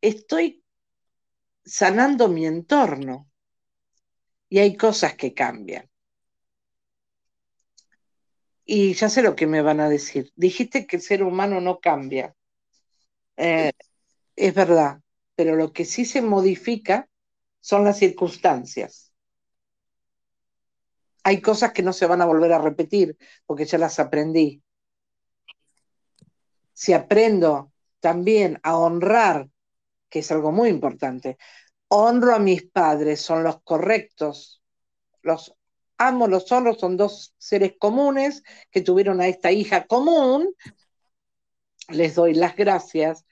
estoy 0.00 0.64
sanando 1.64 2.28
mi 2.28 2.46
entorno. 2.46 3.30
Y 4.50 4.58
hay 4.60 4.76
cosas 4.76 5.14
que 5.14 5.34
cambian. 5.34 5.88
Y 8.64 8.94
ya 8.94 9.08
sé 9.08 9.22
lo 9.22 9.34
que 9.34 9.46
me 9.46 9.62
van 9.62 9.80
a 9.80 9.88
decir. 9.88 10.32
Dijiste 10.36 10.86
que 10.86 10.96
el 10.96 11.02
ser 11.02 11.22
humano 11.22 11.60
no 11.60 11.80
cambia. 11.80 12.34
Eh, 13.36 13.72
es 14.36 14.54
verdad, 14.54 15.00
pero 15.34 15.56
lo 15.56 15.72
que 15.72 15.84
sí 15.84 16.04
se 16.04 16.22
modifica 16.22 17.08
son 17.60 17.84
las 17.84 17.98
circunstancias. 17.98 19.07
Hay 21.28 21.42
cosas 21.42 21.72
que 21.74 21.82
no 21.82 21.92
se 21.92 22.06
van 22.06 22.22
a 22.22 22.24
volver 22.24 22.54
a 22.54 22.58
repetir 22.58 23.18
porque 23.44 23.66
ya 23.66 23.76
las 23.76 23.98
aprendí. 23.98 24.62
Si 26.72 26.94
aprendo 26.94 27.70
también 28.00 28.58
a 28.62 28.78
honrar, 28.78 29.50
que 30.08 30.20
es 30.20 30.30
algo 30.32 30.52
muy 30.52 30.70
importante, 30.70 31.36
honro 31.88 32.34
a 32.34 32.38
mis 32.38 32.62
padres, 32.70 33.20
son 33.20 33.42
los 33.42 33.60
correctos, 33.60 34.62
los 35.20 35.54
amo, 35.98 36.28
los 36.28 36.50
honro, 36.50 36.72
son 36.72 36.96
dos 36.96 37.34
seres 37.36 37.74
comunes 37.78 38.42
que 38.70 38.80
tuvieron 38.80 39.20
a 39.20 39.28
esta 39.28 39.52
hija 39.52 39.86
común, 39.86 40.54
les 41.88 42.14
doy 42.14 42.32
las 42.32 42.56
gracias 42.56 43.26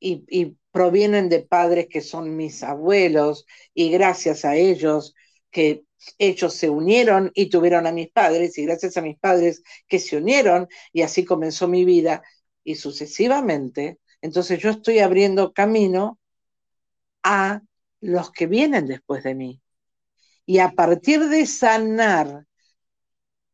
y, 0.00 0.24
y 0.28 0.56
provienen 0.72 1.28
de 1.28 1.42
padres 1.42 1.86
que 1.88 2.00
son 2.00 2.34
mis 2.34 2.64
abuelos 2.64 3.46
y 3.74 3.92
gracias 3.92 4.44
a 4.44 4.56
ellos 4.56 5.14
que 5.52 5.84
ellos 6.18 6.54
se 6.54 6.70
unieron 6.70 7.30
y 7.34 7.48
tuvieron 7.48 7.86
a 7.86 7.92
mis 7.92 8.10
padres 8.10 8.56
y 8.58 8.64
gracias 8.64 8.96
a 8.96 9.02
mis 9.02 9.18
padres 9.18 9.62
que 9.86 9.98
se 9.98 10.16
unieron 10.16 10.68
y 10.92 11.02
así 11.02 11.24
comenzó 11.24 11.68
mi 11.68 11.84
vida 11.84 12.22
y 12.64 12.74
sucesivamente, 12.74 13.98
entonces 14.20 14.60
yo 14.60 14.70
estoy 14.70 14.98
abriendo 14.98 15.52
camino 15.52 16.18
a 17.22 17.62
los 18.00 18.30
que 18.30 18.46
vienen 18.46 18.86
después 18.86 19.22
de 19.24 19.34
mí. 19.34 19.62
Y 20.46 20.58
a 20.60 20.70
partir 20.70 21.28
de 21.28 21.46
sanar 21.46 22.46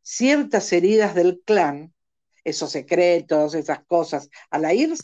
ciertas 0.03 0.73
heridas 0.73 1.15
del 1.15 1.41
clan, 1.45 1.95
esos 2.45 2.71
secretos, 2.71 3.55
esas 3.55 3.85
cosas, 3.87 4.29
al 4.51 4.71
ir, 4.75 4.95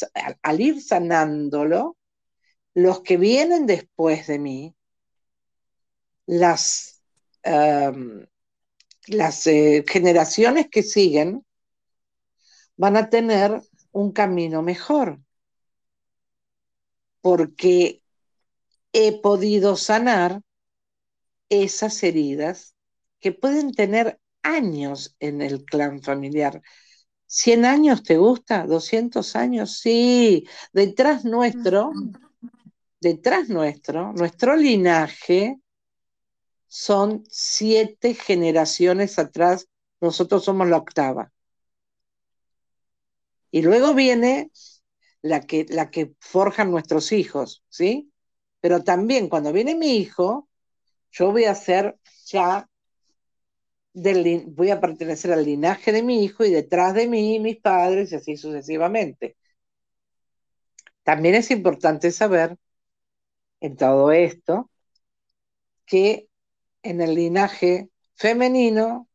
al 0.43 0.61
ir 0.61 0.83
sanándolo, 0.83 1.97
los 2.75 3.01
que 3.03 3.17
vienen 3.17 3.67
después 3.67 4.27
de 4.27 4.39
mí, 4.39 4.75
las, 6.27 6.90
em, 7.43 8.27
las 9.07 9.47
eh, 9.47 9.85
generaciones 9.87 10.69
que 10.71 10.83
siguen, 10.83 11.45
van 12.77 12.97
a 12.97 13.11
tener 13.11 13.61
un 13.93 14.13
camino 14.13 14.63
mejor, 14.63 15.21
porque 17.21 18.03
he 18.93 19.21
podido 19.21 19.77
sanar 19.77 20.41
esas 21.49 22.03
heridas 22.03 22.75
que 23.21 23.33
pueden 23.33 23.73
tener 23.73 24.19
años 24.43 25.15
en 25.19 25.43
el 25.43 25.65
clan 25.65 26.03
familiar. 26.03 26.63
¿100 27.27 27.65
años 27.65 28.03
te 28.03 28.17
gusta? 28.17 28.67
¿200 28.67 29.37
años? 29.37 29.79
Sí, 29.79 30.47
detrás 30.73 31.25
nuestro 31.25 31.93
detrás 33.01 33.49
nuestro, 33.49 34.13
nuestro 34.13 34.57
linaje, 34.57 35.60
son 36.71 37.25
siete 37.29 38.15
generaciones 38.15 39.19
atrás, 39.19 39.69
nosotros 40.01 40.45
somos 40.45 40.69
la 40.69 40.77
octava. 40.77 41.33
Y 43.51 43.63
luego 43.63 43.93
viene 43.93 44.53
la 45.21 45.41
que, 45.41 45.67
la 45.69 45.91
que 45.91 46.15
forjan 46.21 46.71
nuestros 46.71 47.11
hijos, 47.11 47.65
¿sí? 47.69 48.13
Pero 48.61 48.85
también 48.85 49.29
cuando 49.29 49.53
viene 49.53 49.75
mi 49.75 49.97
hijo, 49.97 50.49
yo 51.11 51.33
voy 51.33 51.45
a 51.47 51.57
ser 51.57 51.99
ya, 52.27 52.71
del, 53.93 54.45
voy 54.47 54.71
a 54.71 54.81
pertenecer 54.81 55.33
al 55.33 55.45
linaje 55.45 55.91
de 55.91 56.05
mi 56.05 56.25
hijo 56.25 56.45
y 56.45 56.53
detrás 56.53 56.95
de 56.95 57.09
mí 57.09 57.41
mis 57.41 57.59
padres 57.59 58.13
y 58.13 58.15
así 58.15 58.37
sucesivamente. 58.37 59.37
También 61.03 61.35
es 61.35 61.51
importante 61.51 62.13
saber 62.13 62.57
en 63.61 63.77
todo 63.77 64.13
esto, 64.13 64.71
que 65.85 66.30
en 66.83 67.01
el 67.01 67.15
linaje 67.15 67.91
femenino 68.15 69.09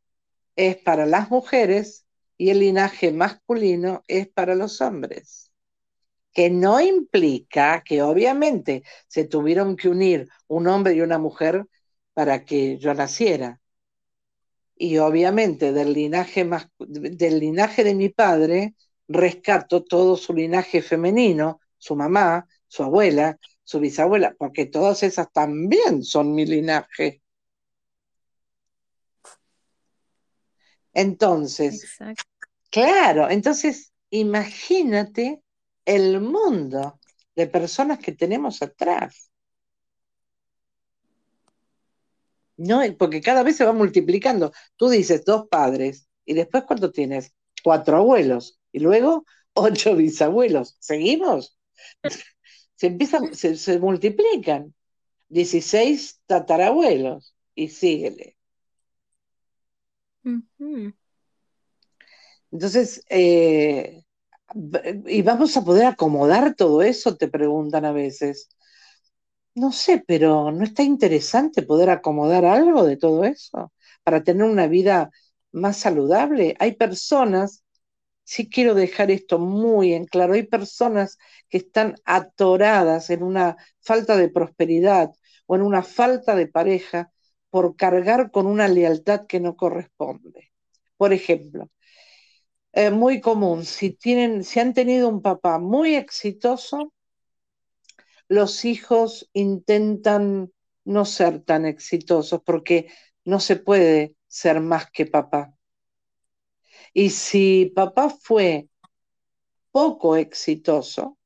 es 0.56 0.78
para 0.78 1.06
las 1.06 1.30
mujeres 1.30 2.06
y 2.38 2.50
el 2.50 2.60
linaje 2.60 3.12
masculino 3.12 4.04
es 4.08 4.28
para 4.28 4.56
los 4.56 4.82
hombres. 4.82 5.52
Que 6.34 6.50
no 6.50 6.82
implica 6.82 7.84
que 7.84 8.02
obviamente 8.02 8.84
se 9.08 9.26
tuvieron 9.26 9.76
que 9.78 9.90
unir 9.90 10.28
un 10.48 10.68
hombre 10.68 10.94
y 10.94 11.02
una 11.02 11.18
mujer 11.18 11.66
para 12.14 12.46
que 12.46 12.78
yo 12.78 12.94
naciera. 12.94 13.62
Y 14.76 14.98
obviamente 14.98 15.72
del 15.72 15.94
linaje, 15.94 16.50
del 16.80 17.40
linaje 17.40 17.84
de 17.84 17.96
mi 17.96 18.10
padre 18.10 18.76
rescato 19.08 19.84
todo 19.84 20.18
su 20.18 20.34
linaje 20.34 20.82
femenino, 20.82 21.62
su 21.78 21.96
mamá, 21.96 22.48
su 22.68 22.84
abuela, 22.84 23.40
su 23.64 23.80
bisabuela, 23.80 24.36
porque 24.38 24.66
todas 24.66 25.04
esas 25.04 25.32
también 25.32 26.04
son 26.04 26.34
mi 26.34 26.46
linaje. 26.46 27.22
Entonces, 30.96 31.86
claro, 32.72 33.30
entonces 33.30 33.92
imagínate 34.10 35.44
el 35.84 36.22
mundo 36.22 37.00
de 37.36 37.48
personas 37.48 38.00
que 38.00 38.14
tenemos 38.14 38.62
atrás. 38.62 39.30
No, 42.58 42.82
porque 42.98 43.20
cada 43.20 43.44
vez 43.44 43.58
se 43.58 43.66
va 43.66 43.74
multiplicando. 43.74 44.54
Tú 44.78 44.88
dices 44.88 45.26
dos 45.26 45.48
padres 45.50 46.08
y 46.24 46.34
después 46.34 46.64
¿cuánto 46.66 46.92
tienes? 46.92 47.34
Cuatro 47.62 47.98
abuelos 47.98 48.58
y 48.72 48.80
luego 48.80 49.26
ocho 49.54 49.96
bisabuelos. 49.96 50.78
¿Seguimos? 50.80 51.58
Se 52.78 52.88
empiezan, 52.88 53.34
se, 53.34 53.80
multiplican. 53.80 54.74
16 55.30 56.22
tatarabuelos 56.26 57.34
y 57.56 57.70
síguele. 57.70 58.36
Entonces, 62.52 63.04
eh, 63.10 64.04
¿y 65.08 65.22
vamos 65.22 65.58
a 65.58 65.64
poder 65.64 65.86
acomodar 65.86 66.56
todo 66.56 66.82
eso? 66.82 67.18
Te 67.18 67.28
preguntan 67.28 67.86
a 67.86 67.92
veces. 67.92 68.50
No 69.56 69.72
sé, 69.72 70.04
pero 70.06 70.52
¿no 70.52 70.64
está 70.64 70.84
interesante 70.84 71.62
poder 71.64 71.90
acomodar 71.90 72.44
algo 72.46 72.84
de 72.84 72.98
todo 72.98 73.24
eso 73.24 73.72
para 74.04 74.24
tener 74.24 74.44
una 74.46 74.68
vida 74.68 75.12
más 75.54 75.78
saludable? 75.78 76.56
Hay 76.60 76.74
personas, 76.76 77.64
sí 78.24 78.50
quiero 78.50 78.76
dejar 78.76 79.12
esto 79.12 79.40
muy 79.40 79.94
en 79.94 80.06
claro, 80.06 80.34
hay 80.36 80.44
personas 80.44 81.18
que 81.50 81.58
están 81.60 81.96
atoradas 82.06 83.10
en 83.12 83.24
una 83.24 83.58
falta 83.82 84.18
de 84.18 84.30
prosperidad 84.30 85.12
o 85.48 85.56
en 85.56 85.64
una 85.64 85.84
falta 85.84 86.36
de 86.36 86.48
pareja 86.48 87.12
por 87.56 87.78
cargar 87.78 88.32
con 88.32 88.48
una 88.48 88.68
lealtad 88.68 89.28
que 89.28 89.40
no 89.40 89.56
corresponde. 89.56 90.52
Por 90.98 91.14
ejemplo, 91.14 91.70
es 92.74 92.92
muy 92.92 93.22
común, 93.22 93.64
si, 93.64 93.92
tienen, 93.92 94.44
si 94.44 94.60
han 94.60 94.74
tenido 94.74 95.08
un 95.08 95.22
papá 95.22 95.58
muy 95.58 95.96
exitoso, 95.96 96.92
los 98.28 98.66
hijos 98.66 99.30
intentan 99.32 100.52
no 100.84 101.06
ser 101.06 101.44
tan 101.44 101.66
exitosos 101.66 102.42
porque 102.44 102.92
no 103.24 103.40
se 103.40 103.56
puede 103.56 104.18
ser 104.28 104.60
más 104.60 104.92
que 104.92 105.06
papá. 105.06 105.58
Y 106.94 107.12
si 107.12 107.72
papá 107.74 108.10
fue 108.10 108.68
poco 109.72 110.18
exitoso, 110.18 111.18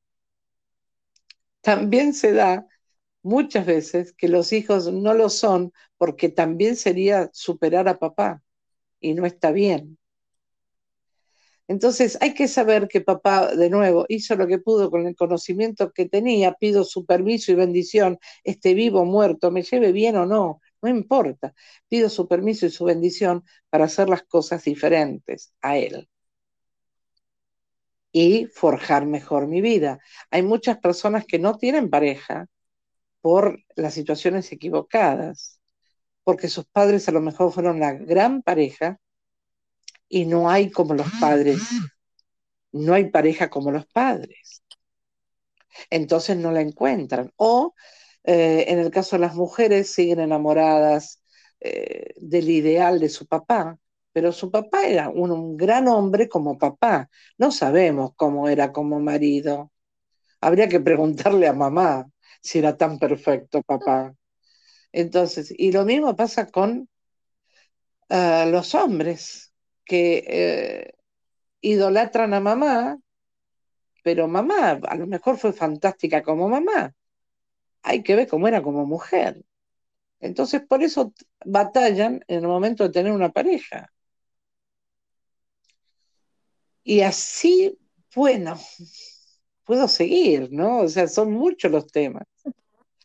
también 1.61 2.13
se 2.13 2.33
da 2.33 2.67
muchas 3.21 3.65
veces 3.65 4.13
que 4.13 4.27
los 4.27 4.53
hijos 4.53 4.91
no 4.91 5.13
lo 5.13 5.29
son 5.29 5.73
porque 5.97 6.29
también 6.29 6.75
sería 6.75 7.29
superar 7.33 7.87
a 7.87 7.99
papá 7.99 8.43
y 8.99 9.13
no 9.13 9.25
está 9.25 9.51
bien. 9.51 9.97
Entonces 11.67 12.17
hay 12.21 12.33
que 12.33 12.47
saber 12.47 12.87
que 12.87 13.01
papá, 13.01 13.53
de 13.55 13.69
nuevo, 13.69 14.05
hizo 14.09 14.35
lo 14.35 14.47
que 14.47 14.57
pudo 14.57 14.89
con 14.89 15.05
el 15.05 15.15
conocimiento 15.15 15.91
que 15.91 16.09
tenía, 16.09 16.53
pido 16.53 16.83
su 16.83 17.05
permiso 17.05 17.51
y 17.51 17.55
bendición, 17.55 18.17
esté 18.43 18.73
vivo 18.73 19.01
o 19.01 19.05
muerto, 19.05 19.51
me 19.51 19.61
lleve 19.61 19.91
bien 19.91 20.17
o 20.17 20.25
no, 20.25 20.61
no 20.81 20.89
importa, 20.89 21.53
pido 21.87 22.09
su 22.09 22.27
permiso 22.27 22.65
y 22.65 22.71
su 22.71 22.85
bendición 22.85 23.43
para 23.69 23.85
hacer 23.85 24.09
las 24.09 24.23
cosas 24.23 24.63
diferentes 24.63 25.53
a 25.61 25.77
él 25.77 26.09
y 28.11 28.47
forjar 28.47 29.05
mejor 29.05 29.47
mi 29.47 29.61
vida. 29.61 29.99
Hay 30.31 30.41
muchas 30.41 30.79
personas 30.79 31.25
que 31.25 31.39
no 31.39 31.57
tienen 31.57 31.89
pareja 31.89 32.47
por 33.21 33.63
las 33.75 33.93
situaciones 33.93 34.51
equivocadas, 34.51 35.59
porque 36.23 36.47
sus 36.47 36.65
padres 36.65 37.07
a 37.09 37.11
lo 37.11 37.21
mejor 37.21 37.51
fueron 37.51 37.79
la 37.79 37.93
gran 37.93 38.41
pareja 38.41 38.99
y 40.07 40.25
no 40.25 40.49
hay 40.49 40.71
como 40.71 40.93
los 40.93 41.07
padres, 41.19 41.61
no 42.71 42.93
hay 42.93 43.09
pareja 43.09 43.49
como 43.49 43.71
los 43.71 43.85
padres. 43.87 44.63
Entonces 45.89 46.37
no 46.37 46.51
la 46.51 46.61
encuentran. 46.61 47.31
O 47.37 47.73
eh, 48.23 48.65
en 48.67 48.79
el 48.79 48.91
caso 48.91 49.15
de 49.15 49.21
las 49.21 49.35
mujeres 49.35 49.93
siguen 49.93 50.19
enamoradas 50.19 51.21
eh, 51.59 52.13
del 52.17 52.49
ideal 52.49 52.99
de 52.99 53.09
su 53.09 53.27
papá, 53.27 53.77
pero 54.11 54.31
su 54.31 54.51
papá 54.51 54.87
era 54.87 55.09
un, 55.09 55.57
gran 55.57 55.87
hombre 55.87 56.29
como 56.29 56.57
papá. 56.57 57.09
No 57.37 57.51
sabemos 57.51 58.11
cómo 58.15 58.49
era 58.49 58.71
como 58.71 58.99
marido. 58.99 59.71
Habría 60.41 60.69
que 60.69 60.79
preguntarle 60.79 61.47
a 61.47 61.53
mamá 61.53 62.09
si 62.41 62.59
era 62.59 62.77
tan 62.77 62.99
perfecto 62.99 63.61
papá. 63.63 64.13
Entonces, 64.91 65.53
y 65.57 65.71
lo 65.71 65.85
mismo 65.85 66.15
pasa 66.15 66.47
con 66.47 66.89
eh, 68.09 68.45
los 68.51 68.73
hombres 68.75 69.53
que 69.85 70.23
eh, 70.27 70.93
idolatran 71.61 72.33
a 72.33 72.39
mamá, 72.39 72.97
pero 74.03 74.27
mamá 74.27 74.79
a 74.87 74.95
lo 74.95 75.07
mejor 75.07 75.37
fue 75.37 75.53
fantástica 75.53 76.23
como 76.23 76.49
mamá. 76.49 76.93
Hay 77.83 78.03
que 78.03 78.15
ver 78.15 78.27
cómo 78.27 78.47
era 78.47 78.61
como 78.61 78.85
mujer. 78.85 79.43
Entonces, 80.19 80.61
por 80.67 80.83
eso 80.83 81.13
batallan 81.45 82.23
en 82.27 82.39
el 82.41 82.47
momento 82.47 82.83
de 82.85 82.91
tener 82.91 83.11
una 83.13 83.31
pareja. 83.31 83.91
Y 86.83 87.01
así, 87.01 87.77
bueno, 88.15 88.59
puedo 89.69 89.87
seguir, 89.87 90.51
¿no? 90.51 90.79
O 90.79 90.87
sea, 90.87 91.07
son 91.07 91.31
muchos 91.31 91.71
los 91.71 91.85
temas. 91.91 92.23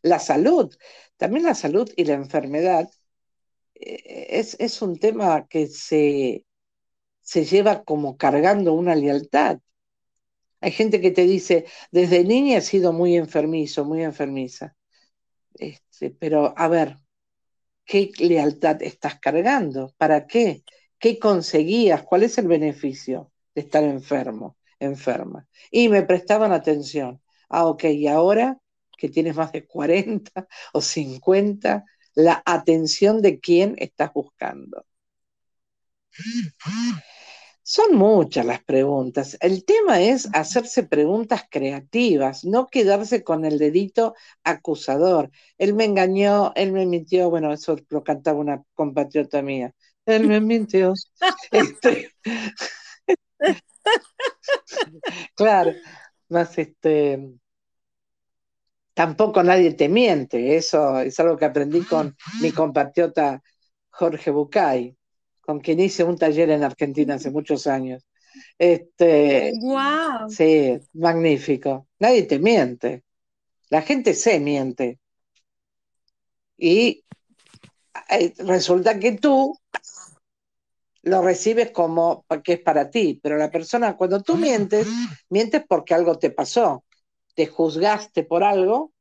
La 0.01 0.19
salud, 0.19 0.75
también 1.19 1.45
la 1.45 1.55
salud 1.55 1.91
y 1.95 2.07
la 2.07 2.15
enfermedad 2.15 2.89
eh, 3.75 4.29
es, 4.31 4.57
es 4.59 4.81
un 4.81 4.99
tema 4.99 5.47
que 5.47 5.67
se, 5.67 6.47
se 7.21 7.45
lleva 7.45 7.85
como 7.85 8.17
cargando 8.17 8.73
una 8.73 8.95
lealtad. 8.95 9.59
Hay 10.62 10.71
gente 10.73 11.03
que 11.03 11.11
te 11.11 11.25
dice, 11.25 11.67
desde 11.91 12.25
niña 12.25 12.57
he 12.57 12.62
sido 12.62 12.95
muy 12.95 13.15
enfermizo, 13.15 13.85
muy 13.85 14.03
enfermiza. 14.03 14.75
Este, 15.53 16.12
pero 16.12 16.55
a 16.57 16.69
ver, 16.69 16.97
¿qué 17.85 18.11
lealtad 18.21 18.83
estás 18.83 19.21
cargando? 19.21 19.93
¿Para 19.99 20.27
qué? 20.27 20.65
¿Qué 20.99 21.19
conseguías? 21.19 22.05
¿Cuál 22.05 22.23
es 22.23 22.39
el 22.39 22.49
beneficio 22.49 23.31
de 23.55 23.61
estar 23.61 23.85
enfermo, 23.85 24.57
enferma? 24.81 25.47
Y 25.70 25.89
me 25.89 26.03
prestaban 26.03 26.53
atención. 26.53 27.20
Ah, 27.49 27.66
ok, 27.66 27.85
y 27.85 28.09
ahora 28.09 28.59
que 28.97 29.09
tienes 29.09 29.37
más 29.37 29.53
de 29.53 29.66
40 29.66 30.47
o 30.72 30.81
50, 30.81 31.85
la 32.14 32.43
atención 32.47 33.22
de 33.22 33.41
quién 33.41 33.75
estás 33.79 34.12
buscando. 34.12 34.85
Son 37.62 37.97
muchas 37.97 38.45
las 38.45 38.62
preguntas. 38.62 39.39
El 39.41 39.64
tema 39.64 40.01
es 40.03 40.29
hacerse 40.35 40.83
preguntas 40.83 41.45
creativas, 41.51 42.45
no 42.45 42.68
quedarse 42.68 43.25
con 43.25 43.45
el 43.47 43.59
dedito 43.59 44.14
acusador. 44.45 45.31
Él 45.57 45.72
me 45.75 45.85
engañó, 45.85 46.53
él 46.57 46.72
me 46.72 46.85
mintió, 46.87 47.31
bueno, 47.31 47.53
eso 47.53 47.77
lo 47.89 48.05
cantaba 48.05 48.39
una 48.39 48.62
compatriota 48.75 49.41
mía. 49.43 49.75
Él 50.07 50.27
me 50.29 50.41
mintió. 50.41 50.93
Este, 51.53 52.11
claro, 55.37 55.72
más 56.28 56.59
este 56.59 57.20
tampoco 58.95 59.43
nadie 59.43 59.74
te 59.74 59.89
miente, 59.89 60.57
eso 60.57 61.01
es 61.01 61.18
algo 61.18 61.37
que 61.37 61.45
aprendí 61.47 61.82
con 61.82 62.16
mi 62.41 62.53
compatriota 62.53 63.43
Jorge 63.91 64.30
Bucay 64.30 64.97
con 65.45 65.61
quien 65.61 65.80
hice 65.80 66.05
un 66.05 66.16
taller 66.16 66.51
en 66.51 66.64
Argentina 66.64 67.14
hace 67.14 67.30
muchos 67.30 67.66
años. 67.66 68.05
Este, 68.59 69.53
wow. 69.61 70.28
Sí, 70.28 70.78
magnífico. 70.95 71.87
Nadie 71.99 72.22
te 72.24 72.39
miente. 72.39 73.05
La 73.68 73.82
gente 73.82 74.14
se 74.14 74.41
miente. 74.41 74.99
Y 76.57 77.05
eh, 78.09 78.32
resulta 78.39 78.99
que 78.99 79.12
tú 79.12 79.59
lo 81.05 81.23
recibes 81.23 81.71
como 81.71 82.25
que 82.43 82.55
es 82.55 82.61
para 82.61 82.91
ti, 82.91 83.21
pero 83.23 83.37
la 83.37 83.51
persona, 83.51 83.97
cuando 83.97 84.23
tú 84.23 84.37
mientes, 84.37 84.87
mientes 85.29 85.65
porque 85.69 85.95
algo 85.95 86.19
te 86.19 86.31
pasó, 86.31 86.85
te 87.35 87.47
juzgaste 87.47 88.25
por 88.25 88.45
algo, 88.45 88.93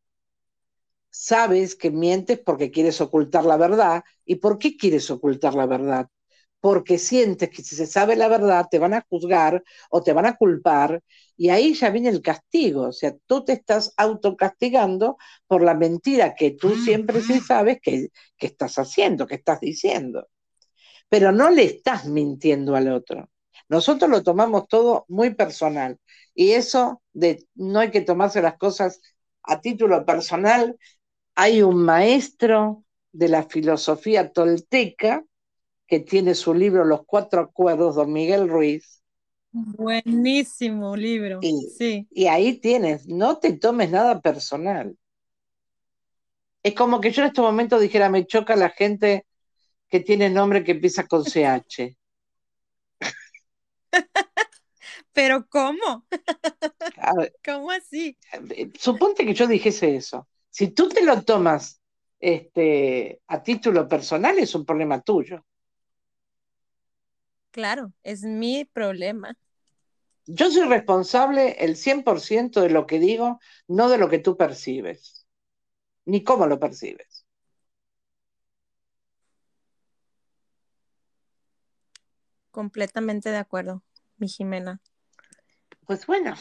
sabes 1.10 1.76
que 1.76 1.92
mientes 1.92 2.40
porque 2.40 2.72
quieres 2.72 3.00
ocultar 3.02 3.46
la 3.46 3.58
verdad. 3.58 4.04
¿Y 4.26 4.36
por 4.36 4.58
qué 4.60 4.76
quieres 4.78 5.10
ocultar 5.12 5.54
la 5.56 5.66
verdad? 5.66 6.08
porque 6.62 6.98
sientes 7.00 7.52
que 7.52 7.62
si 7.64 7.76
se 7.78 7.88
sabe 7.88 8.18
la 8.18 8.30
verdad 8.30 8.68
te 8.72 8.80
van 8.80 8.96
a 8.96 9.06
juzgar 9.10 9.64
o 9.92 10.02
te 10.04 10.14
van 10.16 10.26
a 10.26 10.38
culpar 10.38 11.04
y 11.38 11.50
ahí 11.50 11.76
ya 11.76 11.92
viene 11.92 12.10
el 12.10 12.24
castigo, 12.24 12.84
o 12.88 12.94
sea, 12.94 13.16
tú 13.28 13.46
te 13.46 13.54
estás 13.54 13.94
autocastigando 13.98 15.18
por 15.48 15.62
la 15.62 15.76
mentira 15.76 16.36
que 16.36 16.54
tú 16.54 16.76
siempre 16.78 17.22
sí 17.22 17.42
sabes 17.42 17.80
que, 17.84 18.10
que 18.38 18.48
estás 18.48 18.80
haciendo, 18.80 19.28
que 19.28 19.36
estás 19.36 19.60
diciendo, 19.62 20.28
pero 21.14 21.32
no 21.32 21.52
le 21.52 21.64
estás 21.66 22.08
mintiendo 22.08 22.76
al 22.76 22.92
otro. 22.92 23.30
Nosotros 23.70 24.10
lo 24.10 24.24
tomamos 24.24 24.68
todo 24.68 25.06
muy 25.08 25.36
personal 25.36 26.00
y 26.34 26.54
eso 26.54 27.04
de 27.14 27.46
no 27.54 27.82
hay 27.82 27.92
que 27.92 28.02
tomarse 28.02 28.42
las 28.42 28.58
cosas 28.58 29.00
a 29.44 29.62
título 29.62 30.08
personal, 30.08 30.76
hay 31.36 31.62
un 31.62 31.84
maestro 31.84 32.84
de 33.12 33.28
la 33.28 33.44
filosofía 33.44 34.32
tolteca 34.32 35.24
que 35.86 36.00
tiene 36.00 36.34
su 36.34 36.56
libro 36.56 36.84
Los 36.84 37.06
Cuatro 37.06 37.42
Acuerdos, 37.42 37.94
don 37.94 38.12
Miguel 38.12 38.50
Ruiz. 38.50 39.04
Buenísimo 39.52 40.96
libro. 40.96 41.38
Y, 41.44 41.70
sí. 41.78 42.08
y 42.10 42.26
ahí 42.26 42.58
tienes, 42.58 43.08
no 43.08 43.38
te 43.38 43.54
tomes 43.54 43.92
nada 43.92 44.20
personal. 44.20 44.98
Es 46.64 46.74
como 46.74 47.00
que 47.00 47.12
yo 47.12 47.22
en 47.22 47.28
este 47.28 47.42
momento 47.42 47.78
dijera, 47.78 48.10
me 48.10 48.26
choca 48.26 48.56
la 48.56 48.72
gente 48.72 49.28
que 49.94 50.00
tiene 50.00 50.28
nombre 50.28 50.64
que 50.64 50.72
empieza 50.72 51.06
con 51.06 51.24
CH. 51.24 51.96
Pero 55.14 55.48
¿cómo? 55.48 56.08
¿Cómo 57.46 57.70
así? 57.70 58.18
Suponte 58.80 59.24
que 59.24 59.36
yo 59.36 59.46
dijese 59.46 59.96
eso. 59.96 60.28
Si 60.50 60.70
tú 60.70 60.90
te 60.90 61.06
lo 61.06 61.22
tomas 61.22 61.80
este, 62.20 63.22
a 63.28 63.44
título 63.44 63.88
personal, 63.88 64.40
es 64.40 64.56
un 64.56 64.66
problema 64.66 65.00
tuyo. 65.00 65.46
Claro, 67.52 67.94
es 68.02 68.24
mi 68.24 68.66
problema. 68.66 69.38
Yo 70.26 70.50
soy 70.50 70.68
responsable 70.68 71.52
el 71.64 71.76
100% 71.76 72.62
de 72.62 72.72
lo 72.72 72.88
que 72.88 72.98
digo, 72.98 73.40
no 73.68 73.90
de 73.90 74.00
lo 74.00 74.10
que 74.10 74.18
tú 74.18 74.38
percibes, 74.38 75.28
ni 76.06 76.24
cómo 76.24 76.48
lo 76.48 76.60
percibes. 76.60 77.13
Completamente 82.54 83.32
de 83.32 83.38
acuerdo, 83.38 83.84
mi 84.18 84.28
Jimena. 84.28 84.80
Pues 85.88 86.06
bueno, 86.06 86.36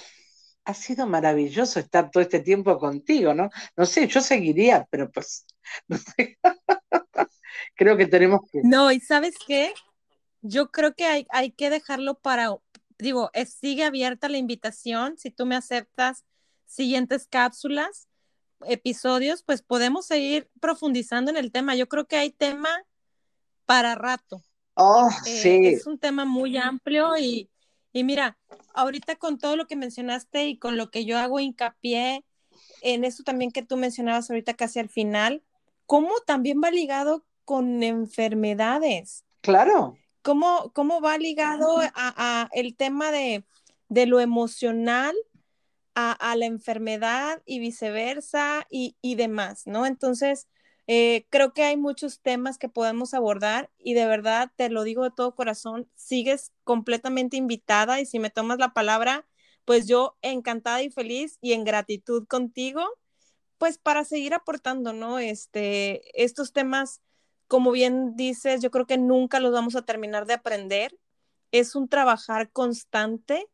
ha 0.66 0.74
sido 0.74 1.06
maravilloso 1.06 1.80
estar 1.80 2.10
todo 2.10 2.22
este 2.22 2.40
tiempo 2.40 2.78
contigo, 2.78 3.32
¿no? 3.32 3.48
No 3.78 3.86
sé, 3.86 4.06
yo 4.08 4.20
seguiría, 4.20 4.86
pero 4.90 5.10
pues, 5.10 5.46
no 5.88 5.96
sé. 5.96 6.38
creo 7.74 7.96
que 7.96 8.06
tenemos 8.06 8.42
que... 8.52 8.60
No, 8.62 8.92
y 8.92 9.00
sabes 9.00 9.36
qué? 9.46 9.72
Yo 10.42 10.70
creo 10.70 10.94
que 10.94 11.06
hay, 11.06 11.26
hay 11.30 11.50
que 11.50 11.70
dejarlo 11.70 12.18
para, 12.18 12.50
digo, 12.98 13.30
sigue 13.46 13.84
abierta 13.84 14.28
la 14.28 14.36
invitación, 14.36 15.16
si 15.16 15.30
tú 15.30 15.46
me 15.46 15.56
aceptas 15.56 16.26
siguientes 16.66 17.26
cápsulas, 17.26 18.06
episodios, 18.66 19.42
pues 19.44 19.62
podemos 19.62 20.04
seguir 20.04 20.50
profundizando 20.60 21.30
en 21.30 21.38
el 21.38 21.52
tema. 21.52 21.74
Yo 21.74 21.88
creo 21.88 22.06
que 22.06 22.16
hay 22.16 22.32
tema 22.32 22.68
para 23.64 23.94
rato. 23.94 24.42
Oh, 24.74 25.08
eh, 25.26 25.28
sí. 25.28 25.66
Es 25.66 25.86
un 25.86 25.98
tema 25.98 26.24
muy 26.24 26.56
amplio 26.56 27.16
y, 27.18 27.50
y 27.92 28.04
mira, 28.04 28.38
ahorita 28.74 29.16
con 29.16 29.38
todo 29.38 29.56
lo 29.56 29.66
que 29.66 29.76
mencionaste 29.76 30.46
y 30.46 30.58
con 30.58 30.76
lo 30.76 30.90
que 30.90 31.04
yo 31.04 31.18
hago 31.18 31.40
hincapié 31.40 32.24
en 32.82 33.04
eso 33.04 33.22
también 33.22 33.50
que 33.50 33.62
tú 33.62 33.76
mencionabas 33.76 34.28
ahorita 34.30 34.54
casi 34.54 34.78
al 34.78 34.88
final, 34.88 35.42
¿cómo 35.86 36.10
también 36.26 36.60
va 36.62 36.70
ligado 36.70 37.24
con 37.44 37.82
enfermedades? 37.82 39.24
Claro. 39.40 39.96
¿Cómo, 40.22 40.70
cómo 40.74 41.00
va 41.00 41.18
ligado 41.18 41.80
a, 41.94 42.48
el 42.52 42.76
tema 42.76 43.10
de, 43.10 43.44
de 43.88 44.06
lo 44.06 44.20
emocional 44.20 45.14
a, 45.94 46.12
a, 46.12 46.36
la 46.36 46.46
enfermedad 46.46 47.42
y 47.44 47.58
viceversa 47.58 48.66
y, 48.70 48.96
y 49.02 49.16
demás, 49.16 49.66
¿no? 49.66 49.84
Entonces, 49.84 50.46
eh, 50.94 51.26
creo 51.30 51.54
que 51.54 51.62
hay 51.62 51.78
muchos 51.78 52.20
temas 52.20 52.58
que 52.58 52.68
podemos 52.68 53.14
abordar 53.14 53.70
y 53.78 53.94
de 53.94 54.04
verdad 54.04 54.52
te 54.56 54.68
lo 54.68 54.84
digo 54.84 55.04
de 55.04 55.10
todo 55.10 55.34
corazón, 55.34 55.88
sigues 55.94 56.52
completamente 56.64 57.38
invitada 57.38 57.98
y 57.98 58.04
si 58.04 58.18
me 58.18 58.28
tomas 58.28 58.58
la 58.58 58.74
palabra, 58.74 59.26
pues 59.64 59.88
yo 59.88 60.18
encantada 60.20 60.82
y 60.82 60.90
feliz 60.90 61.38
y 61.40 61.54
en 61.54 61.64
gratitud 61.64 62.26
contigo, 62.26 62.86
pues 63.56 63.78
para 63.78 64.04
seguir 64.04 64.34
aportando, 64.34 64.92
¿no? 64.92 65.18
Este, 65.18 66.02
estos 66.22 66.52
temas, 66.52 67.00
como 67.48 67.70
bien 67.72 68.14
dices, 68.14 68.60
yo 68.60 68.70
creo 68.70 68.86
que 68.86 68.98
nunca 68.98 69.40
los 69.40 69.52
vamos 69.52 69.76
a 69.76 69.86
terminar 69.86 70.26
de 70.26 70.34
aprender. 70.34 70.98
Es 71.52 71.74
un 71.74 71.88
trabajar 71.88 72.50
constante 72.50 73.48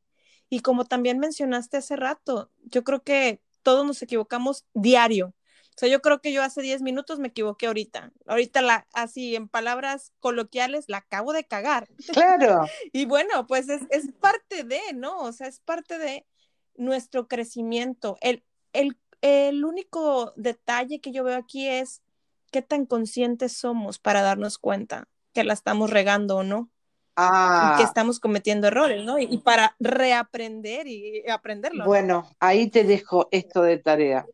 y 0.50 0.60
como 0.60 0.86
también 0.86 1.20
mencionaste 1.20 1.76
hace 1.76 1.94
rato, 1.94 2.50
yo 2.64 2.82
creo 2.82 3.04
que 3.04 3.40
todos 3.62 3.86
nos 3.86 4.02
equivocamos 4.02 4.66
diario 4.74 5.34
o 5.78 5.80
sea, 5.80 5.88
yo 5.88 6.02
creo 6.02 6.20
que 6.20 6.32
yo 6.32 6.42
hace 6.42 6.60
10 6.60 6.82
minutos 6.82 7.20
me 7.20 7.28
equivoqué 7.28 7.68
ahorita. 7.68 8.10
Ahorita, 8.26 8.62
la, 8.62 8.88
así 8.94 9.36
en 9.36 9.46
palabras 9.46 10.12
coloquiales, 10.18 10.86
la 10.88 10.96
acabo 10.96 11.32
de 11.32 11.44
cagar. 11.44 11.86
Claro. 12.12 12.66
y 12.92 13.04
bueno, 13.04 13.46
pues 13.46 13.68
es, 13.68 13.82
es, 13.90 14.10
parte 14.10 14.64
de, 14.64 14.80
¿no? 14.94 15.18
O 15.18 15.30
sea, 15.30 15.46
es 15.46 15.60
parte 15.60 16.00
de 16.00 16.26
nuestro 16.74 17.28
crecimiento. 17.28 18.16
El, 18.22 18.42
el, 18.72 18.98
el 19.20 19.64
único 19.64 20.32
detalle 20.34 21.00
que 21.00 21.12
yo 21.12 21.22
veo 21.22 21.36
aquí 21.36 21.68
es 21.68 22.02
qué 22.50 22.60
tan 22.60 22.84
conscientes 22.84 23.52
somos 23.52 24.00
para 24.00 24.22
darnos 24.22 24.58
cuenta 24.58 25.06
que 25.32 25.44
la 25.44 25.52
estamos 25.52 25.90
regando 25.90 26.38
o 26.38 26.42
no. 26.42 26.72
Ah. 27.14 27.76
Que 27.76 27.84
estamos 27.84 28.18
cometiendo 28.18 28.66
errores, 28.66 29.04
¿no? 29.04 29.20
Y, 29.20 29.28
y 29.30 29.38
para 29.38 29.76
reaprender 29.78 30.88
y 30.88 31.22
aprenderlo. 31.28 31.84
Bueno, 31.84 32.28
ahí 32.40 32.68
te 32.68 32.82
dejo 32.82 33.28
esto 33.30 33.62
de 33.62 33.78
tarea 33.78 34.26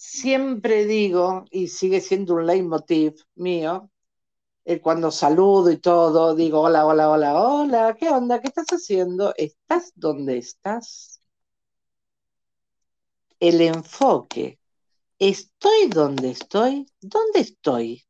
siempre 0.00 0.86
digo, 0.86 1.44
y 1.50 1.68
sigue 1.68 2.00
siendo 2.00 2.34
un 2.34 2.46
leitmotiv 2.46 3.14
mío, 3.34 3.90
eh, 4.64 4.80
cuando 4.80 5.10
saludo 5.10 5.70
y 5.70 5.78
todo, 5.78 6.34
digo, 6.34 6.62
hola, 6.62 6.86
hola, 6.86 7.10
hola, 7.10 7.34
hola, 7.42 7.96
¿qué 7.98 8.08
onda? 8.08 8.40
¿Qué 8.40 8.48
estás 8.48 8.68
haciendo? 8.68 9.34
¿Estás 9.36 9.92
donde 9.94 10.38
estás? 10.38 11.20
El 13.40 13.60
enfoque, 13.60 14.58
¿estoy 15.18 15.88
donde 15.88 16.30
estoy? 16.30 16.86
¿Dónde 17.02 17.40
estoy? 17.40 18.04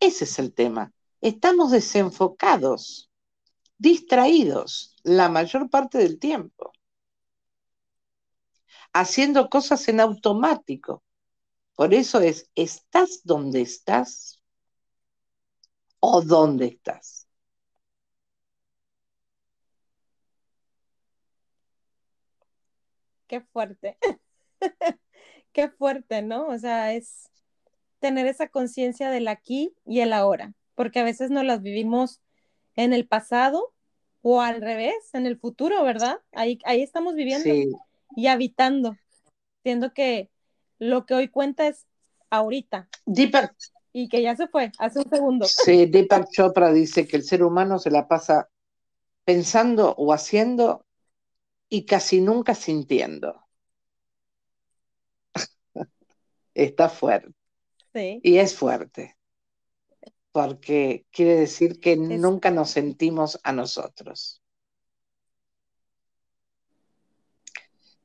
Ese 0.00 0.24
es 0.24 0.38
el 0.40 0.54
tema. 0.54 0.92
Estamos 1.20 1.70
desenfocados, 1.70 3.10
distraídos 3.78 4.96
la 5.04 5.28
mayor 5.28 5.70
parte 5.70 5.98
del 5.98 6.18
tiempo 6.18 6.72
haciendo 9.00 9.48
cosas 9.48 9.88
en 9.88 10.00
automático. 10.00 11.02
Por 11.74 11.92
eso 11.92 12.20
es, 12.20 12.50
¿estás 12.54 13.20
donde 13.24 13.60
estás? 13.60 14.42
¿O 16.00 16.22
dónde 16.22 16.66
estás? 16.66 17.28
Qué 23.26 23.40
fuerte. 23.40 23.98
Qué 25.52 25.68
fuerte, 25.68 26.22
¿no? 26.22 26.46
O 26.48 26.58
sea, 26.58 26.94
es 26.94 27.28
tener 27.98 28.26
esa 28.26 28.48
conciencia 28.48 29.10
del 29.10 29.28
aquí 29.28 29.74
y 29.84 30.00
el 30.00 30.12
ahora, 30.12 30.54
porque 30.74 31.00
a 31.00 31.04
veces 31.04 31.30
no 31.30 31.42
las 31.42 31.62
vivimos 31.62 32.20
en 32.76 32.92
el 32.92 33.06
pasado 33.06 33.72
o 34.22 34.40
al 34.40 34.60
revés, 34.60 34.94
en 35.12 35.26
el 35.26 35.38
futuro, 35.38 35.82
¿verdad? 35.82 36.20
Ahí, 36.32 36.58
ahí 36.64 36.82
estamos 36.82 37.14
viviendo. 37.14 37.52
Sí 37.52 37.68
y 38.14 38.28
habitando, 38.28 38.96
siendo 39.62 39.92
que 39.92 40.30
lo 40.78 41.06
que 41.06 41.14
hoy 41.14 41.28
cuenta 41.28 41.66
es 41.66 41.86
ahorita. 42.30 42.88
Deepak. 43.04 43.54
Y 43.92 44.08
que 44.08 44.20
ya 44.20 44.36
se 44.36 44.46
fue, 44.48 44.70
hace 44.78 44.98
un 44.98 45.08
segundo. 45.08 45.46
Sí, 45.46 45.86
Deepak 45.86 46.30
Chopra 46.30 46.70
dice 46.70 47.06
que 47.06 47.16
el 47.16 47.22
ser 47.22 47.42
humano 47.42 47.78
se 47.78 47.90
la 47.90 48.06
pasa 48.06 48.50
pensando 49.24 49.94
o 49.96 50.12
haciendo 50.12 50.84
y 51.70 51.86
casi 51.86 52.20
nunca 52.20 52.54
sintiendo. 52.54 53.42
Está 56.54 56.90
fuerte. 56.90 57.32
Sí. 57.94 58.20
Y 58.22 58.36
es 58.36 58.54
fuerte. 58.54 59.16
Porque 60.30 61.06
quiere 61.10 61.36
decir 61.36 61.80
que 61.80 61.96
nunca 61.96 62.50
nos 62.50 62.70
sentimos 62.70 63.40
a 63.42 63.52
nosotros. 63.52 64.42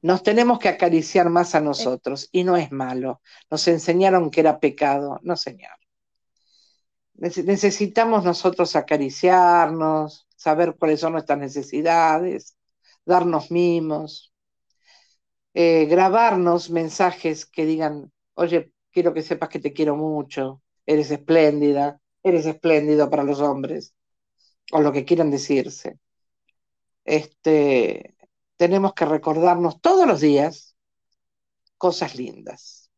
Nos 0.01 0.23
tenemos 0.23 0.59
que 0.59 0.69
acariciar 0.69 1.29
más 1.29 1.53
a 1.55 1.61
nosotros 1.61 2.27
y 2.31 2.43
no 2.43 2.57
es 2.57 2.71
malo. 2.71 3.21
Nos 3.49 3.67
enseñaron 3.67 4.31
que 4.31 4.41
era 4.41 4.59
pecado. 4.59 5.19
No, 5.23 5.35
señor. 5.35 5.71
Necesitamos 7.13 8.23
nosotros 8.23 8.75
acariciarnos, 8.75 10.27
saber 10.35 10.75
cuáles 10.77 11.01
son 11.01 11.13
nuestras 11.13 11.37
necesidades, 11.37 12.57
darnos 13.05 13.51
mimos, 13.51 14.33
eh, 15.53 15.85
grabarnos 15.85 16.69
mensajes 16.71 17.45
que 17.45 17.65
digan, 17.65 18.11
oye, 18.33 18.71
quiero 18.91 19.13
que 19.13 19.21
sepas 19.21 19.49
que 19.49 19.59
te 19.59 19.73
quiero 19.73 19.95
mucho, 19.95 20.63
eres 20.85 21.11
espléndida, 21.11 21.99
eres 22.23 22.45
espléndido 22.45 23.09
para 23.09 23.23
los 23.23 23.39
hombres, 23.39 23.93
o 24.71 24.81
lo 24.81 24.91
que 24.91 25.05
quieran 25.05 25.29
decirse. 25.31 25.99
Este, 27.05 28.15
tenemos 28.61 28.93
que 28.93 29.05
recordarnos 29.05 29.81
todos 29.81 30.05
los 30.05 30.21
días 30.21 30.77
cosas 31.79 32.13
lindas. 32.15 32.91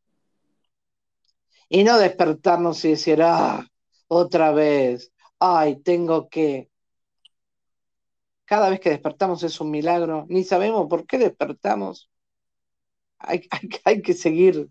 Y 1.70 1.86
no 1.86 1.98
despertarnos 1.98 2.84
y 2.84 2.90
decir, 2.90 3.22
ah, 3.24 3.66
otra 4.10 4.52
vez, 4.52 5.14
ay, 5.40 5.78
tengo 5.78 6.28
que. 6.28 6.70
Cada 8.44 8.70
vez 8.70 8.82
que 8.82 8.90
despertamos 8.90 9.42
es 9.44 9.62
un 9.62 9.72
milagro, 9.72 10.26
ni 10.28 10.44
sabemos 10.44 10.88
por 10.90 11.08
qué 11.08 11.18
despertamos. 11.18 12.12
hay, 13.20 13.48
hay 13.86 14.02
que 14.02 14.14
seguir 14.16 14.70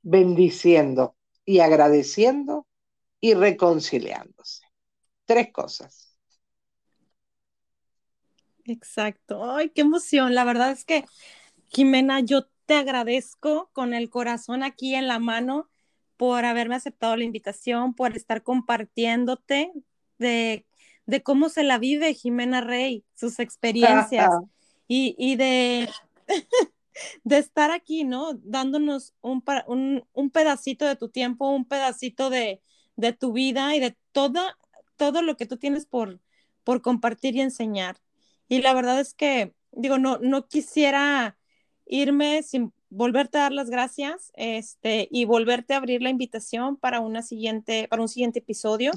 bendiciendo 0.00 1.14
y 1.44 1.58
agradeciendo 1.58 2.66
y 3.20 3.34
reconciliándose. 3.34 4.64
Tres 5.26 5.52
cosas. 5.52 6.11
Exacto. 8.64 9.50
Ay, 9.50 9.70
qué 9.70 9.82
emoción. 9.82 10.34
La 10.34 10.44
verdad 10.44 10.70
es 10.70 10.84
que, 10.84 11.04
Jimena, 11.68 12.20
yo 12.20 12.46
te 12.66 12.74
agradezco 12.74 13.70
con 13.72 13.94
el 13.94 14.10
corazón 14.10 14.62
aquí 14.62 14.94
en 14.94 15.08
la 15.08 15.18
mano 15.18 15.68
por 16.16 16.44
haberme 16.44 16.76
aceptado 16.76 17.16
la 17.16 17.24
invitación, 17.24 17.94
por 17.94 18.16
estar 18.16 18.42
compartiéndote 18.42 19.72
de, 20.18 20.64
cómo 21.24 21.48
se 21.48 21.64
la 21.64 21.78
vive 21.78 22.14
Jimena 22.14 22.60
Rey, 22.60 23.04
sus 23.14 23.40
experiencias 23.40 24.30
y, 24.86 25.36
de, 25.36 25.88
de 27.24 27.38
estar 27.38 27.70
aquí, 27.70 28.04
¿no? 28.04 28.34
Dándonos 28.34 29.14
un, 29.20 29.42
un, 30.12 30.30
pedacito 30.30 30.86
de 30.86 30.96
tu 30.96 31.08
tiempo, 31.08 31.50
un 31.50 31.64
pedacito 31.64 32.30
de, 32.30 32.60
tu 33.18 33.32
vida 33.32 33.74
y 33.74 33.80
de 33.80 33.96
todo, 34.12 34.40
todo 34.96 35.22
lo 35.22 35.36
que 35.36 35.46
tú 35.46 35.56
tienes 35.56 35.86
por, 35.86 36.20
por 36.62 36.82
compartir 36.82 37.34
y 37.34 37.40
enseñar. 37.40 37.96
Y 38.52 38.60
la 38.60 38.74
verdad 38.74 39.00
es 39.00 39.14
que, 39.14 39.54
digo, 39.70 39.96
no, 39.96 40.18
no 40.18 40.46
quisiera 40.46 41.38
irme 41.86 42.42
sin 42.42 42.70
volverte 42.90 43.38
a 43.38 43.44
dar 43.44 43.52
las 43.52 43.70
gracias 43.70 44.30
este, 44.36 45.08
y 45.10 45.24
volverte 45.24 45.72
a 45.72 45.78
abrir 45.78 46.02
la 46.02 46.10
invitación 46.10 46.76
para, 46.76 47.00
una 47.00 47.22
siguiente, 47.22 47.88
para 47.88 48.02
un 48.02 48.10
siguiente 48.10 48.40
episodio, 48.40 48.92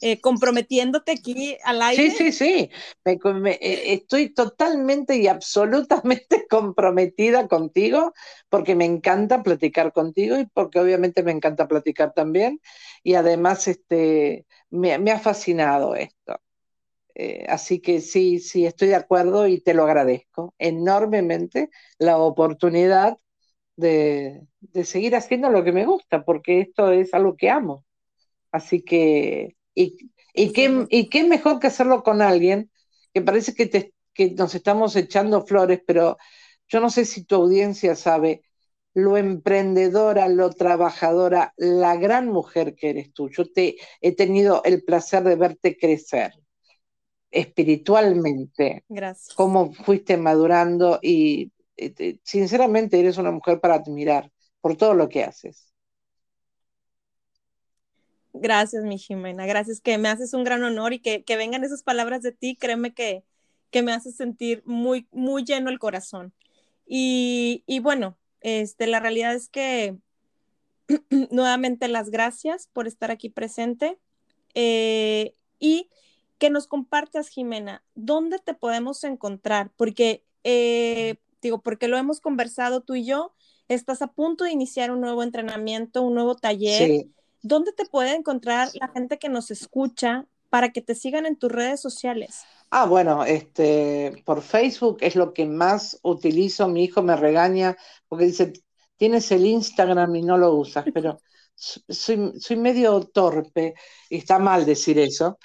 eh, 0.00 0.22
comprometiéndote 0.22 1.12
aquí 1.12 1.58
al 1.64 1.82
aire. 1.82 2.10
Sí, 2.10 2.16
sí, 2.16 2.32
sí, 2.32 2.70
eh, 3.04 3.82
estoy 3.92 4.30
totalmente 4.30 5.18
y 5.18 5.26
absolutamente 5.26 6.46
comprometida 6.48 7.46
contigo 7.46 8.14
porque 8.48 8.74
me 8.74 8.86
encanta 8.86 9.42
platicar 9.42 9.92
contigo 9.92 10.38
y 10.38 10.46
porque 10.46 10.80
obviamente 10.80 11.22
me 11.22 11.32
encanta 11.32 11.68
platicar 11.68 12.14
también 12.14 12.58
y 13.02 13.16
además 13.16 13.68
este, 13.68 14.46
me, 14.70 14.96
me 14.98 15.10
ha 15.10 15.20
fascinado 15.20 15.94
esto. 15.94 16.40
Eh, 17.18 17.44
así 17.48 17.80
que 17.80 18.00
sí, 18.00 18.38
sí, 18.38 18.64
estoy 18.64 18.88
de 18.88 18.94
acuerdo 18.94 19.48
y 19.48 19.60
te 19.60 19.74
lo 19.74 19.82
agradezco 19.84 20.54
enormemente 20.58 21.68
la 21.98 22.18
oportunidad 22.18 23.18
de, 23.76 24.42
seguir 24.84 25.16
haciendo 25.16 25.50
lo 25.50 25.64
que 25.64 25.72
me 25.72 25.86
gusta, 25.86 26.24
porque 26.24 26.60
esto 26.60 26.92
es 26.92 27.14
algo 27.14 27.36
que 27.36 27.50
amo. 27.50 27.84
Así 28.52 28.82
que, 28.82 29.56
y, 29.74 29.96
y, 30.34 30.52
qué, 30.52 30.86
y 30.90 31.08
qué 31.10 31.24
mejor 31.24 31.60
que 31.60 31.68
hacerlo 31.68 32.02
con 32.04 32.22
alguien 32.22 32.70
que 33.14 33.22
parece 33.22 33.54
que, 33.54 33.66
te, 33.66 33.94
que 34.14 34.30
nos 34.32 34.54
estamos 34.54 34.96
echando 34.96 35.46
flores, 35.46 35.80
pero 35.86 36.18
yo 36.68 36.80
no 36.80 36.90
sé 36.90 37.04
si 37.04 37.24
tu 37.24 37.36
audiencia 37.36 37.96
sabe 37.96 38.42
lo 38.94 39.16
emprendedora, 39.16 40.28
lo 40.28 40.50
trabajadora, 40.50 41.54
la 41.56 41.96
gran 41.96 42.28
mujer 42.28 42.74
que 42.76 42.90
eres 42.90 43.12
tú. 43.12 43.28
Yo 43.30 43.50
te 43.52 43.76
he 44.00 44.14
tenido 44.16 44.62
el 44.64 44.84
placer 44.84 45.24
de 45.24 45.36
verte 45.36 45.76
crecer 45.78 46.32
espiritualmente, 47.30 48.84
Gracias. 48.88 49.34
cómo 49.34 49.72
fuiste 49.72 50.16
madurando 50.16 50.98
y 51.02 51.52
eh, 51.76 52.18
sinceramente 52.22 52.98
eres 52.98 53.18
una 53.18 53.30
mujer 53.30 53.60
para 53.60 53.74
admirar 53.74 54.30
por 54.60 54.76
todo 54.76 54.94
lo 54.94 55.08
que 55.08 55.24
haces. 55.24 55.72
Gracias, 58.32 58.84
mi 58.84 58.98
Jimena, 58.98 59.46
gracias 59.46 59.80
que 59.80 59.98
me 59.98 60.08
haces 60.08 60.32
un 60.32 60.44
gran 60.44 60.62
honor 60.62 60.92
y 60.92 61.00
que, 61.00 61.24
vengan 61.36 61.64
esas 61.64 61.82
palabras 61.82 62.22
de 62.22 62.32
ti, 62.32 62.56
créeme 62.56 62.94
que, 62.94 63.24
que 63.70 63.82
me 63.82 63.92
hace 63.92 64.12
sentir 64.12 64.62
muy, 64.64 65.08
muy 65.10 65.44
lleno 65.44 65.70
el 65.70 65.78
corazón. 65.78 66.32
Y, 66.86 67.80
bueno, 67.82 68.16
este, 68.40 68.86
la 68.86 69.00
realidad 69.00 69.34
es 69.34 69.48
que 69.48 69.96
nuevamente 71.30 71.88
las 71.88 72.10
gracias 72.10 72.68
por 72.72 72.86
estar 72.86 73.10
aquí 73.10 73.28
presente. 73.28 73.98
Eh, 74.54 75.34
y 75.58 75.90
que 76.38 76.50
nos 76.50 76.66
compartas, 76.66 77.28
Jimena, 77.28 77.82
¿dónde 77.94 78.38
te 78.38 78.54
podemos 78.54 79.04
encontrar? 79.04 79.70
Porque, 79.76 80.24
eh, 80.44 81.16
digo, 81.42 81.60
porque 81.60 81.88
lo 81.88 81.98
hemos 81.98 82.20
conversado 82.20 82.80
tú 82.80 82.94
y 82.94 83.04
yo, 83.04 83.34
estás 83.66 84.02
a 84.02 84.12
punto 84.12 84.44
de 84.44 84.52
iniciar 84.52 84.90
un 84.90 85.00
nuevo 85.00 85.22
entrenamiento, 85.22 86.02
un 86.02 86.14
nuevo 86.14 86.36
taller. 86.36 87.06
¿Dónde 87.42 87.72
te 87.72 87.84
puede 87.84 88.14
encontrar 88.14 88.70
la 88.74 88.88
gente 88.88 89.18
que 89.18 89.28
nos 89.28 89.50
escucha 89.50 90.26
para 90.48 90.70
que 90.70 90.80
te 90.80 90.94
sigan 90.94 91.26
en 91.26 91.36
tus 91.36 91.52
redes 91.52 91.80
sociales? 91.80 92.42
Ah, 92.70 92.86
bueno, 92.86 93.24
este, 93.24 94.22
por 94.24 94.42
Facebook 94.42 94.98
es 95.00 95.16
lo 95.16 95.32
que 95.32 95.46
más 95.46 95.98
utilizo. 96.02 96.68
Mi 96.68 96.84
hijo 96.84 97.02
me 97.02 97.16
regaña 97.16 97.76
porque 98.08 98.26
dice, 98.26 98.52
tienes 98.96 99.30
el 99.32 99.46
Instagram 99.46 100.14
y 100.16 100.22
no 100.22 100.38
lo 100.38 100.54
usas, 100.54 100.86
pero 100.92 101.20
soy, 101.54 102.32
soy 102.38 102.56
medio 102.56 103.00
torpe 103.02 103.74
y 104.08 104.18
está 104.18 104.38
mal 104.38 104.64
decir 104.64 104.98
eso 104.98 105.38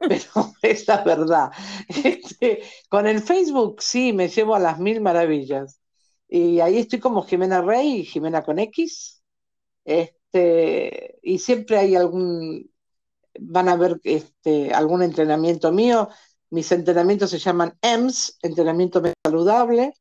pero 0.08 0.54
es 0.62 0.86
verdad. 0.86 1.50
Este, 1.88 2.62
con 2.88 3.06
el 3.06 3.20
Facebook 3.20 3.82
sí, 3.82 4.12
me 4.12 4.28
llevo 4.28 4.54
a 4.54 4.58
las 4.58 4.78
mil 4.78 5.00
maravillas. 5.00 5.80
Y 6.28 6.60
ahí 6.60 6.78
estoy 6.78 7.00
como 7.00 7.22
Jimena 7.22 7.60
Rey, 7.60 8.04
Jimena 8.04 8.42
con 8.42 8.58
X. 8.58 9.22
Este, 9.84 11.18
y 11.22 11.38
siempre 11.38 11.76
hay 11.78 11.96
algún, 11.96 12.70
van 13.38 13.68
a 13.68 13.76
ver 13.76 14.00
este, 14.04 14.72
algún 14.72 15.02
entrenamiento 15.02 15.70
mío. 15.70 16.08
Mis 16.50 16.72
entrenamientos 16.72 17.30
se 17.30 17.38
llaman 17.38 17.76
EMS, 17.82 18.38
entrenamiento 18.42 19.02
saludable. 19.24 19.92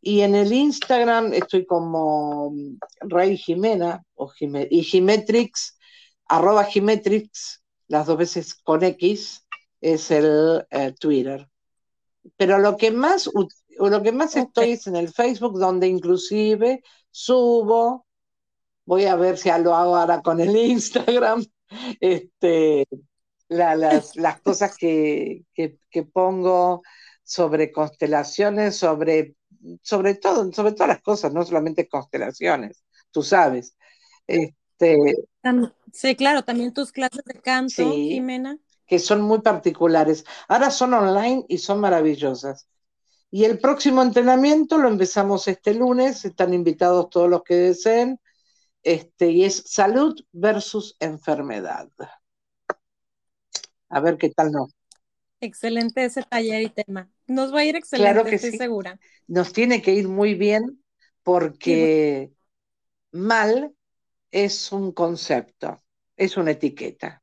Y 0.00 0.20
en 0.20 0.34
el 0.34 0.52
Instagram 0.52 1.32
estoy 1.32 1.66
como 1.66 2.54
Rey 3.00 3.36
Jimena 3.38 4.04
o 4.14 4.30
y 4.70 4.82
Gimetrix, 4.82 5.78
arroba 6.26 6.64
Gimetrix 6.64 7.63
las 7.88 8.06
dos 8.06 8.18
veces 8.18 8.54
con 8.54 8.82
X, 8.82 9.46
es 9.80 10.10
el 10.10 10.66
eh, 10.70 10.92
Twitter. 10.98 11.48
Pero 12.36 12.58
lo 12.58 12.76
que 12.76 12.90
más, 12.90 13.30
lo 13.78 14.02
que 14.02 14.12
más 14.12 14.36
estoy 14.36 14.72
es 14.72 14.86
en 14.86 14.96
el 14.96 15.12
Facebook, 15.12 15.58
donde 15.58 15.86
inclusive 15.86 16.82
subo, 17.10 18.06
voy 18.86 19.04
a 19.04 19.16
ver 19.16 19.38
si 19.38 19.48
lo 19.50 19.74
hago 19.74 19.96
ahora 19.96 20.22
con 20.22 20.40
el 20.40 20.56
Instagram, 20.56 21.44
este, 22.00 22.86
las, 23.48 24.16
las, 24.16 24.40
cosas 24.40 24.76
que, 24.76 25.44
que, 25.54 26.02
pongo 26.02 26.82
sobre 27.22 27.72
constelaciones, 27.72 28.76
sobre, 28.76 29.34
sobre 29.82 30.14
todo, 30.14 30.50
sobre 30.52 30.72
todas 30.72 30.88
las 30.88 31.02
cosas, 31.02 31.32
no 31.32 31.44
solamente 31.44 31.88
constelaciones, 31.88 32.84
tú 33.10 33.22
sabes. 33.22 33.76
Este, 34.26 34.96
sí, 35.94 36.16
claro, 36.16 36.42
también 36.42 36.72
tus 36.72 36.92
clases 36.92 37.24
de 37.24 37.40
canto, 37.40 37.92
Jimena. 37.92 38.58
Que 38.86 38.98
son 38.98 39.22
muy 39.22 39.40
particulares. 39.40 40.24
Ahora 40.48 40.70
son 40.70 40.92
online 40.92 41.44
y 41.48 41.58
son 41.58 41.80
maravillosas. 41.80 42.68
Y 43.30 43.44
el 43.44 43.58
próximo 43.58 44.02
entrenamiento 44.02 44.78
lo 44.78 44.88
empezamos 44.88 45.48
este 45.48 45.74
lunes, 45.74 46.24
están 46.24 46.54
invitados 46.54 47.10
todos 47.10 47.28
los 47.28 47.42
que 47.42 47.54
deseen, 47.54 48.20
este, 48.82 49.30
y 49.30 49.44
es 49.44 49.64
salud 49.66 50.14
versus 50.30 50.96
enfermedad. 51.00 51.88
A 53.88 54.00
ver 54.00 54.18
qué 54.18 54.30
tal 54.30 54.52
no. 54.52 54.68
Excelente 55.40 56.04
ese 56.04 56.22
taller 56.22 56.62
y 56.62 56.68
tema. 56.68 57.10
Nos 57.26 57.52
va 57.52 57.60
a 57.60 57.64
ir 57.64 57.76
excelente, 57.76 58.12
claro 58.12 58.28
que 58.28 58.36
estoy 58.36 58.52
segura. 58.52 58.98
Nos 59.26 59.52
tiene 59.52 59.82
que 59.82 59.94
ir 59.94 60.08
muy 60.08 60.34
bien 60.34 60.82
porque 61.22 62.30
mal 63.10 63.74
es 64.30 64.72
un 64.72 64.92
concepto, 64.92 65.82
es 66.16 66.36
una 66.36 66.52
etiqueta. 66.52 67.22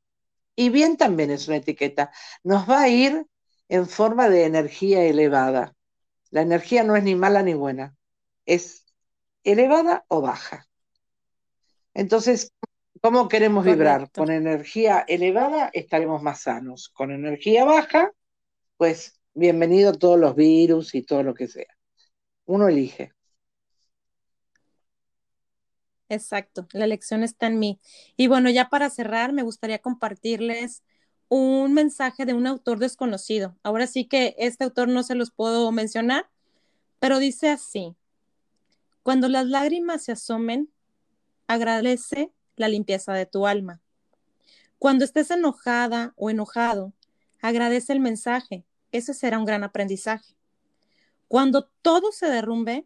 Y 0.54 0.70
bien 0.70 0.96
también 0.96 1.30
es 1.30 1.48
una 1.48 1.56
etiqueta. 1.56 2.10
Nos 2.44 2.68
va 2.68 2.82
a 2.82 2.88
ir 2.88 3.26
en 3.68 3.88
forma 3.88 4.28
de 4.28 4.44
energía 4.44 5.02
elevada. 5.04 5.74
La 6.30 6.42
energía 6.42 6.82
no 6.82 6.96
es 6.96 7.04
ni 7.04 7.14
mala 7.14 7.42
ni 7.42 7.54
buena, 7.54 7.94
es 8.46 8.86
elevada 9.44 10.04
o 10.08 10.20
baja. 10.20 10.66
Entonces, 11.94 12.52
¿cómo 13.00 13.28
queremos 13.28 13.64
vibrar? 13.64 14.10
Con 14.10 14.30
energía 14.30 15.04
elevada 15.06 15.70
estaremos 15.72 16.22
más 16.22 16.42
sanos. 16.42 16.88
Con 16.90 17.10
energía 17.10 17.64
baja, 17.64 18.12
pues 18.76 19.20
bienvenido 19.34 19.92
todos 19.94 20.18
los 20.18 20.34
virus 20.34 20.94
y 20.94 21.02
todo 21.02 21.22
lo 21.22 21.34
que 21.34 21.48
sea. 21.48 21.76
Uno 22.46 22.68
elige. 22.68 23.12
Exacto, 26.12 26.68
la 26.72 26.86
lección 26.86 27.22
está 27.22 27.46
en 27.46 27.58
mí. 27.58 27.80
Y 28.18 28.26
bueno, 28.26 28.50
ya 28.50 28.68
para 28.68 28.90
cerrar, 28.90 29.32
me 29.32 29.42
gustaría 29.42 29.78
compartirles 29.78 30.82
un 31.30 31.72
mensaje 31.72 32.26
de 32.26 32.34
un 32.34 32.46
autor 32.46 32.78
desconocido. 32.78 33.56
Ahora 33.62 33.86
sí 33.86 34.04
que 34.04 34.34
este 34.36 34.64
autor 34.64 34.88
no 34.88 35.04
se 35.04 35.14
los 35.14 35.30
puedo 35.30 35.72
mencionar, 35.72 36.28
pero 36.98 37.18
dice 37.18 37.48
así, 37.48 37.96
cuando 39.02 39.26
las 39.28 39.46
lágrimas 39.46 40.04
se 40.04 40.12
asomen, 40.12 40.68
agradece 41.46 42.30
la 42.56 42.68
limpieza 42.68 43.14
de 43.14 43.24
tu 43.24 43.46
alma. 43.46 43.80
Cuando 44.78 45.06
estés 45.06 45.30
enojada 45.30 46.12
o 46.16 46.28
enojado, 46.28 46.92
agradece 47.40 47.94
el 47.94 48.00
mensaje. 48.00 48.66
Ese 48.90 49.14
será 49.14 49.38
un 49.38 49.46
gran 49.46 49.64
aprendizaje. 49.64 50.36
Cuando 51.26 51.70
todo 51.80 52.12
se 52.12 52.26
derrumbe, 52.26 52.84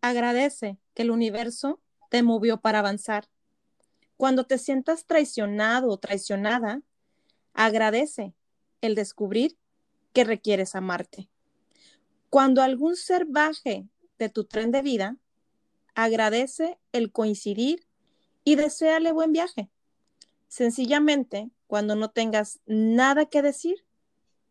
agradece 0.00 0.78
que 0.94 1.02
el 1.02 1.10
universo 1.10 1.80
te 2.08 2.22
movió 2.22 2.60
para 2.60 2.80
avanzar. 2.80 3.28
Cuando 4.16 4.44
te 4.44 4.58
sientas 4.58 5.06
traicionado 5.06 5.88
o 5.88 5.98
traicionada, 5.98 6.82
agradece 7.52 8.34
el 8.80 8.94
descubrir 8.94 9.56
que 10.12 10.24
requieres 10.24 10.74
amarte. 10.74 11.28
Cuando 12.30 12.62
algún 12.62 12.96
ser 12.96 13.26
baje 13.26 13.86
de 14.18 14.28
tu 14.28 14.44
tren 14.44 14.70
de 14.70 14.82
vida, 14.82 15.16
agradece 15.94 16.78
el 16.92 17.12
coincidir 17.12 17.86
y 18.44 18.54
deséale 18.54 19.12
buen 19.12 19.32
viaje. 19.32 19.68
Sencillamente, 20.48 21.50
cuando 21.66 21.96
no 21.96 22.10
tengas 22.10 22.60
nada 22.66 23.26
que 23.26 23.42
decir, 23.42 23.84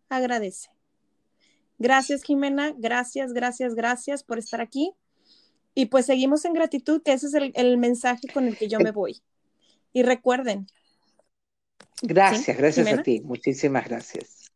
agradece. 0.09 0.69
Gracias, 1.77 2.23
Jimena. 2.23 2.73
Gracias, 2.77 3.33
gracias, 3.33 3.75
gracias 3.75 4.23
por 4.23 4.37
estar 4.37 4.61
aquí. 4.61 4.93
Y 5.75 5.87
pues 5.87 6.05
seguimos 6.05 6.45
en 6.45 6.53
gratitud, 6.53 7.03
que 7.03 7.11
ese 7.11 7.27
es 7.27 7.33
el, 7.33 7.77
mensaje 7.77 8.29
con 8.33 8.47
el 8.47 8.57
que 8.57 8.69
yo 8.69 8.79
me 8.79 8.91
voy. 8.91 9.21
Y 9.91 10.03
recuerden. 10.03 10.67
Gracias, 12.01 12.57
gracias 12.57 12.87
a 12.87 13.03
ti. 13.03 13.21
Muchísimas 13.21 13.87
gracias. 13.87 14.51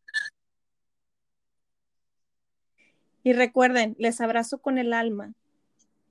Y 3.22 3.34
recuerden, 3.34 3.96
les 3.98 4.20
abrazo 4.22 4.58
con 4.58 4.78
el 4.78 4.94
alma 4.94 5.34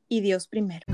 y 0.07 0.21
Dios 0.21 0.47
primero. 0.47 0.85